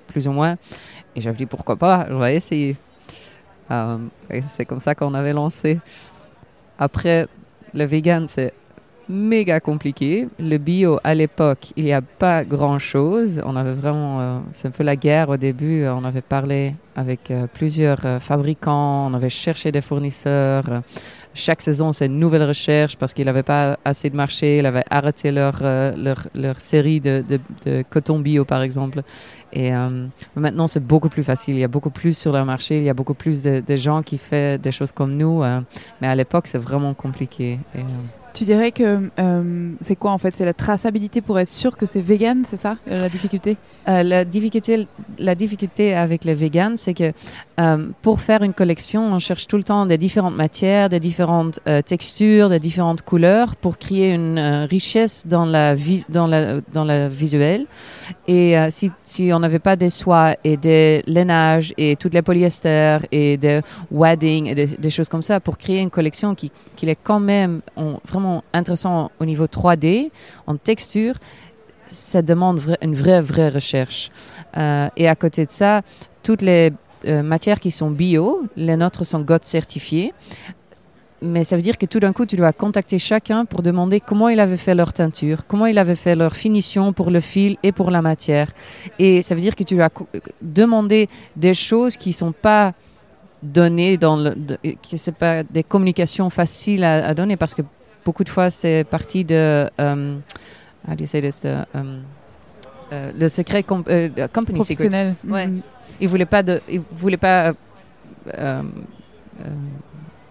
[0.08, 0.56] plus ou moins.
[1.14, 2.76] Et j'avais dit pourquoi pas, je vais essayer.
[3.70, 3.98] Euh,
[4.42, 5.78] c'est comme ça qu'on avait lancé.
[6.78, 7.28] Après,
[7.74, 8.52] le vegan, c'est
[9.10, 10.28] méga compliqué.
[10.38, 13.42] Le bio, à l'époque, il n'y a pas grand-chose.
[13.44, 15.84] On avait vraiment, euh, c'est un peu la guerre au début.
[15.86, 20.82] On avait parlé avec euh, plusieurs euh, fabricants, on avait cherché des fournisseurs.
[21.34, 24.58] Chaque saison, c'est une nouvelle recherche parce qu'il n'avait pas assez de marché.
[24.58, 27.24] Il avait arrêté leur, leur, leur, série de,
[27.64, 29.02] de, coton bio, par exemple.
[29.52, 29.70] Et
[30.34, 31.54] maintenant, c'est beaucoup plus facile.
[31.54, 32.78] Il y a beaucoup plus sur le marché.
[32.78, 35.44] Il y a beaucoup plus de, gens qui font des choses comme nous.
[36.00, 37.60] mais à l'époque, c'est vraiment compliqué.
[38.32, 40.34] Tu dirais que euh, c'est quoi en fait?
[40.36, 43.56] C'est la traçabilité pour être sûr que c'est vegan, c'est ça la difficulté?
[43.88, 44.86] Euh, la, difficulté
[45.18, 47.12] la difficulté avec les vegan, c'est que
[47.60, 51.60] euh, pour faire une collection, on cherche tout le temps des différentes matières, des différentes
[51.68, 57.66] euh, textures, des différentes couleurs pour créer une euh, richesse dans la, dans visuelle.
[58.26, 62.98] Et euh, si, on n'avait pas des soies et des lainages et toutes les polyester
[63.12, 66.98] et des wadding et des, choses comme ça pour créer une collection qui, qui est
[67.02, 67.60] quand même
[68.08, 68.19] vraiment
[68.52, 70.10] intéressant au niveau 3D,
[70.46, 71.14] en texture,
[71.86, 74.10] ça demande une vraie, vraie recherche.
[74.56, 75.82] Euh, et à côté de ça,
[76.22, 76.72] toutes les
[77.06, 80.12] euh, matières qui sont bio, les nôtres sont GOT certifiées.
[81.22, 84.30] Mais ça veut dire que tout d'un coup, tu dois contacter chacun pour demander comment
[84.30, 87.72] il avait fait leur teinture, comment il avait fait leur finition pour le fil et
[87.72, 88.48] pour la matière.
[88.98, 89.90] Et ça veut dire que tu dois
[90.40, 92.72] demander des choses qui ne sont pas
[93.42, 94.58] données dans le, de,
[94.94, 97.62] c'est pas des communications faciles à, donner parce que
[98.10, 100.20] beaucoup de fois c'est parti de um,
[100.88, 102.02] how do you say this the, um,
[102.90, 105.14] uh, le secret com uh, company professionnel.
[105.22, 105.32] secret.
[105.32, 105.46] Ouais.
[105.46, 106.00] Mm -hmm.
[106.00, 107.52] Il voulait pas de, il voulait pas.
[108.34, 108.62] Euh,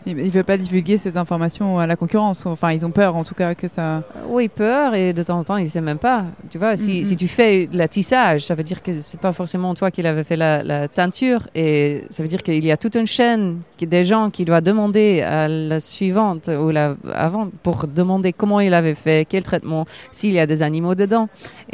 [0.05, 2.45] il ne veut pas divulguer ces informations à la concurrence.
[2.45, 4.03] Enfin, ils ont peur, en tout cas, que ça.
[4.27, 6.25] Oui, peur, et de temps en temps, ils ne savent même pas.
[6.49, 7.05] Tu vois, si, mm -hmm.
[7.05, 10.23] si tu fais la tissage, ça veut dire que c'est pas forcément toi qui l'avais
[10.23, 13.59] fait la, la, teinture, et ça veut dire qu'il y a toute une chaîne
[13.97, 16.95] des gens qui doivent demander à la suivante ou la
[17.27, 21.27] avant pour demander comment il avait fait, quel traitement, s'il y a des animaux dedans.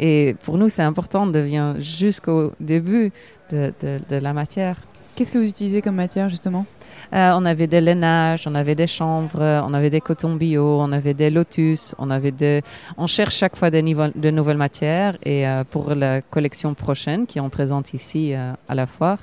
[0.08, 1.62] Et pour nous, c'est important de venir
[2.00, 3.06] jusqu'au début
[3.52, 4.76] de, de, de la matière.
[5.14, 6.64] Qu'est-ce que vous utilisez comme matière justement?
[7.12, 10.92] Euh, On avait des lainages, on avait des chanvres, on avait des cotons bio, on
[10.92, 12.62] avait des lotus, on avait des...
[12.96, 15.16] On cherche chaque fois de nouvelles matières.
[15.24, 19.18] Et euh, pour la collection prochaine qui on présente ici euh, à la foire,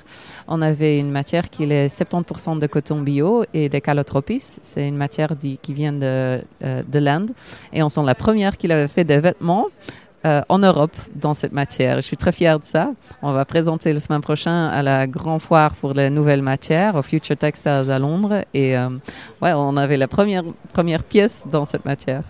[0.48, 4.58] on avait une matière qui est 70% de coton bio et des calotropis.
[4.62, 5.32] C'est une matière
[5.62, 7.30] qui vient de, de l'Inde.
[7.72, 9.66] Et on sent la première qui avait fait des vêtements
[10.26, 11.96] euh, en Europe dans cette matière.
[11.96, 12.90] Je suis très fière de ça.
[13.22, 17.02] On va présenter la semaine prochaine à la Grand Foire pour les nouvelles matières, au
[17.02, 18.44] Future Textiles à Londres.
[18.54, 18.88] Et euh,
[19.42, 22.22] ouais, on avait la première, première pièce dans cette matière.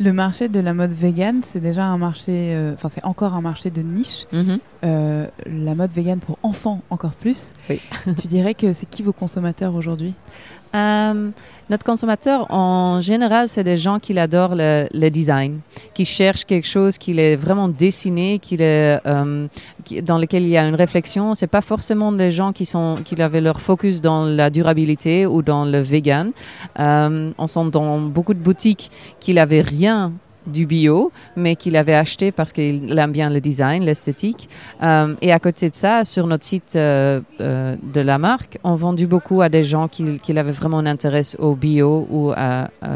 [0.00, 3.40] Le marché de la mode vegan, c'est déjà un marché, enfin euh, c'est encore un
[3.40, 4.26] marché de niche.
[4.32, 4.58] Mm -hmm.
[4.84, 7.52] euh, la mode vegan pour enfants encore plus.
[7.70, 7.80] Oui.
[8.20, 10.14] tu dirais que c'est qui vos consommateurs aujourd'hui?
[10.74, 11.30] Euh,
[11.70, 15.60] notre consommateur, en général, c'est des gens qui adorent le, design,
[15.94, 19.48] qui cherchent quelque chose qui est vraiment dessiné, qui est, euh,
[20.02, 21.34] dans lequel il y a une réflexion.
[21.34, 22.68] C'est pas forcément des gens qui
[23.22, 26.32] avaient leur focus dans la durabilité ou dans le vegan.
[26.78, 28.90] Euh, on sent dans beaucoup de boutiques
[29.20, 30.12] qu'il avait rien
[30.46, 34.48] du bio, mais qu'il avait acheté parce qu'il aime bien le design, l'esthétique.
[34.82, 38.74] Euh, et à côté de ça, sur notre site euh, euh, de la marque, on
[38.74, 42.32] vendu beaucoup à des gens qui, avaient vraiment un intérêt au bio ou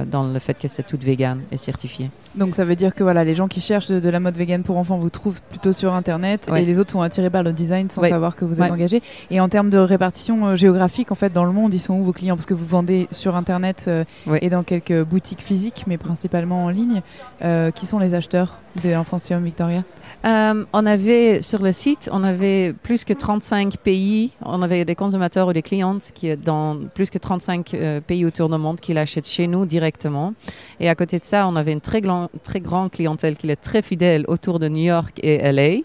[0.07, 2.11] dans le fait que c'est tout vegan et certifié.
[2.39, 4.63] Donc ça veut dire que voilà, les gens qui cherchent de, de la mode vegan
[4.63, 6.63] pour enfants vous trouvent plutôt sur Internet ouais.
[6.63, 8.09] et les autres sont attirés par le design sans ouais.
[8.09, 9.03] savoir que vous êtes engagé.
[9.31, 12.05] Et en termes de répartition euh, géographique, en fait, dans le monde, ils sont où
[12.05, 12.37] vos clients?
[12.37, 14.05] Parce que vous vendez sur Internet euh,
[14.41, 17.03] et dans quelques boutiques physiques, mais principalement en ligne.
[17.43, 19.85] Euh, qui sont les acheteurs de Infantium Victoria?
[20.25, 24.33] On avait sur le site, on avait plus que 35 pays.
[24.45, 28.49] On avait des consommateurs ou des clientes qui dans plus que 35 euh, pays autour
[28.49, 30.35] du monde qui l'achètent chez nous directement.
[30.81, 32.03] Et à côté de ça, on avait une très,
[32.43, 35.83] très grande clientèle qui est très fidèle autour de New York et LA.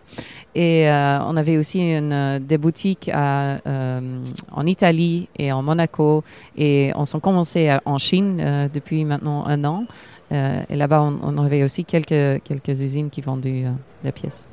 [0.56, 4.20] Et euh, on avait aussi une, des boutiques euh,
[4.52, 6.24] en Italie et en Monaco.
[6.58, 9.86] Et on s'en commencé en Chine euh, depuis maintenant un an.
[10.32, 13.72] Euh, et là-bas, on, avait aussi quelques, usines qui vendaient euh,
[14.04, 14.48] des pièces.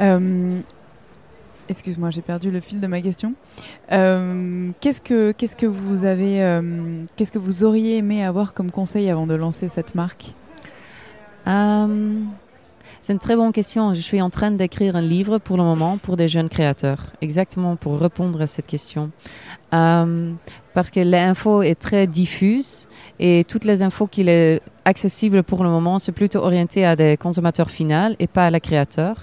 [0.00, 0.60] Euh,
[1.68, 3.32] Excuse-moi, j'ai perdu le fil de ma question.
[3.90, 5.66] Euh, euh, qu'est-ce que
[7.38, 10.34] vous auriez aimé avoir comme conseil avant de lancer cette marque?
[11.46, 12.22] Euh,
[13.02, 13.92] c'est une très bonne question.
[13.92, 17.76] Je suis en train d'écrire un livre pour le moment pour des jeunes créateurs, exactement
[17.76, 19.10] pour répondre à cette question.
[19.74, 20.32] Euh,
[20.72, 22.88] parce que l'info est très diffuse
[23.18, 25.98] et toutes les infos qu'il est accessible pour le moment.
[25.98, 29.16] C'est plutôt orienté à des consommateurs finaux et pas à la créateur.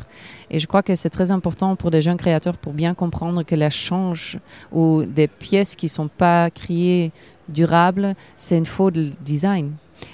[0.52, 3.56] Et je crois que c'est très important pour des jeunes créateurs pour bien comprendre que
[3.56, 4.38] la change
[4.72, 7.12] ou des pièces qui sont pas créées
[7.50, 9.72] durables, c'est une faute de design.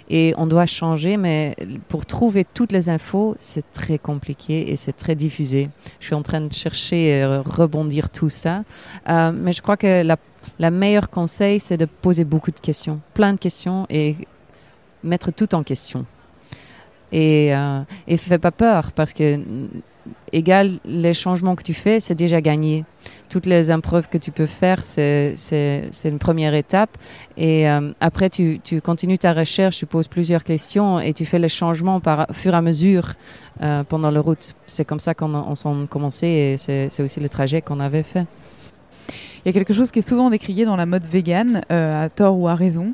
[0.09, 1.55] Et on doit changer, mais
[1.87, 5.69] pour trouver toutes les infos, c'est très compliqué et c'est très diffusé.
[5.99, 8.63] Je suis en train de chercher et rebondir tout ça.
[9.09, 10.17] Euh, mais je crois que la,
[10.59, 14.15] la meilleure conseil, c'est de poser beaucoup de questions, plein de questions et
[15.03, 16.05] mettre tout en question.
[17.11, 19.39] Et, euh, et fait pas peur parce que
[20.31, 22.85] égal les changements que tu fais, c'est déjà gagné.
[23.29, 25.35] Toutes les impreuves que tu peux faire, c'est
[26.05, 26.97] une première étape.
[27.35, 31.39] Et euh, après, tu, tu, continues ta recherche, tu poses plusieurs questions et tu fais
[31.39, 33.13] les changements par fur et à mesure
[33.61, 34.55] euh, pendant la route.
[34.67, 38.25] C'est comme ça qu'on a commencé et c'est aussi le trajet qu'on avait fait.
[39.47, 42.09] Il y a quelque chose qui est souvent décrié dans la mode vegan, euh, à
[42.09, 42.93] tort ou à raison.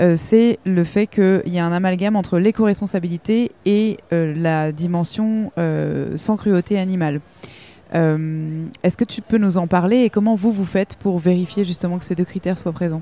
[0.00, 5.52] Euh, c'est le fait qu'il y a un amalgame entre l'éco-responsabilité et euh, la dimension
[5.58, 7.20] euh, sans cruauté animale.
[7.94, 11.98] Est-ce que tu peux nous en parler et comment vous vous faites pour vérifier justement
[11.98, 13.00] que ces deux critères soient présents?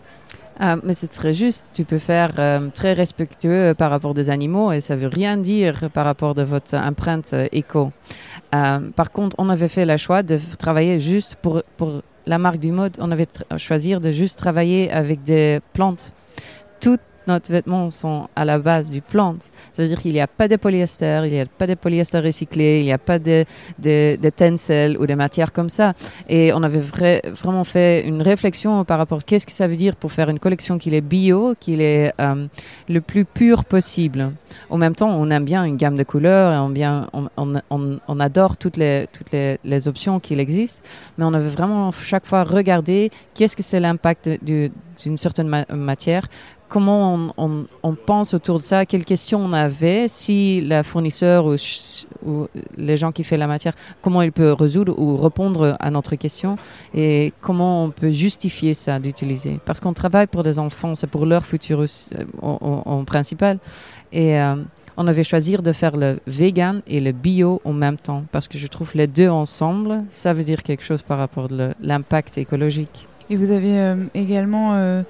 [0.61, 1.73] Ah, mais c'est très juste.
[1.75, 2.35] Tu peux faire
[2.73, 6.77] très respectueux par rapport des animaux et ça veut rien dire par rapport de votre
[6.77, 7.91] empreinte éco.
[8.53, 12.71] par contre, on avait fait le choix de travailler juste pour, pour la marque du
[12.71, 12.97] mode.
[13.01, 16.15] On avait choisi de juste travailler avec des plantes
[16.87, 19.51] toutes nos vêtements sont à la base du plante.
[19.73, 22.85] C'est-à-dire qu'il n'y a pas de polyester, il n'y a pas de polyester recyclé, il
[22.85, 23.45] n'y a pas de,
[23.81, 25.95] de, tencel ou de matières comme ça.
[26.29, 29.97] Et on avait vraiment fait une réflexion par rapport à qu'est-ce que ça veut dire
[29.97, 32.47] pour faire une collection qui est bio, qui est euh,
[32.89, 34.33] le plus pur possible.
[34.71, 38.57] En même temps, on aime bien une gamme de couleurs et on, bien, on, adore
[38.57, 40.85] toutes, les, toutes les options qu'il existe,
[41.19, 46.29] mais on avait vraiment chaque fois regardé qu'est-ce que c'est l'impact d'une certaine matière
[46.69, 52.97] comment on, pense autour de ça, quelles questions on avait, si la fournisseur ou, les
[52.97, 56.57] gens qui font la matière, comment ils peuvent résoudre ou répondre à notre question
[56.95, 59.61] et comment on peut justifier ça d'utiliser.
[59.65, 61.87] Parce qu'on travaille pour des enfants, c'est pour leur futur euh,
[62.43, 63.59] en, principal.
[64.13, 64.57] Et euh,
[64.97, 68.59] on avait choisi de faire le vegan et le bio en même temps parce que
[68.59, 73.09] je trouve les deux ensemble, ça veut dire quelque chose par rapport à l'impact écologique.
[73.29, 75.03] Et vous avez euh, également euh,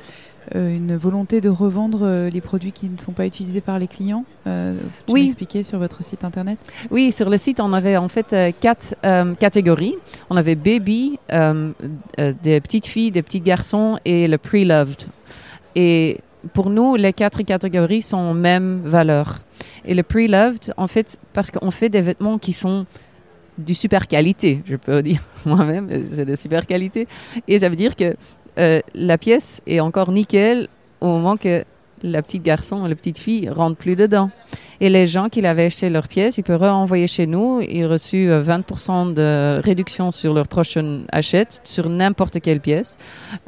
[0.55, 4.24] une volonté de revendre euh, les produits qui ne sont pas utilisés par les clients
[4.47, 4.74] euh,
[5.06, 5.27] tu Oui.
[5.27, 6.59] expliqué sur votre site internet
[6.90, 8.94] Oui, sur le site, on avait en fait quatre
[9.39, 9.94] catégories.
[10.31, 15.09] On avait baby, des petites filles, des petits garçons et le pre-loved.
[15.74, 16.20] Et
[16.52, 19.40] pour nous, les quatre catégories sont même valeur.
[19.85, 22.86] Et le pre-loved, en fait, parce qu'on fait des vêtements qui sont
[23.59, 27.09] du super qualité, je peux dire moi-même, c'est de super qualité.
[27.48, 28.14] Et ça veut dire que euh,
[28.56, 30.68] la pièce est encore nickel
[31.00, 31.64] au moment que
[32.06, 34.30] la petite garçon la petite fille rentre plus dedans.
[34.80, 37.60] Et les gens qui l'avaient acheté leur pièce, ils peuvent renvoyer chez nous.
[37.60, 42.98] Ils reçu 20% de réduction sur leur prochaine achat, sur n'importe quelle pièce.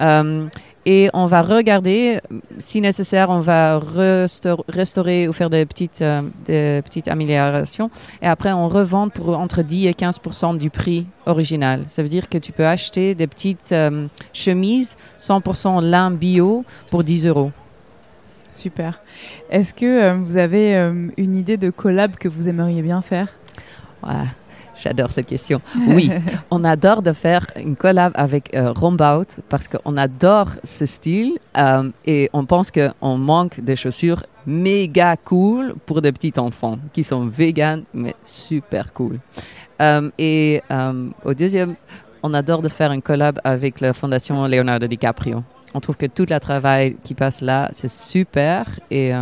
[0.01, 0.49] Euh,
[0.91, 2.19] et on va regarder,
[2.59, 7.91] si nécessaire, on va restaurer ou faire des petites, euh, des petites améliorations.
[8.23, 11.85] Et après, on revend pour entre 10 et 15% du prix original.
[11.89, 17.05] Ça veut dire que tu peux acheter des petites euh, chemises 100% lin bio pour
[17.05, 17.53] 10 euros.
[18.51, 19.01] Super.
[19.51, 20.75] Est-ce que euh, vous avez
[21.17, 23.29] une idée de collab que vous aimeriez bien faire?
[24.83, 25.61] J'adore cette question.
[25.89, 26.11] Oui,
[26.51, 31.91] on adore de faire une collab avec euh, Rombout parce qu'on adore ce style euh,
[32.07, 37.27] et on pense qu'on manque de chaussures méga cool pour des petits enfants qui sont
[37.27, 39.19] vegan mais super cool.
[39.81, 40.63] Euh, et
[41.25, 41.75] au deuxième,
[42.23, 45.43] on adore de faire une collab avec la fondation Leonardo DiCaprio.
[45.75, 49.13] On trouve que tout le travail qui passe là, c'est super et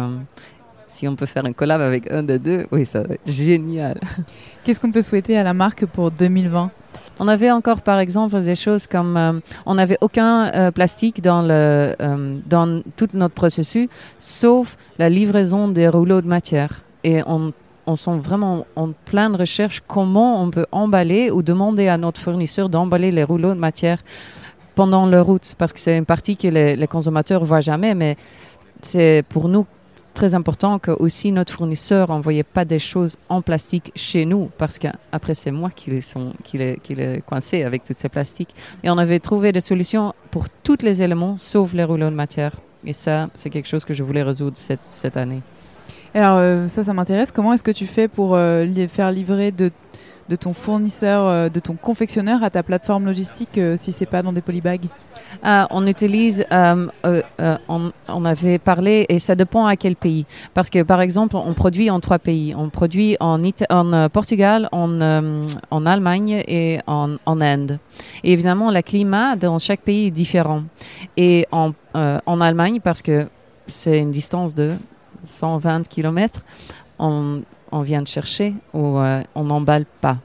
[0.96, 4.00] si on peut faire un collab avec un des deux, oui, ça va être génial.
[4.64, 6.70] Qu'est-ce qu'on peut souhaiter à la marque pour 2020
[7.18, 11.40] on avait encore, par exemple, des choses comme euh, on n'avait aucun euh, plastique dans,
[11.40, 16.82] le, euh, dans tout notre processus, sauf la livraison des rouleaux de matière.
[17.04, 17.52] Et on,
[17.86, 22.68] on sont vraiment en pleine recherche comment on peut emballer ou demander à notre fournisseur
[22.68, 23.98] d'emballer les rouleaux de matière
[24.76, 28.16] pendant leur route, parce que c'est une partie que les, consommateurs ne voient jamais, mais
[28.82, 29.66] c'est pour nous
[30.12, 34.78] très important que aussi notre fournisseur n'envoyait pas des choses en plastique chez nous parce
[34.78, 38.54] qu'après c'est moi qui les sont qui les, qui les coincé avec tous ces plastiques.
[38.82, 42.52] Et on avait trouvé des solutions pour tous les éléments sauf les rouleaux de matière.
[42.84, 45.42] Et ça c'est quelque chose que je voulais résoudre cette, cette année.
[46.14, 47.30] Alors euh, ça ça m'intéresse.
[47.30, 49.70] Comment est-ce que tu fais pour euh, les faire livrer de
[50.28, 54.22] de ton fournisseur, euh, de ton confectionneur à ta plateforme logistique euh, si c'est pas
[54.22, 54.88] dans des polybags
[55.44, 60.24] Euh, on utilise, on, avait parlé, et ça dépend à quel pays.
[60.54, 62.54] Parce que, par exemple, on produit en trois pays.
[62.56, 67.78] On produit en, Ita- en Portugal, en, en Allemagne et en, en Inde.
[68.24, 70.62] Et évidemment, le climat dans chaque pays est différent.
[71.16, 73.26] Et en, en Allemagne, parce que
[73.66, 74.76] c'est une distance de
[75.24, 76.44] 120 km,
[76.98, 77.42] on,
[77.76, 80.18] on vient de chercher ou euh, on n'emballe pas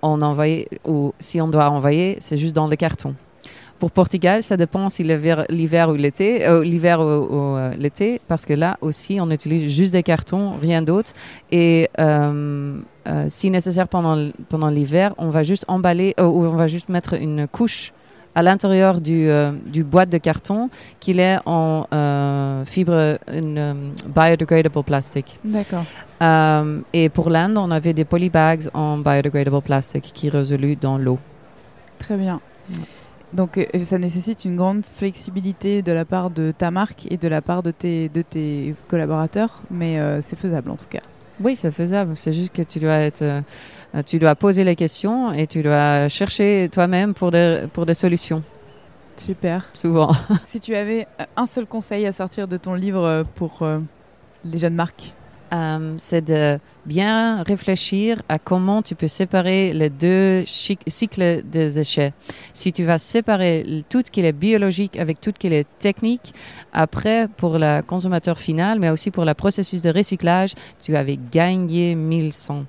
[0.00, 3.16] on envoie, ou si on doit envoyer, c'est juste dans le carton.
[3.80, 7.02] Pour Portugal, ça dépend si l'hiver, ou l'été, euh, l'hiver ou,
[7.56, 11.12] euh, l'été, parce que là aussi, on utilise juste des cartons, rien d'autre.
[11.50, 11.90] Et
[13.28, 17.48] si nécessaire pendant, pendant l'hiver, on va juste emballer, ou on va juste mettre une
[17.48, 17.92] couche
[18.38, 20.70] à l'intérieur du, euh, du boîte de carton
[21.00, 23.74] qu'il est en euh, fibre, une euh,
[24.14, 25.40] biodegradable plastique.
[25.42, 25.84] D'accord.
[26.22, 31.18] Euh, et pour l'Inde, on avait des polybags en biodegradable plastic qui résolus dans l'eau.
[31.98, 32.40] Très bien.
[33.32, 37.42] Donc ça nécessite une grande flexibilité de la part de ta marque et de la
[37.42, 41.02] part de tes, de tes collaborateurs, mais c'est faisable en tout cas.
[41.40, 42.16] Oui, c'est faisable.
[42.16, 43.24] C'est juste que tu dois être,
[44.06, 48.42] tu dois poser les questions et tu dois chercher toi-même pour des, pour des solutions.
[49.18, 49.64] Super.
[49.74, 50.12] Souvent.
[50.44, 53.80] si tu avais euh, un seul conseil à sortir de ton livre euh, pour euh,
[54.44, 55.12] les jeunes marques?
[55.52, 62.12] Euh, c'est de bien réfléchir à comment tu peux séparer les deux cycles des déchets.
[62.52, 66.32] Si tu vas séparer tout ce qui est biologique avec tout ce qui est technique,
[66.72, 71.94] après pour le consommateur final, mais aussi pour le processus de recyclage, tu avais gagné
[71.94, 72.64] 1100.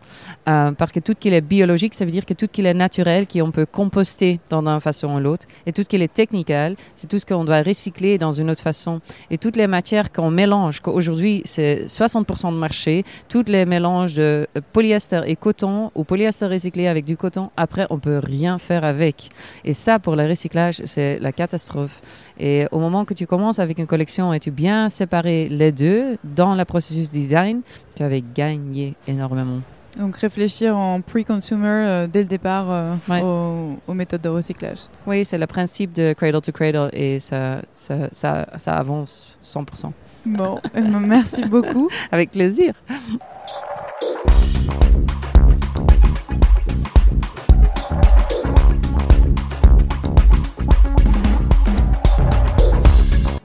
[0.47, 2.65] Euh, parce que tout ce qui est biologique, ça veut dire que tout ce qui
[2.65, 6.13] est naturel, qu'on peut composter dans une façon ou l'autre, et tout ce qui est
[6.13, 6.51] technique,
[6.95, 8.99] c'est tout ce qu'on doit recycler dans une autre façon.
[9.29, 14.45] Et toutes les matières qu'on mélange, qu'aujourd'hui c'est 60% de marché, tous les mélanges de
[14.73, 19.29] polyester et coton ou polyester recyclé avec du coton, après on peut rien faire avec.
[19.65, 21.99] Et ça pour le recyclage, c'est la catastrophe.
[22.39, 26.17] Et au moment que tu commences avec une collection et tu bien séparer les deux
[26.23, 27.61] dans le processus design,
[27.95, 29.61] tu avais gagné énormément.
[29.97, 33.21] Donc réfléchir en pre-consumer euh, dès le départ euh, Ouais.
[33.23, 34.77] aux, aux méthodes de recyclage.
[35.07, 39.91] Oui, c'est le principe de cradle to cradle et ça, ça, ça, ça avance 100%.
[40.29, 41.89] Bon, eh ben, merci beaucoup.
[42.11, 42.73] Avec plaisir.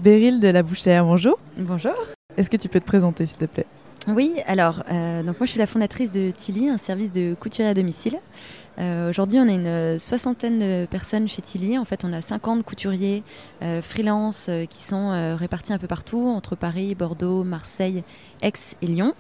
[0.01, 1.39] Beryl de la Bouchère, bonjour.
[1.57, 1.95] Bonjour.
[2.37, 3.67] Est-ce que tu peux te présenter s'il te plaît?
[4.07, 7.71] Oui, alors, euh, donc moi je suis la fondatrice de Tilly, un service de couturier
[7.71, 8.19] à domicile.
[8.79, 11.79] Euh, Aujourd'hui, on a une soixantaine de personnes chez Tilly.
[11.79, 13.23] En fait, on a 50 couturiers
[13.63, 18.03] euh, freelance euh, qui sont répartis un peu partout, entre Paris, Bordeaux, Marseille,
[18.43, 18.53] Aix
[18.83, 19.15] et Lyon.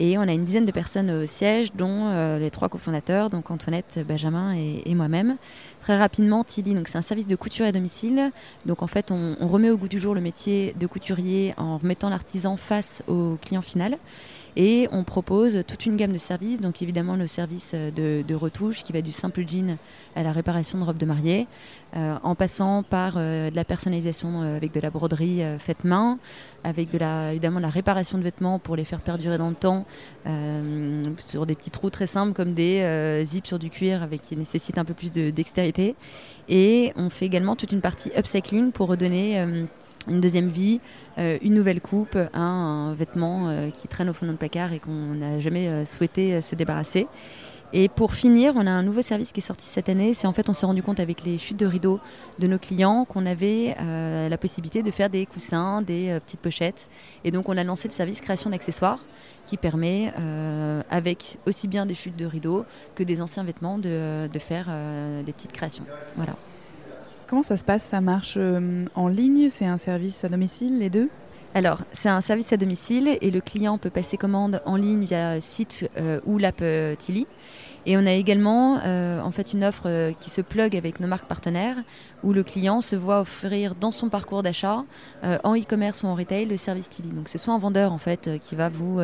[0.00, 4.00] Et on a une dizaine de personnes au siège, dont les trois cofondateurs, donc Antoinette,
[4.06, 5.36] Benjamin et, moi-même.
[5.80, 8.32] Très rapidement, Tilly, c'est un service de couture à domicile.
[8.66, 11.78] Donc en fait, on, on remet au goût du jour le métier de couturier en
[11.78, 13.98] remettant l'artisan face au client final.
[14.56, 18.34] Et on propose toute une gamme de services, donc évidemment le service euh, de, de
[18.34, 19.78] retouche qui va du simple jean
[20.14, 21.46] à la réparation de robes de mariée,
[21.96, 26.18] euh, en passant par euh, de la personnalisation avec de la broderie faite main,
[26.64, 29.86] avec de la, évidemment la réparation de vêtements pour les faire perdurer dans le temps,
[31.26, 34.78] sur des petits trous très simples comme des zips sur du cuir avec qui nécessitent
[34.78, 35.94] un peu plus de dextérité.
[36.48, 39.44] Et on fait également toute une partie upcycling pour redonner
[40.08, 40.80] une deuxième vie,
[41.18, 44.78] euh, une nouvelle coupe un vêtement euh, qui traîne au fond de notre placard et
[44.78, 47.06] qu'on n'a jamais euh, souhaité se débarrasser.
[47.74, 50.12] Et pour finir, on a un nouveau service qui est sorti cette année.
[50.12, 52.00] C'est en fait, on s'est rendu compte avec les chutes de rideaux
[52.38, 53.74] de nos clients qu'on avait
[54.28, 56.90] la possibilité de faire des coussins, des petites pochettes.
[57.24, 58.98] Et donc, on a lancé le service création d'accessoires
[59.46, 60.12] qui permet,
[60.90, 64.66] avec aussi bien des chutes de rideaux que des anciens vêtements, de, de faire
[65.24, 65.86] des petites créations.
[66.16, 66.34] Voilà.
[67.32, 67.84] Comment ça se passe?
[67.84, 69.48] Ça marche euh, en ligne?
[69.48, 71.08] C'est un service à domicile, les deux?
[71.54, 75.40] Alors, c'est un service à domicile et le client peut passer commande en ligne via
[75.40, 77.26] site euh, ou l'app euh, Tilly.
[77.84, 81.08] Et on a également euh, en fait une offre euh, qui se plug avec nos
[81.08, 81.76] marques partenaires
[82.22, 84.84] où le client se voit offrir dans son parcours d'achat
[85.24, 87.10] euh, en e-commerce ou en retail le service Tilly.
[87.10, 89.00] Donc c'est soit un vendeur en fait qui va vous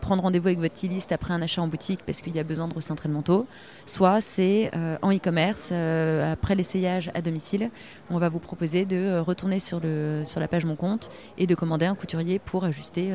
[0.00, 2.68] prendre rendez-vous avec votre Tilliste après un achat en boutique parce qu'il y a besoin
[2.68, 3.46] de manteau,
[3.86, 4.70] soit c'est
[5.02, 7.70] en e-commerce après l'essayage à domicile,
[8.10, 11.54] on va vous proposer de retourner sur, le, sur la page Mon compte et de
[11.54, 13.12] commander un couturier pour ajuster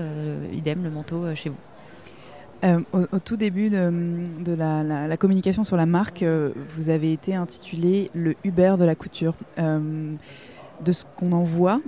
[0.54, 1.71] idem le manteau chez vous.
[2.64, 8.12] Euh, au, tout début de, la, communication sur la marque, euh, vous avez été intitulé
[8.14, 9.34] le Uber de la couture.
[9.60, 10.14] Euh,
[10.84, 11.80] de ce qu'on en voit,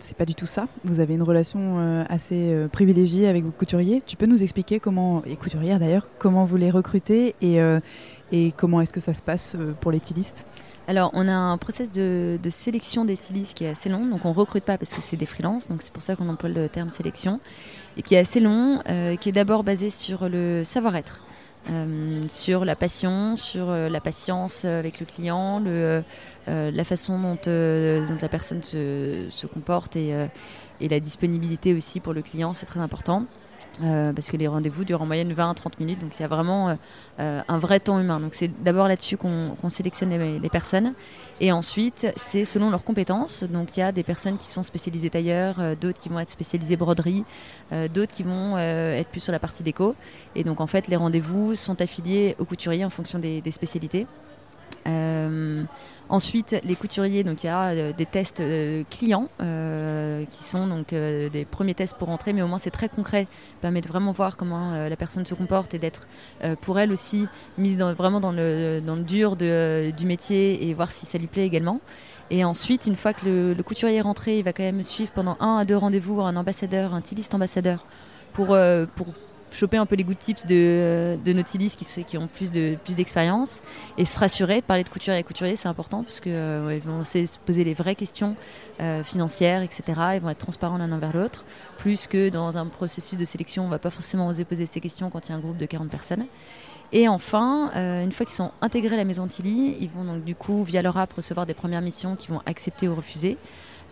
[0.00, 0.66] c'est pas du tout ça.
[0.82, 4.02] Vous avez une relation assez privilégiée avec vos couturiers.
[4.06, 8.94] Tu peux nous expliquer comment, et couturières d'ailleurs, comment vous les recrutez et, comment est-ce
[8.94, 10.46] que ça se passe pour les stylistes
[10.86, 14.06] Alors, on a un process de, de sélection des stylistes qui est assez long.
[14.06, 15.68] Donc, on recrute pas parce que c'est des freelances.
[15.68, 17.40] Donc, c'est pour ça qu'on emploie le terme sélection.
[17.98, 21.20] Et qui est assez long, euh, qui est d'abord basé sur le savoir-être.
[21.70, 25.60] euh, sur la passion, sur euh, la patience avec le client,
[26.46, 30.28] la façon dont, la personne se, comporte et
[30.80, 33.26] la disponibilité aussi pour le client, c'est très important.
[33.82, 36.24] Euh, parce que les rendez-vous durent en moyenne 20 à 30 minutes, donc il y
[36.24, 36.74] a vraiment euh,
[37.20, 38.18] euh, un vrai temps humain.
[38.18, 40.94] Donc c'est d'abord là-dessus qu'on sélectionne les, personnes,
[41.40, 43.44] et ensuite c'est selon leurs compétences.
[43.44, 46.30] Donc il y a des personnes qui sont spécialisées tailleur, euh, d'autres qui vont être
[46.30, 47.24] spécialisées broderie,
[47.94, 49.94] d'autres qui vont être plus sur la partie déco.
[50.34, 54.06] Et donc en fait les rendez-vous sont affiliés aux couturiers en fonction des spécialités.
[56.10, 60.66] Ensuite, les couturiers, donc il y a euh, des tests euh, clients euh, qui sont
[60.66, 63.26] donc des premiers tests pour entrer, mais au moins c'est très concret,
[63.60, 66.06] permet de vraiment voir comment la personne se comporte et d'être
[66.62, 67.26] pour elle aussi
[67.58, 71.46] mise vraiment dans le, dans le dur du métier et voir si ça lui plaît
[71.46, 71.80] également.
[72.30, 75.36] Et ensuite, une fois que le, couturier est rentré, il va quand même suivre pendant
[75.40, 77.84] un à deux rendez-vous un ambassadeur, un styliste ambassadeur,
[78.32, 78.56] pour,
[78.96, 79.06] pour
[79.50, 82.76] choper un peu les good tips de, de nos stylistes qui, qui ont plus de
[82.84, 83.60] plus d'expérience
[83.96, 87.04] et se rassurer parler de couturier à couturier c'est important parce que euh, ils vont
[87.04, 88.36] se se poser les vraies questions
[88.80, 89.82] euh, financières etc
[90.14, 91.44] ils vont être transparents l'un envers l'autre
[91.78, 95.10] plus que dans un processus de sélection on va pas forcément oser poser ces questions
[95.10, 96.26] quand il y a un groupe de 40 personnes
[96.92, 100.24] et enfin, euh, une fois qu'ils sont intégrés à la maison Tilly, ils vont donc
[100.24, 103.36] du coup via leur app recevoir des premières missions qu'ils vont accepter ou refuser.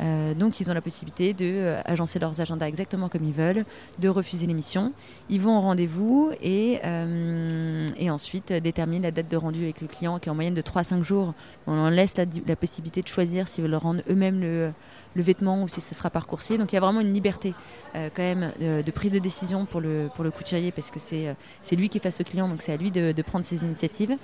[0.01, 3.65] Euh, donc ils ont la possibilité de euh, agencer leurs agendas exactement comme ils veulent,
[3.99, 4.93] de refuser les missions.
[5.29, 10.19] Ils vont au rendez-vous et, euh, ensuite déterminent la date de rendu avec le client
[10.19, 11.35] qui est en moyenne de 3 à 5 jours.
[11.67, 14.73] On leur laisse la, possibilité de choisir s'ils veulent rendre eux-mêmes le,
[15.17, 16.59] vêtement ou si ce sera par coursier.
[16.59, 17.55] Donc il y a vraiment une liberté
[17.95, 21.37] quand même de, prise de décision pour le, couturier parce que c'est
[21.77, 24.17] lui qui est face au client, donc c'est à lui de, prendre ses initiatives.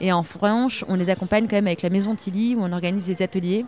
[0.00, 3.06] Et en revanche, on les accompagne quand même avec la maison Tilly où on organise
[3.06, 3.64] des ateliers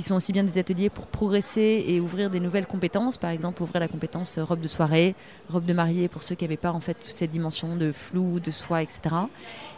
[0.00, 3.62] qui sont aussi bien des ateliers pour progresser et ouvrir des nouvelles compétences, par exemple
[3.62, 5.14] ouvrir la compétence euh, robe de soirée,
[5.50, 8.40] robe de mariée pour ceux qui n'avaient pas en fait toute cette dimension de flou,
[8.40, 9.00] de soie, etc.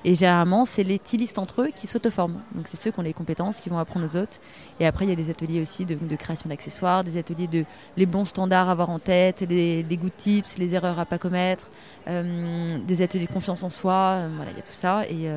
[0.05, 2.41] Et généralement, c'est les stylistes entre eux qui s'auto-forment.
[2.55, 4.39] Donc c'est ceux qui ont les compétences qui vont apprendre aux autres.
[4.79, 7.65] Et après, il y a des ateliers aussi de, création d'accessoires, des ateliers de
[7.97, 11.19] les bons standards à avoir en tête, les, les good tips, les erreurs à pas
[11.19, 11.69] commettre,
[12.07, 14.19] euh, des ateliers de confiance en soi.
[14.19, 15.05] euh, voilà, il y a tout ça.
[15.09, 15.29] Et,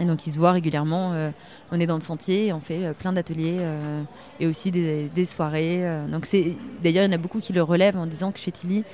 [0.00, 1.12] et donc ils se voient régulièrement.
[1.12, 1.30] euh,
[1.70, 4.02] on est dans le sentier, on fait euh, plein d'ateliers euh,
[4.40, 5.84] et aussi des, soirées.
[6.08, 8.50] donc c'est d'ailleurs il y en a beaucoup qui le relèvent en disant que chez
[8.50, 8.84] Tilly,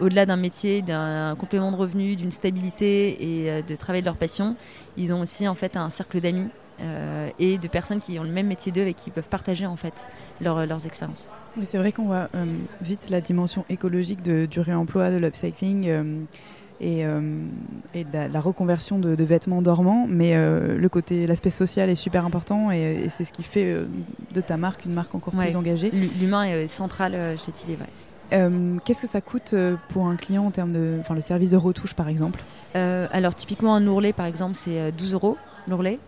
[0.00, 4.54] au-delà d'un métier, d'un complément de revenu, d'une stabilité et de travail de leur passion,
[4.96, 6.48] ils ont aussi en fait un cercle d'amis
[7.40, 10.06] et de personnes qui ont le même métier d'eux et qui peuvent partager en fait
[10.40, 11.28] leur- leurs expériences.
[11.56, 12.28] Oui, c'est vrai qu'on voit
[12.80, 16.26] vite la dimension écologique du réemploi, de l'upcycling
[16.80, 17.20] et, euh,
[17.94, 21.90] et de la, la reconversion de, de vêtements dormants, mais euh, le côté, l'aspect social
[21.90, 23.86] est super important et, et c'est ce qui fait euh,
[24.34, 25.46] de ta marque une marque encore Ouais.
[25.46, 25.90] plus engagée.
[26.20, 27.72] L'humain est central chez Tilly.
[27.74, 27.86] ouais.
[28.34, 29.54] Euh, Qu'est-ce que ça coûte
[29.88, 32.40] pour un client en termes de, enfin, le service de retouche par exemple?
[32.76, 35.36] Euh, alors typiquement un ourlet par exemple c'est euh, 12 euros
[35.66, 35.98] l'ourlet.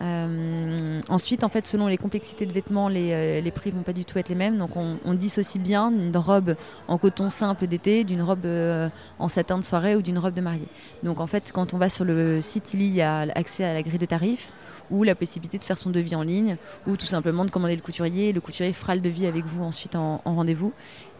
[0.00, 3.92] Euh, ensuite en fait selon les complexités de vêtements les, euh, les prix vont pas
[3.92, 6.54] du tout être les mêmes donc on, dissocie bien une robe
[6.88, 10.40] en coton simple d'été d'une robe euh, en satin de soirée ou d'une robe de
[10.40, 10.68] mariée.
[11.02, 13.82] Donc en fait quand on va sur le site il y a accès à la
[13.82, 14.52] grille de tarifs
[14.90, 16.56] ou la possibilité de faire son devis en ligne
[16.86, 18.32] ou tout simplement de commander le couturier.
[18.32, 20.72] Le couturier fera le devis avec vous ensuite en, en rendez-vous.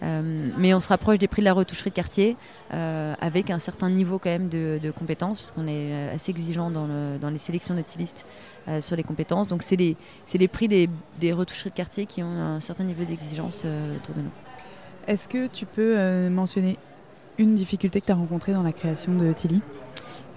[0.02, 2.36] Euh, mais on se rapproche des prix de la retoucherie de quartier
[2.72, 6.31] euh, avec un certain niveau quand même de, de compétences parce qu'on est euh, assez
[6.31, 8.24] exigeant dans, le- dans les sélections de stylistes
[8.68, 9.47] euh, sur les compétences.
[9.47, 9.97] Donc c'est les,
[10.48, 13.66] prix des, des retoucheries de quartier qui ont un certain niveau d'exigence
[13.97, 14.31] autour de nous.
[15.06, 16.78] Est-ce que tu peux mentionner
[17.36, 19.60] une difficulté que tu as rencontrée dans la création de Tilly?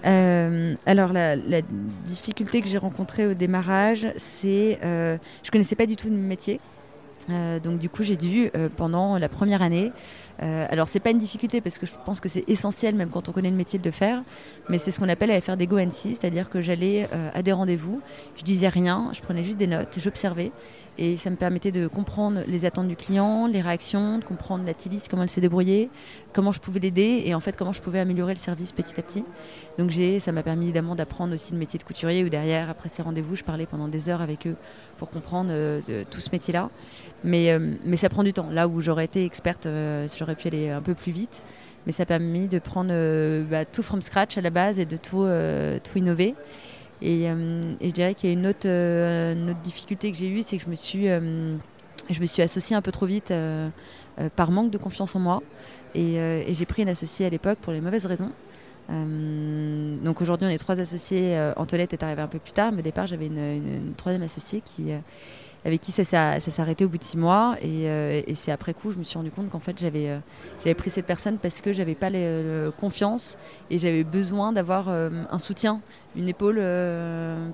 [0.04, 1.62] Euh, alors la, la
[2.04, 6.60] difficulté que j'ai rencontrée au démarrage, c'est euh, je connaissais pas du tout le métier.
[7.30, 9.92] Euh, donc du coup j'ai dû euh, pendant la première année.
[10.42, 13.28] euh, alors c'est pas une difficulté parce que je pense que c'est essentiel même quand
[13.28, 14.22] on connaît le métier de le faire,
[14.68, 17.42] mais c'est ce qu'on appelle aller faire des go and see, c'est-à-dire que j'allais à
[17.42, 18.00] des rendez-vous,
[18.36, 20.50] je disais rien, je prenais juste des notes, j'observais
[20.96, 24.72] et ça me permettait de comprendre les attentes du client, les réactions, de comprendre la
[24.72, 25.88] styliste, comment elle se débrouillait,
[26.32, 29.02] comment je pouvais l'aider et en fait comment je pouvais améliorer le service petit à
[29.02, 29.24] petit.
[29.78, 33.02] Donc ça m'a permis évidemment d'apprendre aussi le métier de couturier où derrière, après ces
[33.02, 34.56] rendez-vous, je parlais pendant des heures avec eux
[34.98, 36.70] pour comprendre euh, de, tout ce métier-là.
[37.24, 38.48] Mais, euh, mais ça prend du temps.
[38.50, 41.44] Là où j'aurais été experte, euh, j'aurais pu aller un peu plus vite.
[41.86, 42.88] Mais ça a permis de prendre
[43.50, 45.26] bah, tout from scratch à la base et de tout,
[45.84, 46.34] tout innover.
[47.06, 50.42] Et, et je dirais qu'il y a une autre, une autre difficulté que j'ai eue,
[50.42, 51.06] c'est que je me suis,
[52.26, 53.32] suis associée un peu trop vite
[54.36, 55.42] par manque de confiance en moi.
[55.94, 56.18] Et,
[56.54, 58.32] j'ai pris une associée à l'époque pour les mauvaises raisons.
[58.90, 61.38] Euh, donc aujourd'hui, on est trois associés.
[61.38, 64.60] Euh, Antoinette est arrivée un peu plus tard, mais au départ, j'avais une, troisième associée
[64.60, 64.98] qui, euh,
[65.64, 67.56] avec qui ça s'est arrêté au bout de six mois.
[67.62, 70.10] Et, c'est après coup, je me suis rendu compte qu'en fait, j'avais
[70.60, 73.38] j'avais pris cette personne parce que j'avais pas les, confiance
[73.70, 75.80] et j'avais besoin d'avoir un soutien,
[76.16, 76.56] une épaule,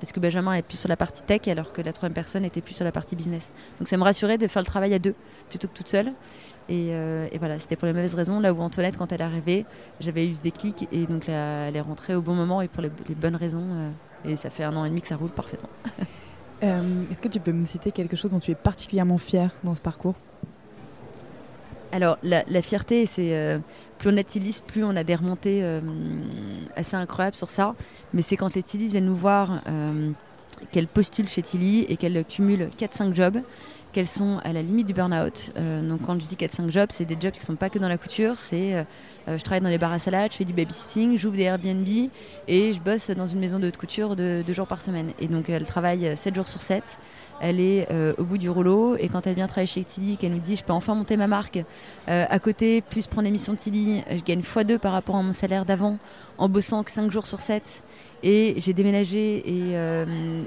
[0.01, 2.61] parce que Benjamin est plus sur la partie tech alors que la troisième personne était
[2.61, 3.53] plus sur la partie business.
[3.79, 5.15] Donc ça me rassurait de faire le travail à deux
[5.49, 6.13] plutôt que toute seule.
[6.71, 8.41] Euh, et, voilà, c'était pour les mauvaises raisons.
[8.41, 9.67] Là où Antoinette, quand elle est arrivée,
[9.99, 12.91] j'avais eu ce déclic et donc elle est rentrée au bon moment et pour les,
[13.15, 13.67] bonnes raisons.
[13.73, 13.91] Euh,
[14.25, 15.71] et ça fait un an et demi que ça roule parfaitement.
[16.63, 19.75] Euh, est-ce que tu peux me citer quelque chose dont tu es particulièrement fière dans
[19.75, 20.15] ce parcours?
[21.93, 23.59] Alors, la, fierté, c'est
[23.99, 25.65] plus on a Tilis, plus on a des remontées
[26.77, 27.75] assez incroyables sur ça.
[28.15, 29.61] Mais c'est quand les Tilis viennent nous voir,
[30.71, 33.41] qu'elles postulent chez Tilly et qu'elles cumulent 4-5 jobs
[33.93, 35.53] qu'elles sont à la limite du burn-out.
[35.57, 37.79] Euh, donc quand je dis 4-5 jobs, c'est des jobs qui ne sont pas que
[37.79, 38.85] dans la couture, c'est euh,
[39.29, 41.87] euh, je travaille dans les bars à salade, je fais du babysitting, j'ouvre des Airbnb
[42.49, 45.11] et je bosse dans une maison de haute couture de, deux jours par semaine.
[45.19, 46.99] Et donc elle travaille 7 jours sur 7.
[47.43, 47.89] Elle est
[48.19, 50.63] au bout du rouleau et quand elle vient travailler chez Tilly, qu'elle nous dit je
[50.63, 51.65] peux enfin monter ma marque
[52.07, 55.97] à côté, plus prendre l'émission Tilly, je gagne x2 par rapport à mon salaire d'avant
[56.37, 57.83] en bossant que 5 jours sur 7.
[58.23, 59.75] Et j'ai déménagé et,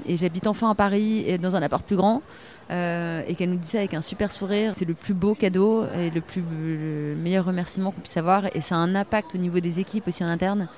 [0.06, 2.22] et j'habite enfin à Paris dans un appart plus grand.
[2.70, 4.72] Euh, et qu'elle nous dit ça avec un super sourire.
[4.74, 8.54] C'est le plus beau cadeau et le, plus, meilleur remerciement qu'on puisse avoir.
[8.56, 10.68] Et ça a un impact au niveau des équipes aussi en interne.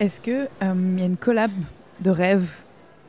[0.00, 1.52] Est-ce qu'il euh, y a une collab
[2.00, 2.48] de rêve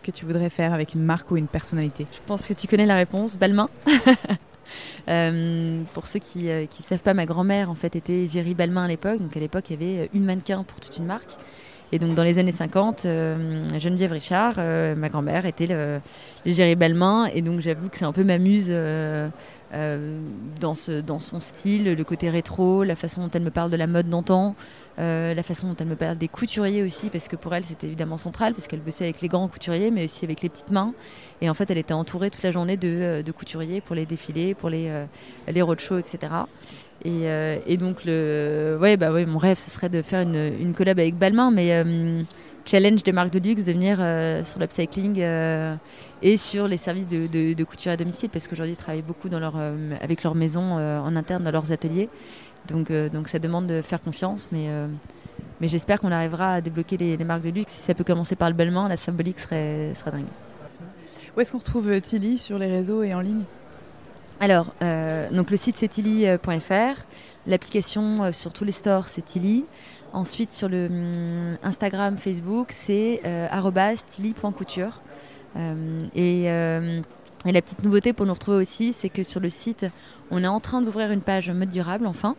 [0.03, 2.05] que tu voudrais faire avec une marque ou une personnalité?
[2.11, 3.37] Je pense que tu connais la réponse.
[3.37, 3.69] Balmain.
[5.07, 8.87] Euh, pour ceux qui ne savent pas, ma grand-mère en fait était Géry Balmain à
[8.87, 9.19] l'époque.
[9.19, 11.37] Donc à l'époque, il y avait une mannequin pour toute une marque.
[11.91, 15.99] Et donc dans les années 50, euh, Geneviève Richard, euh, ma grand-mère, était le,
[16.45, 17.27] l'égérie Balmain.
[17.33, 19.29] Et donc j'avoue que c'est un peu ma muse euh,
[20.59, 24.09] dans son style, le côté rétro, la façon dont elle me parle de la mode
[24.09, 24.55] d'antan.
[24.97, 28.17] la façon dont elle me parle des couturiers aussi, parce que pour elle c'était évidemment
[28.17, 30.93] central, parce qu'elle bossait avec les grands couturiers, mais aussi avec les petites mains.
[31.41, 34.69] Et en fait, elle était entourée toute la journée de, couturiers pour les défilés, pour
[34.69, 34.89] les,
[35.47, 36.31] les roadshows, etc.
[37.05, 40.73] Euh, et, donc, le, ouais, bah ouais, mon rêve, ce serait de faire une, une
[40.73, 42.23] collab avec Balmain, mais euh,
[42.65, 45.23] challenge des marques de luxe de venir euh, sur l'upcycling
[46.21, 49.55] et sur les services de, couture à domicile, parce qu'aujourd'hui, ils travaillent beaucoup dans leur,
[50.01, 52.09] avec leur maison en interne, dans leurs ateliers.
[52.67, 54.69] Donc, donc ça demande de faire confiance, mais,
[55.61, 57.73] mais j'espère qu'on arrivera à débloquer les, marques de luxe.
[57.73, 60.25] Si ça peut commencer par le Balmain, la symbolique serait, serait dingue.
[61.37, 63.43] Où est-ce qu'on retrouve Tilly sur les réseaux et en ligne?
[64.39, 67.01] Alors, euh, donc le site c'est tilly.fr,
[67.47, 69.65] l'application euh, sur tous les stores c'est Tilly.
[70.13, 73.47] Ensuite sur le hum, Instagram, Facebook c'est euh,
[74.07, 75.01] tilly.couture.
[76.15, 76.49] et
[77.45, 79.85] et la petite nouveauté pour nous retrouver aussi, c'est que sur le site,
[80.31, 82.35] on est en train d'ouvrir une page mode durable, enfin.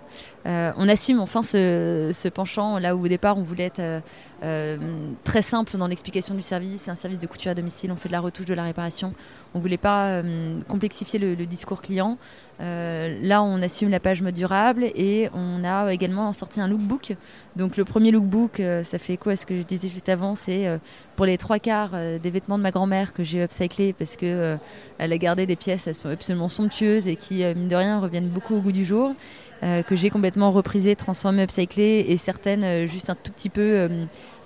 [0.46, 4.00] Euh, on assume enfin ce, penchant, là où au départ on voulait être euh,
[4.44, 4.76] euh,
[5.24, 6.82] très simple dans l'explication du service.
[6.82, 9.12] C'est un service de couture à domicile, on fait de la retouche, de la réparation.
[9.54, 10.22] On ne voulait pas
[10.68, 12.18] complexifier le, discours client.
[12.60, 17.16] là, on assume la page mode durable et on a également sorti un lookbook.
[17.56, 20.78] Donc le premier lookbook, ça fait quoi ce que je disais juste avant C'est
[21.16, 24.58] pour les trois quarts des vêtements de ma grand-mère que j'ai upcyclés parce que
[24.98, 28.28] elle a gardé des pièces, elles sont absolument somptueuses et qui, mine de rien, reviennent
[28.28, 29.14] beaucoup au goût du jour.
[29.62, 33.88] Euh, que j'ai complètement reprisé, transformé, upcyclé et certaines euh, juste un tout petit peu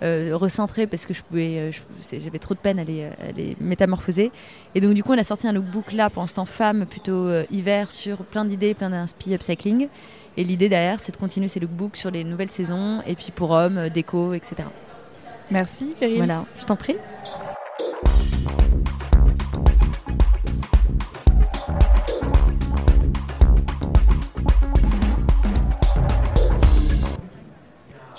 [0.04, 1.72] euh, recentrées parce que je pouvais,
[2.12, 4.30] j'avais trop de peine à les, métamorphoser.
[4.76, 7.90] Et donc du coup on a sorti un lookbook là pour l'instant femme plutôt hiver
[7.90, 9.88] sur plein d'idées, plein d'inspi upcycling.
[10.36, 13.50] Et l'idée derrière c'est de continuer ces lookbooks sur les nouvelles saisons et puis pour
[13.50, 14.68] hommes, déco, etc.
[15.50, 16.18] Merci Périne.
[16.18, 16.96] Voilà, je t'en prie.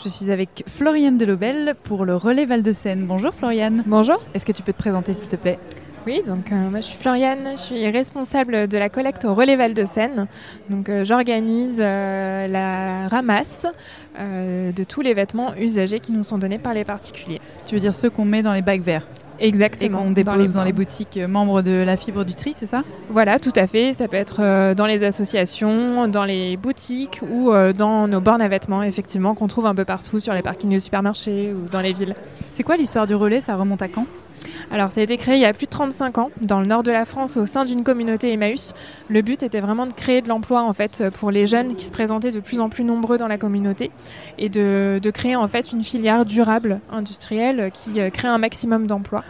[0.03, 3.06] Je suis avec Floriane Delobel pour le relais Val-de-Seine.
[3.06, 3.84] Bonjour Floriane.
[3.86, 4.19] Bonjour.
[4.34, 5.60] Est-ce que tu peux te présenter s'il te plaît?
[6.07, 9.56] Oui, donc euh, moi je suis Floriane, je suis responsable de la collecte au relais
[9.56, 10.26] Val-de-Seine.
[10.72, 13.68] Donc euh, j'organise euh, la ramasse
[14.19, 17.40] de tous les vêtements usagés qui nous sont donnés par les particuliers.
[17.68, 19.06] Tu veux dire ceux qu'on met dans les bacs verts?
[19.41, 19.99] Exactement.
[19.99, 22.84] Et qu'on dépose dans les, boutiques euh, membres de la fibre du tri, c'est ça?
[23.09, 23.93] Voilà, tout à fait.
[23.93, 28.41] Ça peut être euh, dans les associations, dans les boutiques ou euh, dans nos bornes
[28.41, 31.81] à vêtements, effectivement, qu'on trouve un peu partout sur les parkings de supermarchés ou dans
[31.81, 32.15] les villes.
[32.51, 33.41] C'est quoi l'histoire du relais?
[33.41, 34.05] Ça remonte à quand?
[34.72, 36.84] Alors, ça a été créé il y a plus de 35 ans dans le nord
[36.84, 38.73] de la France au sein d'une communauté Emmaüs.
[39.09, 41.91] Le but était vraiment de créer de l'emploi en fait pour les jeunes qui se
[41.91, 43.91] présentaient de plus en plus nombreux dans la communauté
[44.38, 49.26] et de, créer en fait une filière durable industrielle qui euh, crée un maximum d'emplois.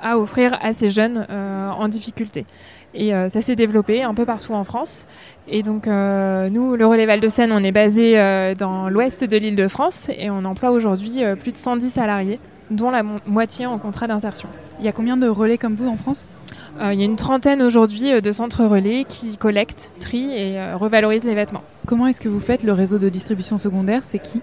[0.00, 2.44] à offrir à ces jeunes en difficulté.
[2.94, 5.06] Et ça s'est développé un peu partout en France.
[5.46, 8.16] Et donc, nous, le Relais Val-de-Seine, on est basé
[8.58, 12.40] dans l'ouest de l'île de France et on emploie aujourd'hui plus de 110 salariés,
[12.72, 14.48] dont la moitié en contrat d'insertion.
[14.78, 16.28] Il y a combien de relais comme vous en France?
[16.80, 21.34] Il y a une trentaine aujourd'hui de centres relais qui collectent, trient et revalorisent les
[21.34, 21.62] vêtements.
[21.86, 24.02] Comment est-ce que vous faites le réseau de distribution secondaire?
[24.04, 24.40] C'est qui?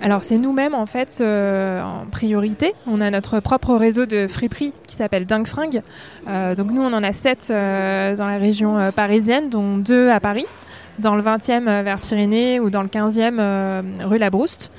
[0.00, 2.74] Alors c'est nous-mêmes en fait euh, en priorité.
[2.86, 5.82] On a notre propre réseau de friperies qui s'appelle Dingue Fringue.
[6.28, 10.20] Euh, donc nous on en a sept euh, dans la région parisienne, dont deux à
[10.20, 10.46] Paris,
[10.98, 14.70] dans le 20e vers Pyrénées ou dans le 15e rue Labrouste,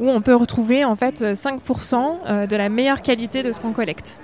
[0.00, 4.20] où on peut retrouver en fait 5% de la meilleure qualité de ce qu'on collecte.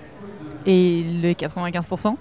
[0.67, 2.17] Et les 95%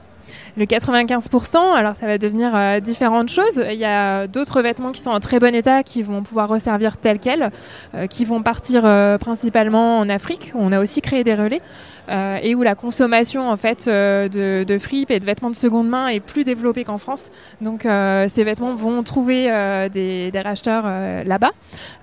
[0.57, 3.61] le 95%, alors ça va devenir euh, différentes choses.
[3.69, 6.97] Il y a d'autres vêtements qui sont en très bon état qui vont pouvoir resservir
[6.97, 7.51] tels quels,
[7.95, 11.61] euh, qui vont partir euh, principalement en Afrique, où on a aussi créé des relais.
[12.09, 16.07] Et où la consommation en fait de, de fripes et de vêtements de seconde main
[16.07, 17.31] est plus développée qu'en France.
[17.61, 19.45] Donc ces vêtements vont trouver
[19.91, 20.83] des, des, racheteurs
[21.25, 21.51] là-bas.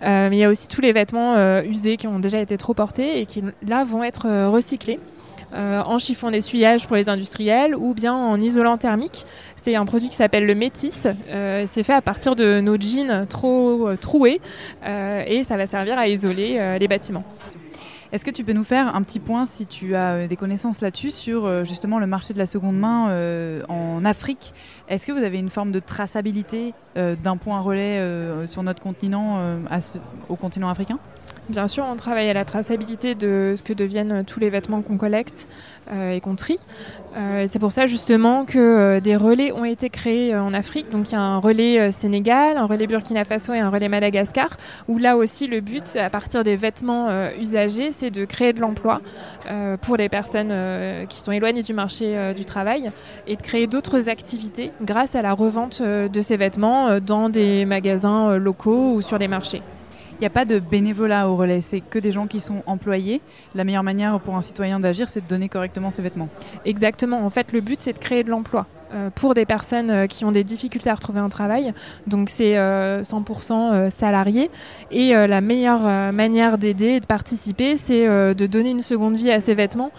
[0.02, 3.20] mais il y a aussi tous les vêtements usés qui ont déjà été trop portés
[3.20, 4.98] et qui là vont être recyclés.
[5.54, 9.24] Euh, en chiffon d'essuyage pour les industriels ou bien en isolant thermique.
[9.56, 11.08] C'est un produit qui s'appelle le métis.
[11.30, 14.40] Euh, c'est fait à partir de nos jeans trop euh, troués
[14.86, 17.24] et ça va servir à isoler les bâtiments.
[18.10, 21.10] Est-ce que tu peux nous faire un petit point, si tu as des connaissances là-dessus,
[21.10, 24.54] sur justement le marché de la seconde main en Afrique?
[24.88, 28.02] Est-ce que vous avez une forme de traçabilité d'un point relais
[28.46, 29.58] sur notre continent
[30.30, 30.98] au continent africain?
[31.48, 34.98] Bien sûr, on travaille à la traçabilité de ce que deviennent tous les vêtements qu'on
[34.98, 35.48] collecte
[35.90, 36.58] euh, et qu'on trie.
[37.16, 40.90] Euh, c'est pour ça justement que euh, des relais ont été créés en Afrique.
[40.90, 44.50] Donc il y a un relais Sénégal, un relais Burkina Faso et un relais Madagascar,
[44.88, 47.08] où là aussi le but, à partir des vêtements
[47.40, 49.00] usagés, c'est de créer de l'emploi
[49.80, 50.52] pour les personnes
[51.08, 52.90] qui sont éloignées du marché du travail
[53.26, 58.36] et de créer d'autres activités grâce à la revente de ces vêtements dans des magasins
[58.36, 59.62] locaux ou sur les marchés.
[60.18, 63.20] Il n'y a pas de bénévolat au relais, c'est que des gens qui sont employés.
[63.54, 66.28] La meilleure manière pour un citoyen d'agir, c'est de donner correctement ses vêtements.
[66.64, 67.24] Exactement.
[67.24, 68.66] En fait, le but, c'est de créer de l'emploi.
[68.94, 71.74] Euh, pour des personnes euh, qui ont des difficultés à retrouver un travail.
[72.06, 74.50] Donc c'est 100% euh, salariés.
[74.90, 79.40] Et la meilleure manière d'aider et de participer, c'est de donner une seconde vie à
[79.40, 79.90] ces vêtements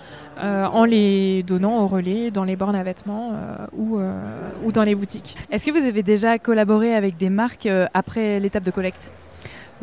[0.41, 3.33] en les donnant au relais dans les bornes à vêtements
[3.77, 3.99] ou,
[4.63, 5.35] ou dans les boutiques.
[5.51, 9.13] Est-ce que vous avez déjà collaboré avec des marques après l'étape de collecte?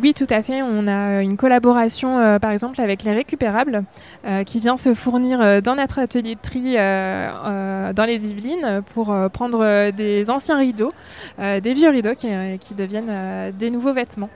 [0.03, 0.63] Oui, tout à fait.
[0.63, 3.85] On a une collaboration, euh, par exemple, avec les récupérables,
[4.27, 9.15] euh, qui vient se fournir euh, dans notre atelier de tri dans les Yvelines pour
[9.33, 10.93] prendre des anciens rideaux,
[11.39, 14.29] des vieux rideaux qui, deviennent des nouveaux vêtements.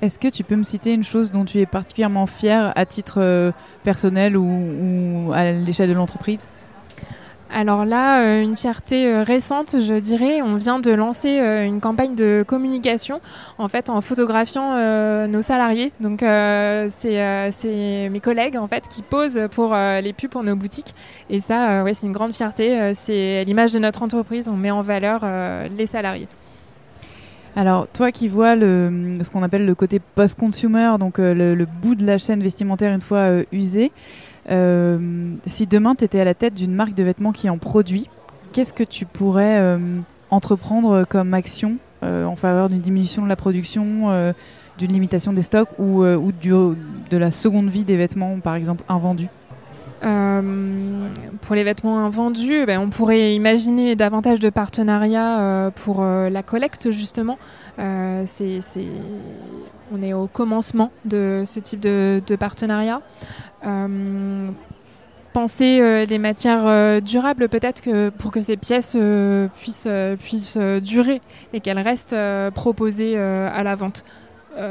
[0.00, 3.52] Est-ce que tu peux me citer une chose dont tu es particulièrement fier à titre
[3.82, 6.48] personnel ou à l'échelle de l'entreprise?
[7.52, 11.80] Alors là, euh, une fierté euh, récente, je dirais, on vient de lancer euh, une
[11.80, 13.20] campagne de communication
[13.58, 14.76] en fait en photographiant
[15.28, 15.92] nos salariés.
[16.00, 20.94] Donc c'est mes collègues en fait qui posent pour les pubs pour nos boutiques
[21.28, 22.94] et ça, ouais, c'est une grande fierté.
[22.94, 24.48] c'est l'image de notre entreprise.
[24.48, 25.24] On met en valeur
[25.76, 26.28] les salariés.
[27.54, 32.06] Alors, toi qui vois ce qu'on appelle le côté post-consumer, donc le, le, bout de
[32.06, 33.92] la chaîne vestimentaire une fois usée,
[34.50, 38.08] euh, si demain tu étais à la tête d'une marque de vêtements qui en produit,
[38.52, 39.78] qu'est-ce que tu pourrais euh,
[40.30, 44.32] entreprendre comme action euh, en faveur d'une diminution de la production,
[44.78, 49.28] d'une limitation des stocks ou, ou de la seconde vie des vêtements, par exemple, invendus?
[50.02, 57.38] Pour les vêtements invendus, ben, on pourrait imaginer davantage de partenariats pour la collecte justement.
[59.92, 63.00] on est au commencement de ce type de, partenariat.
[63.64, 64.50] Euh,
[65.32, 68.96] penser euh, les matières euh, durables peut-être pour que ces pièces
[69.56, 69.88] puissent,
[70.18, 71.20] puissent durer
[71.52, 72.16] et qu'elles restent
[72.54, 74.04] proposées à la vente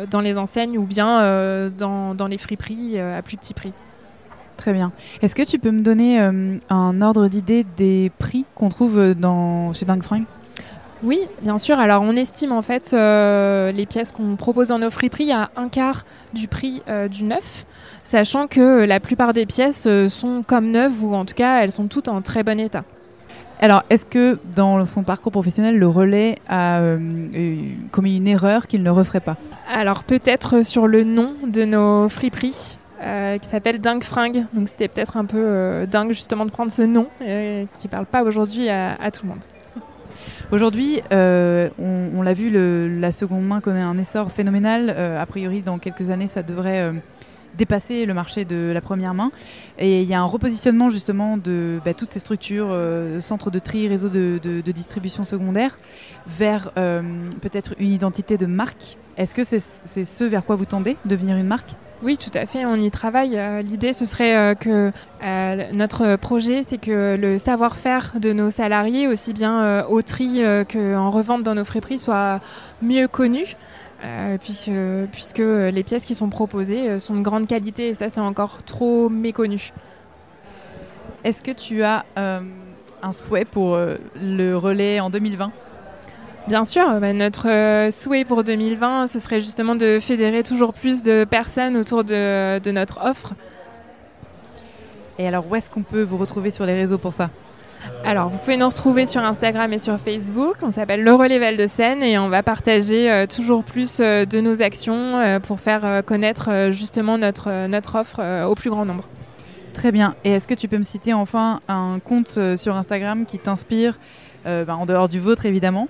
[0.10, 3.74] dans les enseignes ou bien dans, dans, les friperies à plus petit prix.
[4.62, 4.92] Très bien.
[5.24, 9.86] Est-ce que tu peux me donner un ordre d'idée des prix qu'on trouve dans, chez
[9.86, 10.04] Dunk
[11.04, 11.80] oui, bien sûr.
[11.80, 15.68] Alors, on estime en fait euh, les pièces qu'on propose dans nos friperies à un
[15.68, 17.66] quart du prix euh, du neuf,
[18.04, 21.72] sachant que la plupart des pièces euh, sont comme neuves ou en tout cas elles
[21.72, 22.84] sont toutes en très bon état.
[23.60, 26.82] Alors, est-ce que dans son parcours professionnel, le relais a
[27.92, 29.38] commis une erreur qu'il ne referait pas?
[29.72, 32.80] Alors, peut-être sur le nom de nos friperies.
[33.42, 34.46] Qui s'appelle Dingue Fringue.
[34.54, 38.24] Donc c'était peut-être un peu dingue justement de prendre ce nom qui ne parle pas
[38.24, 39.44] aujourd'hui à, tout le monde.
[40.52, 42.52] Aujourd'hui, euh, on, l'a vu,
[43.00, 44.94] la seconde main connaît un essor phénoménal.
[44.94, 46.92] Euh, a priori, dans quelques années, ça devrait
[47.58, 49.32] dépasser le marché de la première main.
[49.78, 53.60] Et il y a un repositionnement justement de bah, toutes ces structures, euh, centres de
[53.60, 55.78] tri, réseaux de, distribution secondaire,
[56.28, 57.02] vers euh,
[57.42, 58.98] peut-être une identité de marque.
[59.18, 61.76] Est-ce que c'est ce vers quoi vous tendez, devenir une marque?
[62.04, 63.38] Oui, tout à fait, on y travaille.
[63.38, 64.92] Euh, L'idée, ce serait euh, que
[65.24, 70.42] euh, notre projet, c'est que le savoir-faire de nos salariés, aussi bien au tri
[70.72, 72.40] qu'en revente dans nos friperies, soit
[72.82, 73.56] mieux connu.
[74.40, 79.10] puisque, les pièces qui sont proposées sont de grande qualité et ça c'est encore trop
[79.10, 79.72] méconnu.
[81.24, 85.52] Est-ce que tu as un souhait pour le relais en 2020
[86.48, 91.04] Bien sûr, bah, notre euh, souhait pour 2020, ce serait justement de fédérer toujours plus
[91.04, 93.34] de personnes autour de, de notre offre.
[95.20, 97.30] Et alors où est-ce qu'on peut vous retrouver sur les réseaux pour ça?
[98.04, 100.58] Alors, vous pouvez nous retrouver sur Instagram et sur Facebook.
[100.62, 104.26] On s'appelle Le Relais Val de Seine et on va partager euh, toujours plus euh,
[104.26, 109.08] de nos actions euh, pour faire connaître justement notre, notre offre au plus grand nombre.
[109.74, 110.16] Très bien.
[110.24, 113.98] Et est-ce que tu peux me citer enfin un compte sur Instagram qui t'inspire,
[114.46, 115.88] bah, en dehors du vôtre évidemment,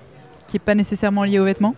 [0.52, 1.76] qui n'est pas nécessairement lié aux vêtements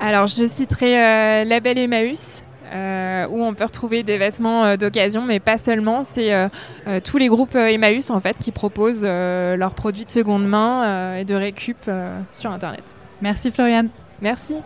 [0.00, 2.42] Alors, je citerai euh, Label Emmaüs.
[2.74, 6.02] euh, où on peut retrouver des vêtements euh, d'occasion, mais pas seulement.
[6.02, 6.48] C'est euh,
[6.88, 10.44] euh, tous les groupes euh, Emmaüs en fait qui proposent euh, leurs produits de seconde
[10.48, 12.82] main euh, et de récup euh, sur Internet.
[13.22, 13.88] Merci Floriane.
[14.20, 14.56] Merci.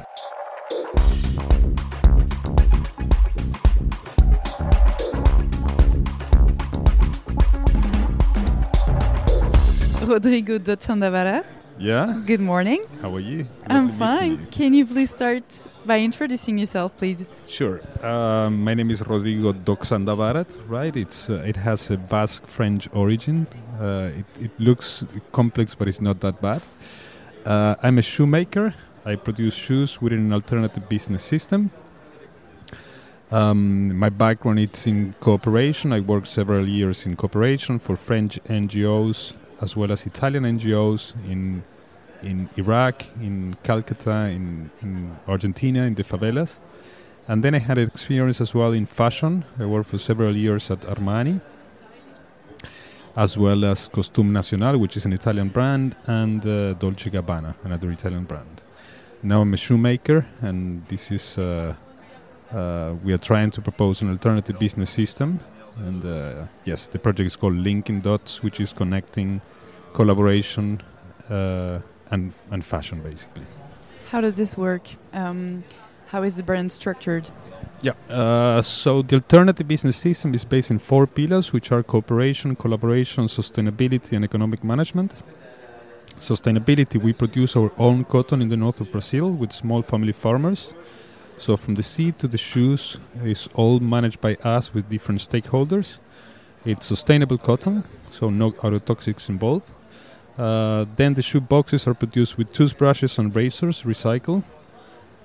[10.06, 11.42] Rodrigo Dotsandavara.
[11.80, 12.20] Yeah.
[12.26, 12.84] Good morning.
[13.00, 13.46] How are you?
[13.66, 14.32] I'm fine.
[14.32, 14.46] you.
[14.50, 17.24] Can you please start by introducing yourself, please?
[17.46, 17.80] Sure.
[18.04, 20.94] Um, my name is Rodrigo Doxandavarat, right?
[20.94, 23.46] It's uh, it has a Basque French origin.
[23.80, 26.60] Uh, it, it looks complex, but it's not that bad.
[27.46, 28.74] Uh, I'm a shoemaker.
[29.06, 31.70] I produce shoes within an alternative business system.
[33.30, 35.94] Um, my background is in cooperation.
[35.94, 41.62] I worked several years in cooperation for French NGOs as well as Italian NGOs in
[42.22, 46.58] in Iraq, in Calcutta, in, in Argentina, in the favelas.
[47.28, 49.44] And then I had experience as well in fashion.
[49.58, 51.40] I worked for several years at Armani,
[53.16, 57.90] as well as Costume Nacional, which is an Italian brand, and uh, Dolce Gabbana, another
[57.90, 58.62] Italian brand.
[59.22, 61.74] Now I'm a shoemaker, and this is uh,
[62.52, 65.40] uh, we are trying to propose an alternative business system.
[65.76, 69.40] And uh, yes, the project is called Linking Dots, which is connecting
[69.92, 70.82] collaboration
[71.28, 71.80] uh,
[72.10, 73.44] and and fashion basically.
[74.10, 74.88] How does this work?
[75.12, 75.62] Um,
[76.08, 77.30] how is the brand structured?
[77.82, 77.92] Yeah.
[78.08, 83.26] Uh, so the alternative business system is based in four pillars, which are cooperation, collaboration,
[83.26, 85.22] sustainability, and economic management.
[86.18, 90.74] Sustainability: we produce our own cotton in the north of Brazil with small family farmers.
[91.38, 95.98] So from the seed to the shoes is all managed by us with different stakeholders.
[96.66, 99.70] It's sustainable cotton, so no autotoxics involved.
[100.40, 104.42] Uh, then the shoe boxes are produced with toothbrushes and razors, recycle,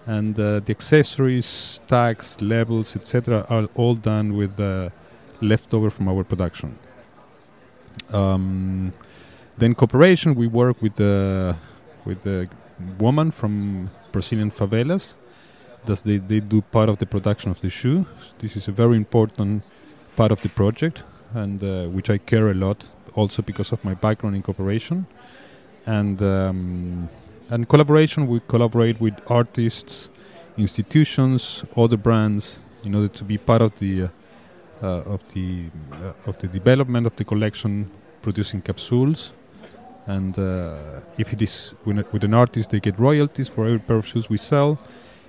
[0.05, 4.89] and uh, the accessories, tags, labels, etc., are all done with uh,
[5.39, 6.77] leftover from our production.
[8.11, 8.91] Um,
[9.57, 11.55] then cooperation, we work with the
[12.03, 12.49] with the
[12.99, 15.15] woman from Brazilian favelas.
[15.85, 18.05] Thus, they, they do part of the production of the shoe.
[18.39, 19.63] This is a very important
[20.17, 23.93] part of the project, and uh, which I care a lot, also because of my
[23.93, 25.05] background in cooperation,
[25.85, 27.09] and um,
[27.49, 28.27] and collaboration.
[28.27, 30.09] We collaborate with artists,
[30.57, 34.07] institutions, other brands, in order to be part of the uh,
[34.83, 37.89] uh, of the uh, of the development of the collection,
[38.21, 39.33] producing capsules.
[40.07, 43.97] And uh, if it is with, with an artist, they get royalties for every pair
[43.97, 44.77] of shoes we sell.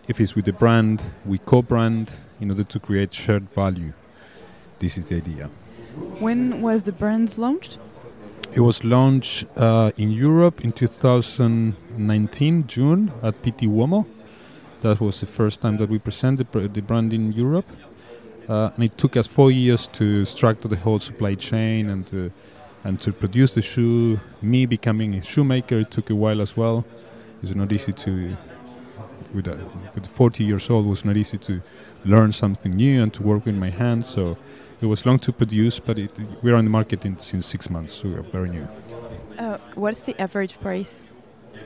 [0.07, 3.93] If it's with a brand, we co-brand in order to create shared value.
[4.79, 5.49] This is the idea.
[6.19, 7.79] When was the brand launched?
[8.53, 14.07] It was launched uh, in Europe in 2019, June, at PT Uomo.
[14.81, 17.67] That was the first time that we presented pr- the brand in Europe.
[18.49, 22.31] Uh, and it took us four years to structure the whole supply chain and to,
[22.85, 24.21] and to produce the shoe.
[24.41, 26.85] Me becoming a shoemaker it took a while as well.
[27.43, 28.37] It's not easy to,
[29.35, 29.59] with, a,
[29.95, 31.61] with 40 years old, was not easy to
[32.05, 34.09] learn something new and to work with my hands.
[34.09, 34.37] So
[34.81, 36.11] it was long to produce, but it,
[36.43, 38.69] we're on the market in, since six months, so we are very new.
[39.39, 41.11] Uh, what's the average price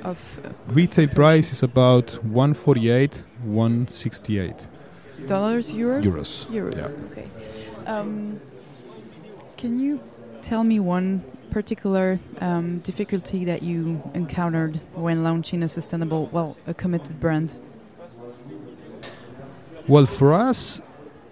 [0.04, 4.66] of uh, Retail price is about 148, 168.
[5.26, 6.02] dollars, euros?
[6.04, 6.76] Euros, Euros.
[6.76, 7.10] yeah.
[7.12, 7.28] Okay.
[7.86, 8.40] Um,
[9.56, 10.00] can you
[10.42, 16.72] tell me one particular um, difficulty that you encountered when launching a sustainable, well, a
[16.72, 17.58] committed brand?
[19.88, 20.80] Well, for us,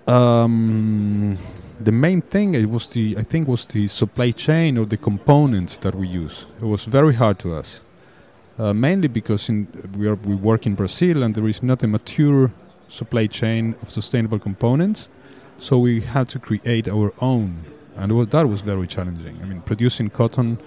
[0.09, 1.37] Um,
[1.81, 5.79] the main thing it was the I think was the supply chain or the components
[5.79, 6.47] that we use.
[6.61, 7.83] It was very hard to us,
[8.59, 11.87] uh, mainly because in, we are we work in Brazil and there is not a
[11.87, 12.51] mature
[12.89, 15.09] supply chain of sustainable components,
[15.59, 17.65] so we had to create our own,
[17.97, 19.39] and wa- that was very challenging.
[19.43, 20.59] I mean, producing cotton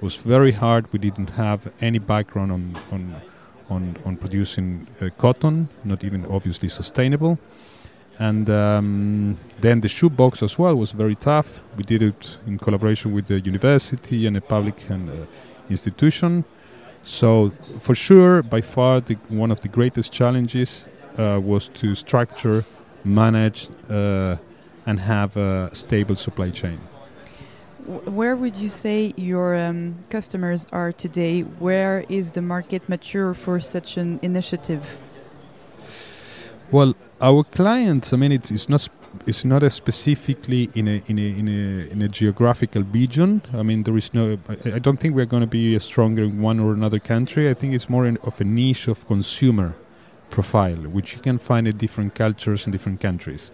[0.00, 0.92] was very hard.
[0.92, 3.20] We didn't have any background on on
[3.70, 7.38] on, on producing uh, cotton, not even obviously sustainable.
[8.18, 11.60] And um, then the shoebox as well was very tough.
[11.76, 15.26] We did it in collaboration with the university and a public and uh,
[15.70, 16.44] institution.
[17.02, 22.64] So for sure, by far, the, one of the greatest challenges uh, was to structure,
[23.04, 24.36] manage, uh,
[24.84, 26.78] and have a stable supply chain.
[27.86, 31.40] Where would you say your um, customers are today?
[31.40, 34.98] Where is the market mature for such an initiative?
[36.70, 38.88] Well, our clients, I mean, it's, it's not
[39.26, 43.40] it's not a specifically in a in a in a in a geographical region.
[43.54, 44.38] I mean, there is no.
[44.48, 47.48] I, I don't think we're going to be stronger in one or another country.
[47.48, 49.74] I think it's more in, of a niche of consumer
[50.28, 53.50] profile, which you can find in different cultures in different countries.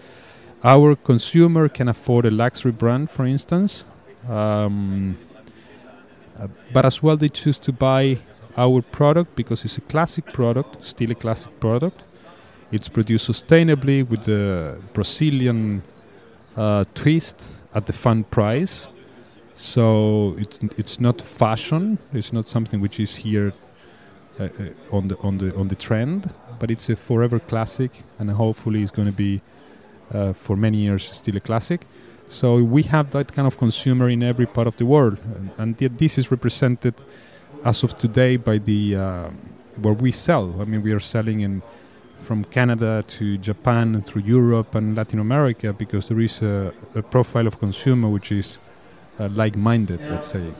[0.64, 3.84] Our consumer can afford a luxury brand, for instance,
[4.28, 5.16] um,
[6.36, 8.18] uh, but as well they choose to buy
[8.56, 12.02] our product because it's a classic product, still a classic product.
[12.74, 15.84] It's produced sustainably with the Brazilian
[16.56, 18.88] uh, twist at the fun price.
[19.54, 21.98] So it's it's not fashion.
[22.12, 23.52] It's not something which is here
[24.40, 28.28] uh, uh, on the on the on the trend, but it's a forever classic, and
[28.28, 29.40] hopefully it's going to be
[30.12, 31.86] uh, for many years still a classic.
[32.28, 35.80] So we have that kind of consumer in every part of the world, and, and
[35.80, 36.94] yet this is represented
[37.64, 39.30] as of today by the uh,
[39.80, 40.60] where we sell.
[40.60, 41.62] I mean, we are selling in
[42.24, 47.02] from Canada to Japan and through Europe and Latin America because there is a, a
[47.02, 48.58] profile of consumer which is
[49.20, 50.52] uh, like-minded, let's say.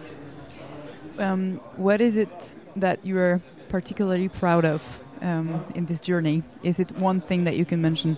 [1.19, 6.43] Um, what is it that you are particularly proud of um, in this journey?
[6.63, 8.17] Is it one thing that you can mention?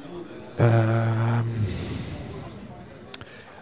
[0.59, 1.67] Um,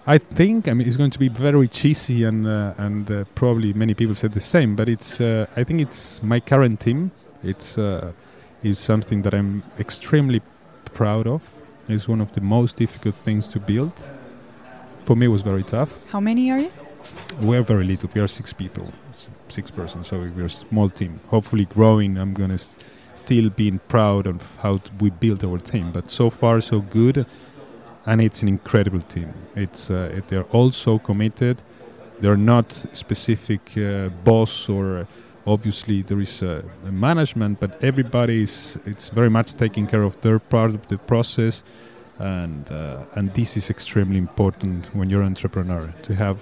[0.06, 3.72] I think I mean it's going to be very cheesy and uh, and uh, probably
[3.72, 7.10] many people said the same, but it's uh, I think it's my current team.
[7.42, 8.12] It's uh,
[8.64, 10.40] is something that I'm extremely
[10.94, 11.42] proud of.
[11.88, 13.92] It's one of the most difficult things to build.
[15.04, 15.92] For me, it was very tough.
[16.10, 16.72] How many are you?
[17.40, 18.08] We're very little.
[18.14, 18.90] We are six people,
[19.48, 20.06] six persons.
[20.08, 21.20] So we're a small team.
[21.28, 22.16] Hopefully, growing.
[22.16, 22.76] I'm gonna s-
[23.14, 25.92] still being proud of how t- we built our team.
[25.92, 27.26] But so far, so good,
[28.06, 29.34] and it's an incredible team.
[29.54, 31.62] It's uh, it, they're all so committed.
[32.20, 35.06] They're not specific uh, boss or
[35.46, 40.20] obviously there is uh, a management, but everybody is it's very much taking care of
[40.20, 41.62] their part of the process,
[42.18, 46.38] and uh, and this is extremely important when you're an entrepreneur to have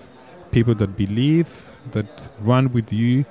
[0.51, 1.49] people that believe,
[1.93, 3.25] that run with you,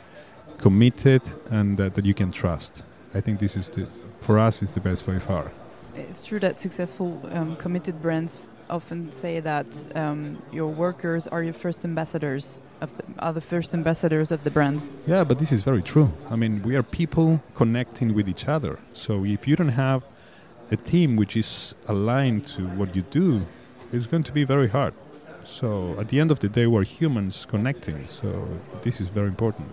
[0.58, 2.84] committed, and uh, that you can trust.
[3.14, 3.88] I think this is the
[4.20, 5.52] for us is the best by far.
[5.96, 11.54] It's true that successful, um, committed brands often say that um, your workers are your
[11.54, 14.82] first ambassadors the, are the first ambassadors of the brand.
[15.06, 16.12] Yeah, but this is very true.
[16.30, 18.80] I mean, we are people connecting with each other.
[18.94, 20.04] So if you don't have
[20.72, 23.46] a team which is aligned to what you do,
[23.92, 24.94] it's going to be very hard.
[25.44, 28.08] So at the end of the day, we're humans connecting.
[28.08, 28.48] So
[28.84, 29.70] this is very important.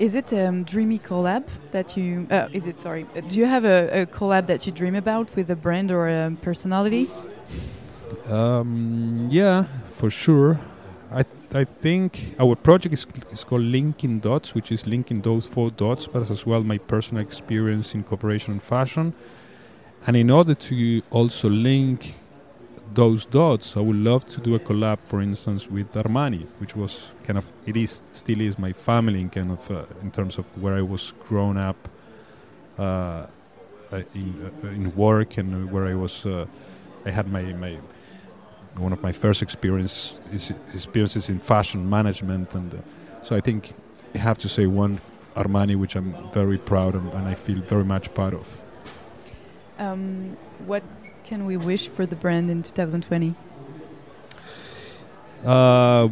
[0.00, 2.26] Is it a um, dreamy collab that you?
[2.30, 3.06] Uh, is it sorry?
[3.14, 6.08] uh, Do you have a, a collab that you dream about with a brand or
[6.08, 7.10] a personality?
[8.26, 9.66] Um, yeah,
[9.98, 10.58] for sure.
[11.12, 15.70] I I think our project is, is called Linking Dots, which is linking those four
[15.70, 19.12] dots, but as well my personal experience in cooperation and fashion.
[20.06, 22.14] And in order to also link
[22.94, 27.10] those dots, I would love to do a collab, for instance, with Armani, which was
[27.24, 30.46] kind of it is still is my family in kind of uh, in terms of
[30.60, 31.88] where I was grown up
[32.78, 36.26] uh, uh, in uh, in work and where I was.
[36.26, 36.46] Uh,
[37.06, 37.78] I had my my
[38.76, 42.82] one of my first experience is experiences in fashion management, and
[43.22, 43.72] so I think
[44.14, 45.00] I have to say one
[45.36, 48.46] Armani, which I'm very proud of, and I feel very much part of.
[49.78, 50.36] Um,
[50.66, 50.82] what
[51.30, 53.36] can we wish for the brand in 2020?
[55.46, 56.08] Uh,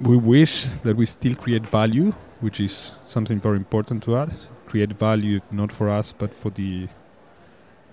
[0.00, 4.48] we wish that we still create value, which is something very important to us.
[4.66, 6.86] Create value not for us, but for the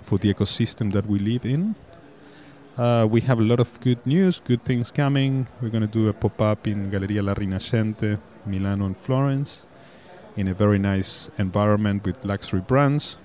[0.03, 1.73] for the ecosystem that we live in.
[2.77, 5.47] Uh, we have a lot of good news, good things coming.
[5.61, 9.65] We're going to do a pop up in Galleria La Rinascente, Milano and Florence,
[10.35, 13.17] in a very nice environment with luxury brands.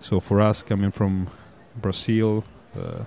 [0.00, 1.28] So for us, coming from
[1.80, 2.44] Brazil,
[2.76, 3.04] uh,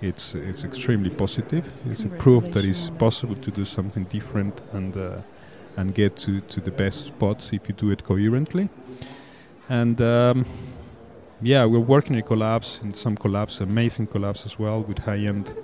[0.00, 1.70] it's it's extremely positive.
[1.90, 5.16] It's a proof that it's possible to do something different and uh,
[5.76, 8.68] and get to, to the best spots if you do it coherently.
[9.68, 10.44] And um,
[11.42, 15.54] yeah, we're working in collabs, in some collabs, amazing collabs as well with high-end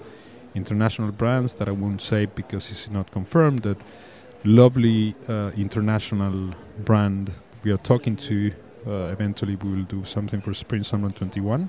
[0.54, 3.62] international brands that I won't say because it's not confirmed.
[3.62, 3.76] That
[4.44, 6.54] lovely uh, international
[6.84, 7.32] brand
[7.62, 8.52] we are talking to.
[8.86, 11.68] Uh, eventually, we will do something for Spring Summer 21.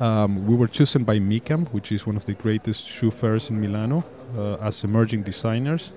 [0.00, 3.60] Um, we were chosen by MICAM, which is one of the greatest shoe fairs in
[3.60, 4.04] Milano,
[4.36, 5.92] uh, as emerging designers.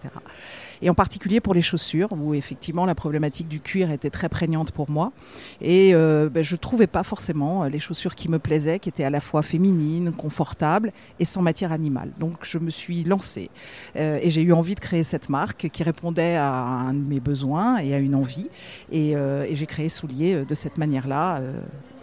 [0.83, 4.73] Et en particulier pour les chaussures, où effectivement la problématique du cuir était très prégnante
[4.73, 5.13] pour moi.
[5.61, 8.89] Et euh, ben, je ne trouvais pas forcément euh, les chaussures qui me plaisaient, qui
[8.89, 12.13] étaient à la fois féminines, confortables et sans matière animale.
[12.19, 13.51] Donc je me suis lancée
[13.97, 17.21] euh, et j'ai eu envie de créer cette marque qui répondait à un de mes
[17.21, 18.49] besoins et à une envie.
[18.91, 19.15] Et,
[19.53, 21.41] j'ai créé Soulier de cette manière-là.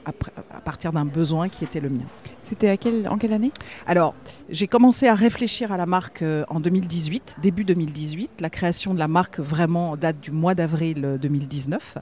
[0.07, 2.05] À partir d'un besoin qui était le mien.
[2.39, 3.51] C'était à en quelle année?
[3.85, 4.15] Alors,
[4.49, 8.39] j'ai commencé à réfléchir à la marque euh, en 2018, début 2018.
[8.39, 11.97] La création de la marque vraiment date du mois d'avril euh, 2019.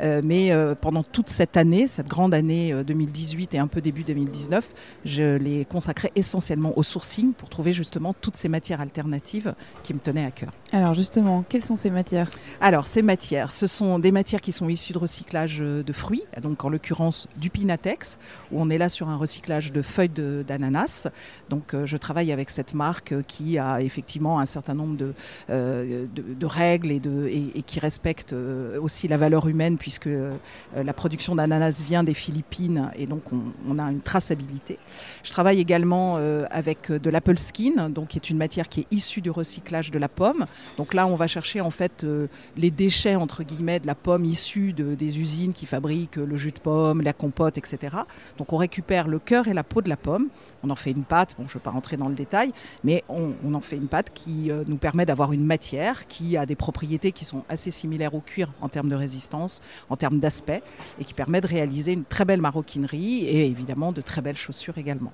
[0.00, 3.80] Euh, mais euh, pendant toute cette année, cette grande année euh, 2018 et un peu
[3.80, 4.68] début 2019,
[5.04, 10.00] je l'ai consacrée essentiellement au sourcing pour trouver justement toutes ces matières alternatives qui me
[10.00, 10.50] tenaient à cœur.
[10.72, 12.30] Alors justement, quelles sont ces matières?
[12.60, 16.64] Alors, ces matières, ce sont des matières qui sont issues de recyclage de fruits, donc
[16.64, 18.18] en l'occurrence du Pinatex,
[18.52, 21.08] où on est là sur un recyclage de feuilles d'ananas.
[21.50, 25.14] Donc, euh, je travaille avec cette marque euh, qui a effectivement un certain nombre de,
[25.50, 26.06] euh,
[26.42, 27.00] règles et,
[27.66, 28.34] qui respecte
[28.80, 30.08] aussi la valeur humaine, puisque
[30.76, 34.78] la production d'ananas vient des Philippines et donc on, a une traçabilité.
[35.22, 36.16] Je travaille également
[36.50, 39.98] avec de l'apple skin, donc qui est une matière qui est issue du recyclage de
[39.98, 40.46] la pomme.
[40.76, 42.04] Donc là, on va chercher en fait
[42.56, 46.52] les déchets entre guillemets de la pomme issue de, des usines qui fabriquent le jus
[46.52, 47.33] de pomme, la compote,
[48.38, 50.28] Donc on récupère le cœur et la peau de la pomme,
[50.62, 51.34] on en fait une pâte.
[51.38, 52.52] Bon, je ne vais pas rentrer dans le détail,
[52.82, 56.36] mais on, on en fait une pâte qui euh, nous permet d'avoir une matière qui
[56.36, 60.18] a des propriétés qui sont assez similaires au cuir en termes de résistance, en termes
[60.18, 60.62] d'aspect,
[60.98, 64.78] et qui permet de réaliser une très belle maroquinerie et évidemment de très belles chaussures
[64.78, 65.12] également.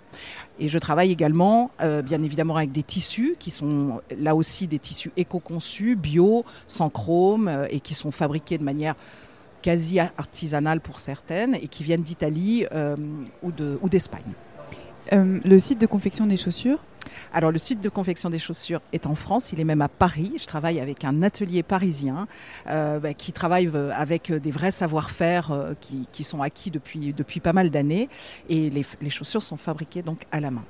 [0.58, 4.78] Et je travaille également, euh, bien évidemment, avec des tissus qui sont là aussi des
[4.78, 8.94] tissus éco-conçus, bio, sans chrome, euh, et qui sont fabriqués de manière
[9.62, 12.96] quasi artisanale pour certaines, et qui viennent d'Italie euh,
[13.42, 14.32] ou de- ou d'Espagne.
[15.12, 16.78] Euh, Le site de confection des chaussures?
[17.32, 20.34] Alors le site de confection des chaussures est en France, il est même à Paris.
[20.36, 22.28] Je travaille avec un atelier parisien
[22.68, 27.40] euh, bah, qui travaille avec des vrais savoir-faire euh, qui, qui sont acquis depuis, depuis
[27.40, 28.08] pas mal d'années
[28.48, 30.64] et les, les chaussures sont fabriquées donc à la main.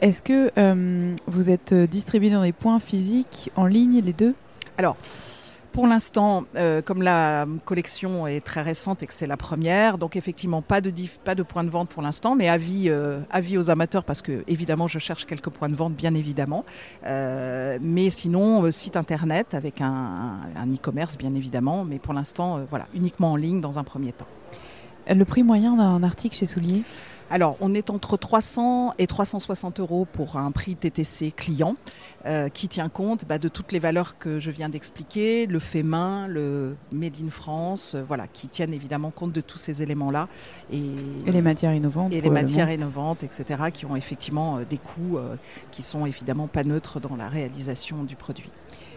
[0.00, 4.34] Est-ce que euh, vous êtes distribué dans des points physiques, en ligne, les deux?
[4.76, 4.96] Alors,
[5.78, 10.16] pour l'instant, euh, comme la collection est très récente et que c'est la première, donc
[10.16, 13.56] effectivement pas de, diff- pas de point de vente pour l'instant, mais avis, euh, avis
[13.56, 16.64] aux amateurs parce que évidemment je cherche quelques points de vente, bien évidemment.
[17.06, 22.88] Euh, mais sinon, site internet avec un, un e-commerce, bien évidemment, mais pour l'instant, voilà,
[22.92, 24.26] uniquement en ligne dans un premier temps.
[25.08, 26.82] Le prix moyen d'un article chez Soulier
[27.30, 31.76] alors, on est entre 300 et 360 euros pour un prix TTC client
[32.24, 35.82] euh, qui tient compte bah, de toutes les valeurs que je viens d'expliquer, le fait
[35.82, 40.28] main, le made in France, euh, voilà, qui tiennent évidemment compte de tous ces éléments-là.
[40.72, 40.80] Et,
[41.26, 42.14] les matières innovantes.
[42.14, 45.18] Et les matières innovantes, etc., qui ont effectivement euh, des coûts
[45.70, 48.48] qui sont évidemment pas neutres dans la réalisation du produit.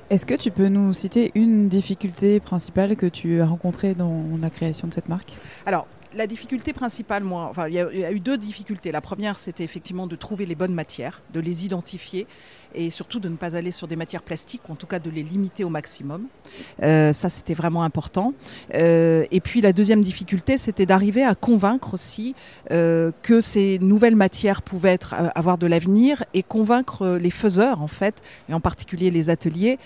[0.10, 4.50] Est-ce que tu peux nous citer une difficulté principale que tu as rencontrée dans la
[4.50, 5.34] création de cette marque?
[5.66, 8.92] Alors, la difficulté principale, moi, enfin, il y, a eu deux difficultés.
[8.92, 12.28] La première, c'était effectivement de trouver les bonnes matières, de les identifier
[12.74, 15.10] et surtout de ne pas aller sur des matières plastiques, ou en tout cas de
[15.10, 16.28] les limiter au maximum.
[16.84, 18.34] Euh, ça, c'était vraiment important.
[18.74, 22.36] Euh, et puis la deuxième difficulté, c'était d'arriver à convaincre aussi
[22.72, 25.00] euh, que ces nouvelles matières pouvaient
[25.36, 29.78] avoir de l'avenir et convaincre les faiseurs, en fait, et en particulier les ateliers,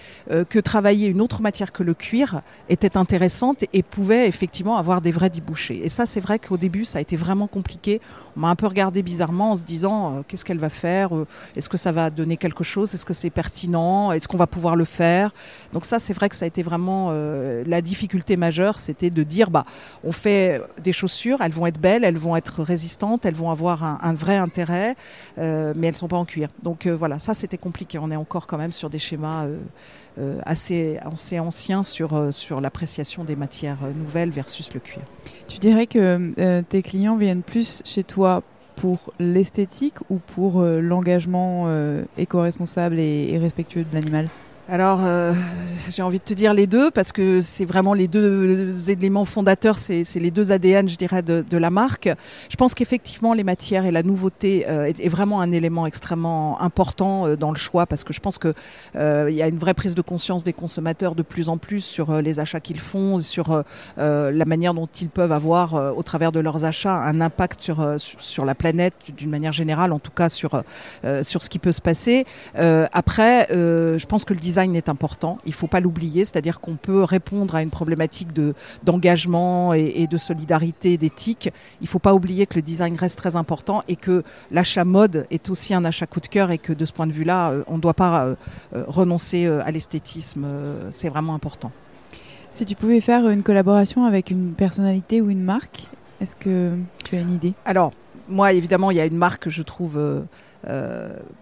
[0.49, 5.11] que travailler une autre matière que le cuir était intéressante et pouvait effectivement avoir des
[5.11, 5.81] vrais débouchés.
[6.15, 7.99] C'est vrai qu'au début, ça a été vraiment compliqué.
[8.37, 11.09] On m'a un peu regardé bizarrement en se disant qu'est-ce qu'elle va faire
[11.57, 14.77] Est-ce que ça va donner quelque chose est-ce que c'est pertinent Est-ce qu'on va pouvoir
[14.77, 15.33] le faire?
[15.73, 19.23] Donc ça, c'est vrai que ça a été vraiment euh, la difficulté majeure, c'était de
[19.23, 19.65] dire, bah,
[20.05, 23.83] on fait des chaussures, elles vont être belles, elles vont être résistantes, elles vont avoir
[23.83, 24.95] un, vrai intérêt,
[25.37, 26.47] euh, mais elles ne sont pas en cuir.
[26.63, 27.99] Donc euh, voilà, ça c'était compliqué.
[27.99, 29.45] On est encore quand même sur des schémas
[30.43, 35.03] assez, assez anciens sur, sur l'appréciation des matières nouvelles versus le cuir.
[35.47, 38.43] Tu dirais que tes clients viennent plus chez toi
[38.75, 44.29] pour l'esthétique ou pour euh, l'engagement euh, éco-responsable et respectueux de l'animal?
[44.67, 45.33] Alors, euh,
[45.91, 49.77] j'ai envie de te dire les deux parce que c'est vraiment les deux éléments fondateurs,
[49.77, 52.09] c'est les deux ADN, je dirais, de, de la marque.
[52.49, 57.27] Je pense qu'effectivement, les matières et la nouveauté euh, est, vraiment un élément extrêmement important
[57.27, 58.55] euh, dans le choix parce que je pense que
[58.95, 62.21] il y a une vraie prise de conscience des consommateurs de plus en plus sur
[62.21, 63.63] les achats qu'ils font, sur
[63.97, 68.45] la manière dont ils peuvent avoir, au travers de leurs achats, un impact sur sur
[68.45, 70.63] la planète d'une manière générale, en tout cas sur
[71.23, 72.25] sur ce qui peut se passer.
[72.55, 76.61] après, je pense que le design design est important, il ne faut pas l'oublier, c'est-à-dire
[76.61, 78.53] qu'on peut répondre à une problématique de,
[78.83, 81.49] d'engagement et, de solidarité, d'éthique.
[81.81, 85.27] Il ne faut pas oublier que le design reste très important et que l'achat mode
[85.29, 87.63] est aussi un achat coup de cœur et que de ce point de vue-là, euh,
[87.67, 88.35] on ne doit pas euh,
[88.75, 90.47] euh, renoncer à l'esthétisme,
[90.91, 91.71] c'est vraiment important.
[92.51, 95.89] Si tu pouvais faire une collaboration avec une personnalité ou une marque,
[96.21, 97.53] est-ce que tu as une idée?
[97.65, 97.91] Alors,
[98.29, 99.99] moi, évidemment, il y a une marque que je trouve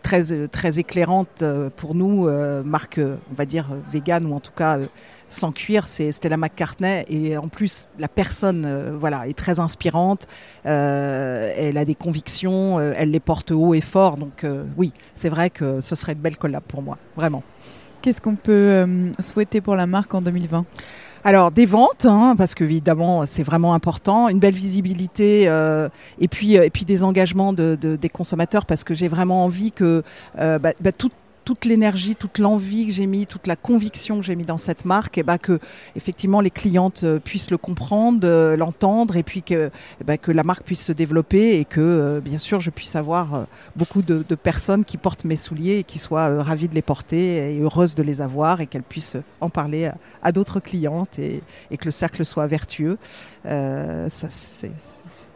[0.02, 4.52] très, très éclairante euh, pour nous, euh, marque, on va dire, vegan ou en tout
[4.52, 4.80] cas
[5.28, 7.06] sans cuir, c'est Stella McCartney.
[7.10, 10.28] Et en plus, la personne voilà, est très inspirante.
[10.64, 14.18] elle a des convictions, elle les porte haut et fort.
[14.18, 14.46] Donc
[14.78, 17.42] oui, c'est vrai que ce serait une belle collab pour moi, vraiment.
[18.04, 18.86] Qu'est-ce qu'on peut
[19.20, 20.66] souhaiter pour la marque en 2020
[21.24, 25.88] alors des ventes, hein, parce qu'évidemment c'est vraiment important, une belle visibilité euh,
[26.20, 29.72] et puis euh, et puis des engagements de, des consommateurs parce que j'ai vraiment envie
[29.72, 30.04] que
[30.40, 31.12] euh, bah, bah, tout,
[31.46, 34.86] toute l'énergie, toute l'envie que j'ai mis, toute la conviction que j'ai mis dans cette
[34.86, 35.60] marque, et ben que
[35.96, 39.70] effectivement les clientes euh, puissent le comprendre, euh, l'entendre, et puis que,
[40.02, 42.96] eh ben que la marque puisse se développer et que euh, bien sûr je puisse
[42.96, 43.46] avoir
[43.76, 47.60] beaucoup de, personnes qui portent mes souliers et qui soient ravies de les porter et
[47.60, 49.92] heureuses de les avoir et qu'elles puissent en parler
[50.22, 52.98] à, d'autres clientes et, et, que le cercle soit vertueux.
[53.46, 54.72] Ça, c'est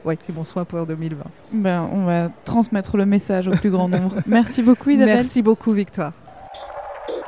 [0.05, 1.23] ouais, mon soin pour 2020.
[1.53, 4.15] Ben, on va transmettre le message au plus grand nombre.
[4.27, 5.15] Merci beaucoup Isabelle.
[5.15, 6.13] Merci beaucoup Victoire.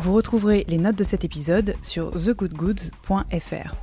[0.01, 3.75] Vous retrouverez les notes de cet épisode sur thegoodgoods.fr.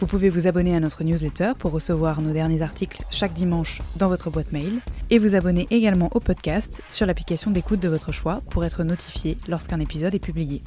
[0.00, 4.08] Vous pouvez vous abonner à notre newsletter pour recevoir nos derniers articles chaque dimanche dans
[4.08, 8.42] votre boîte mail et vous abonner également au podcast sur l'application d'écoute de votre choix
[8.50, 10.62] pour être notifié lorsqu'un épisode est publié.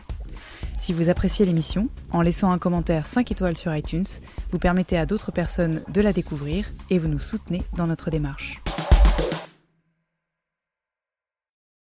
[0.78, 4.06] Si vous appréciez l'émission, en laissant un commentaire 5 étoiles sur iTunes,
[4.52, 8.62] vous permettez à d'autres personnes de la découvrir et vous nous soutenez dans notre démarche.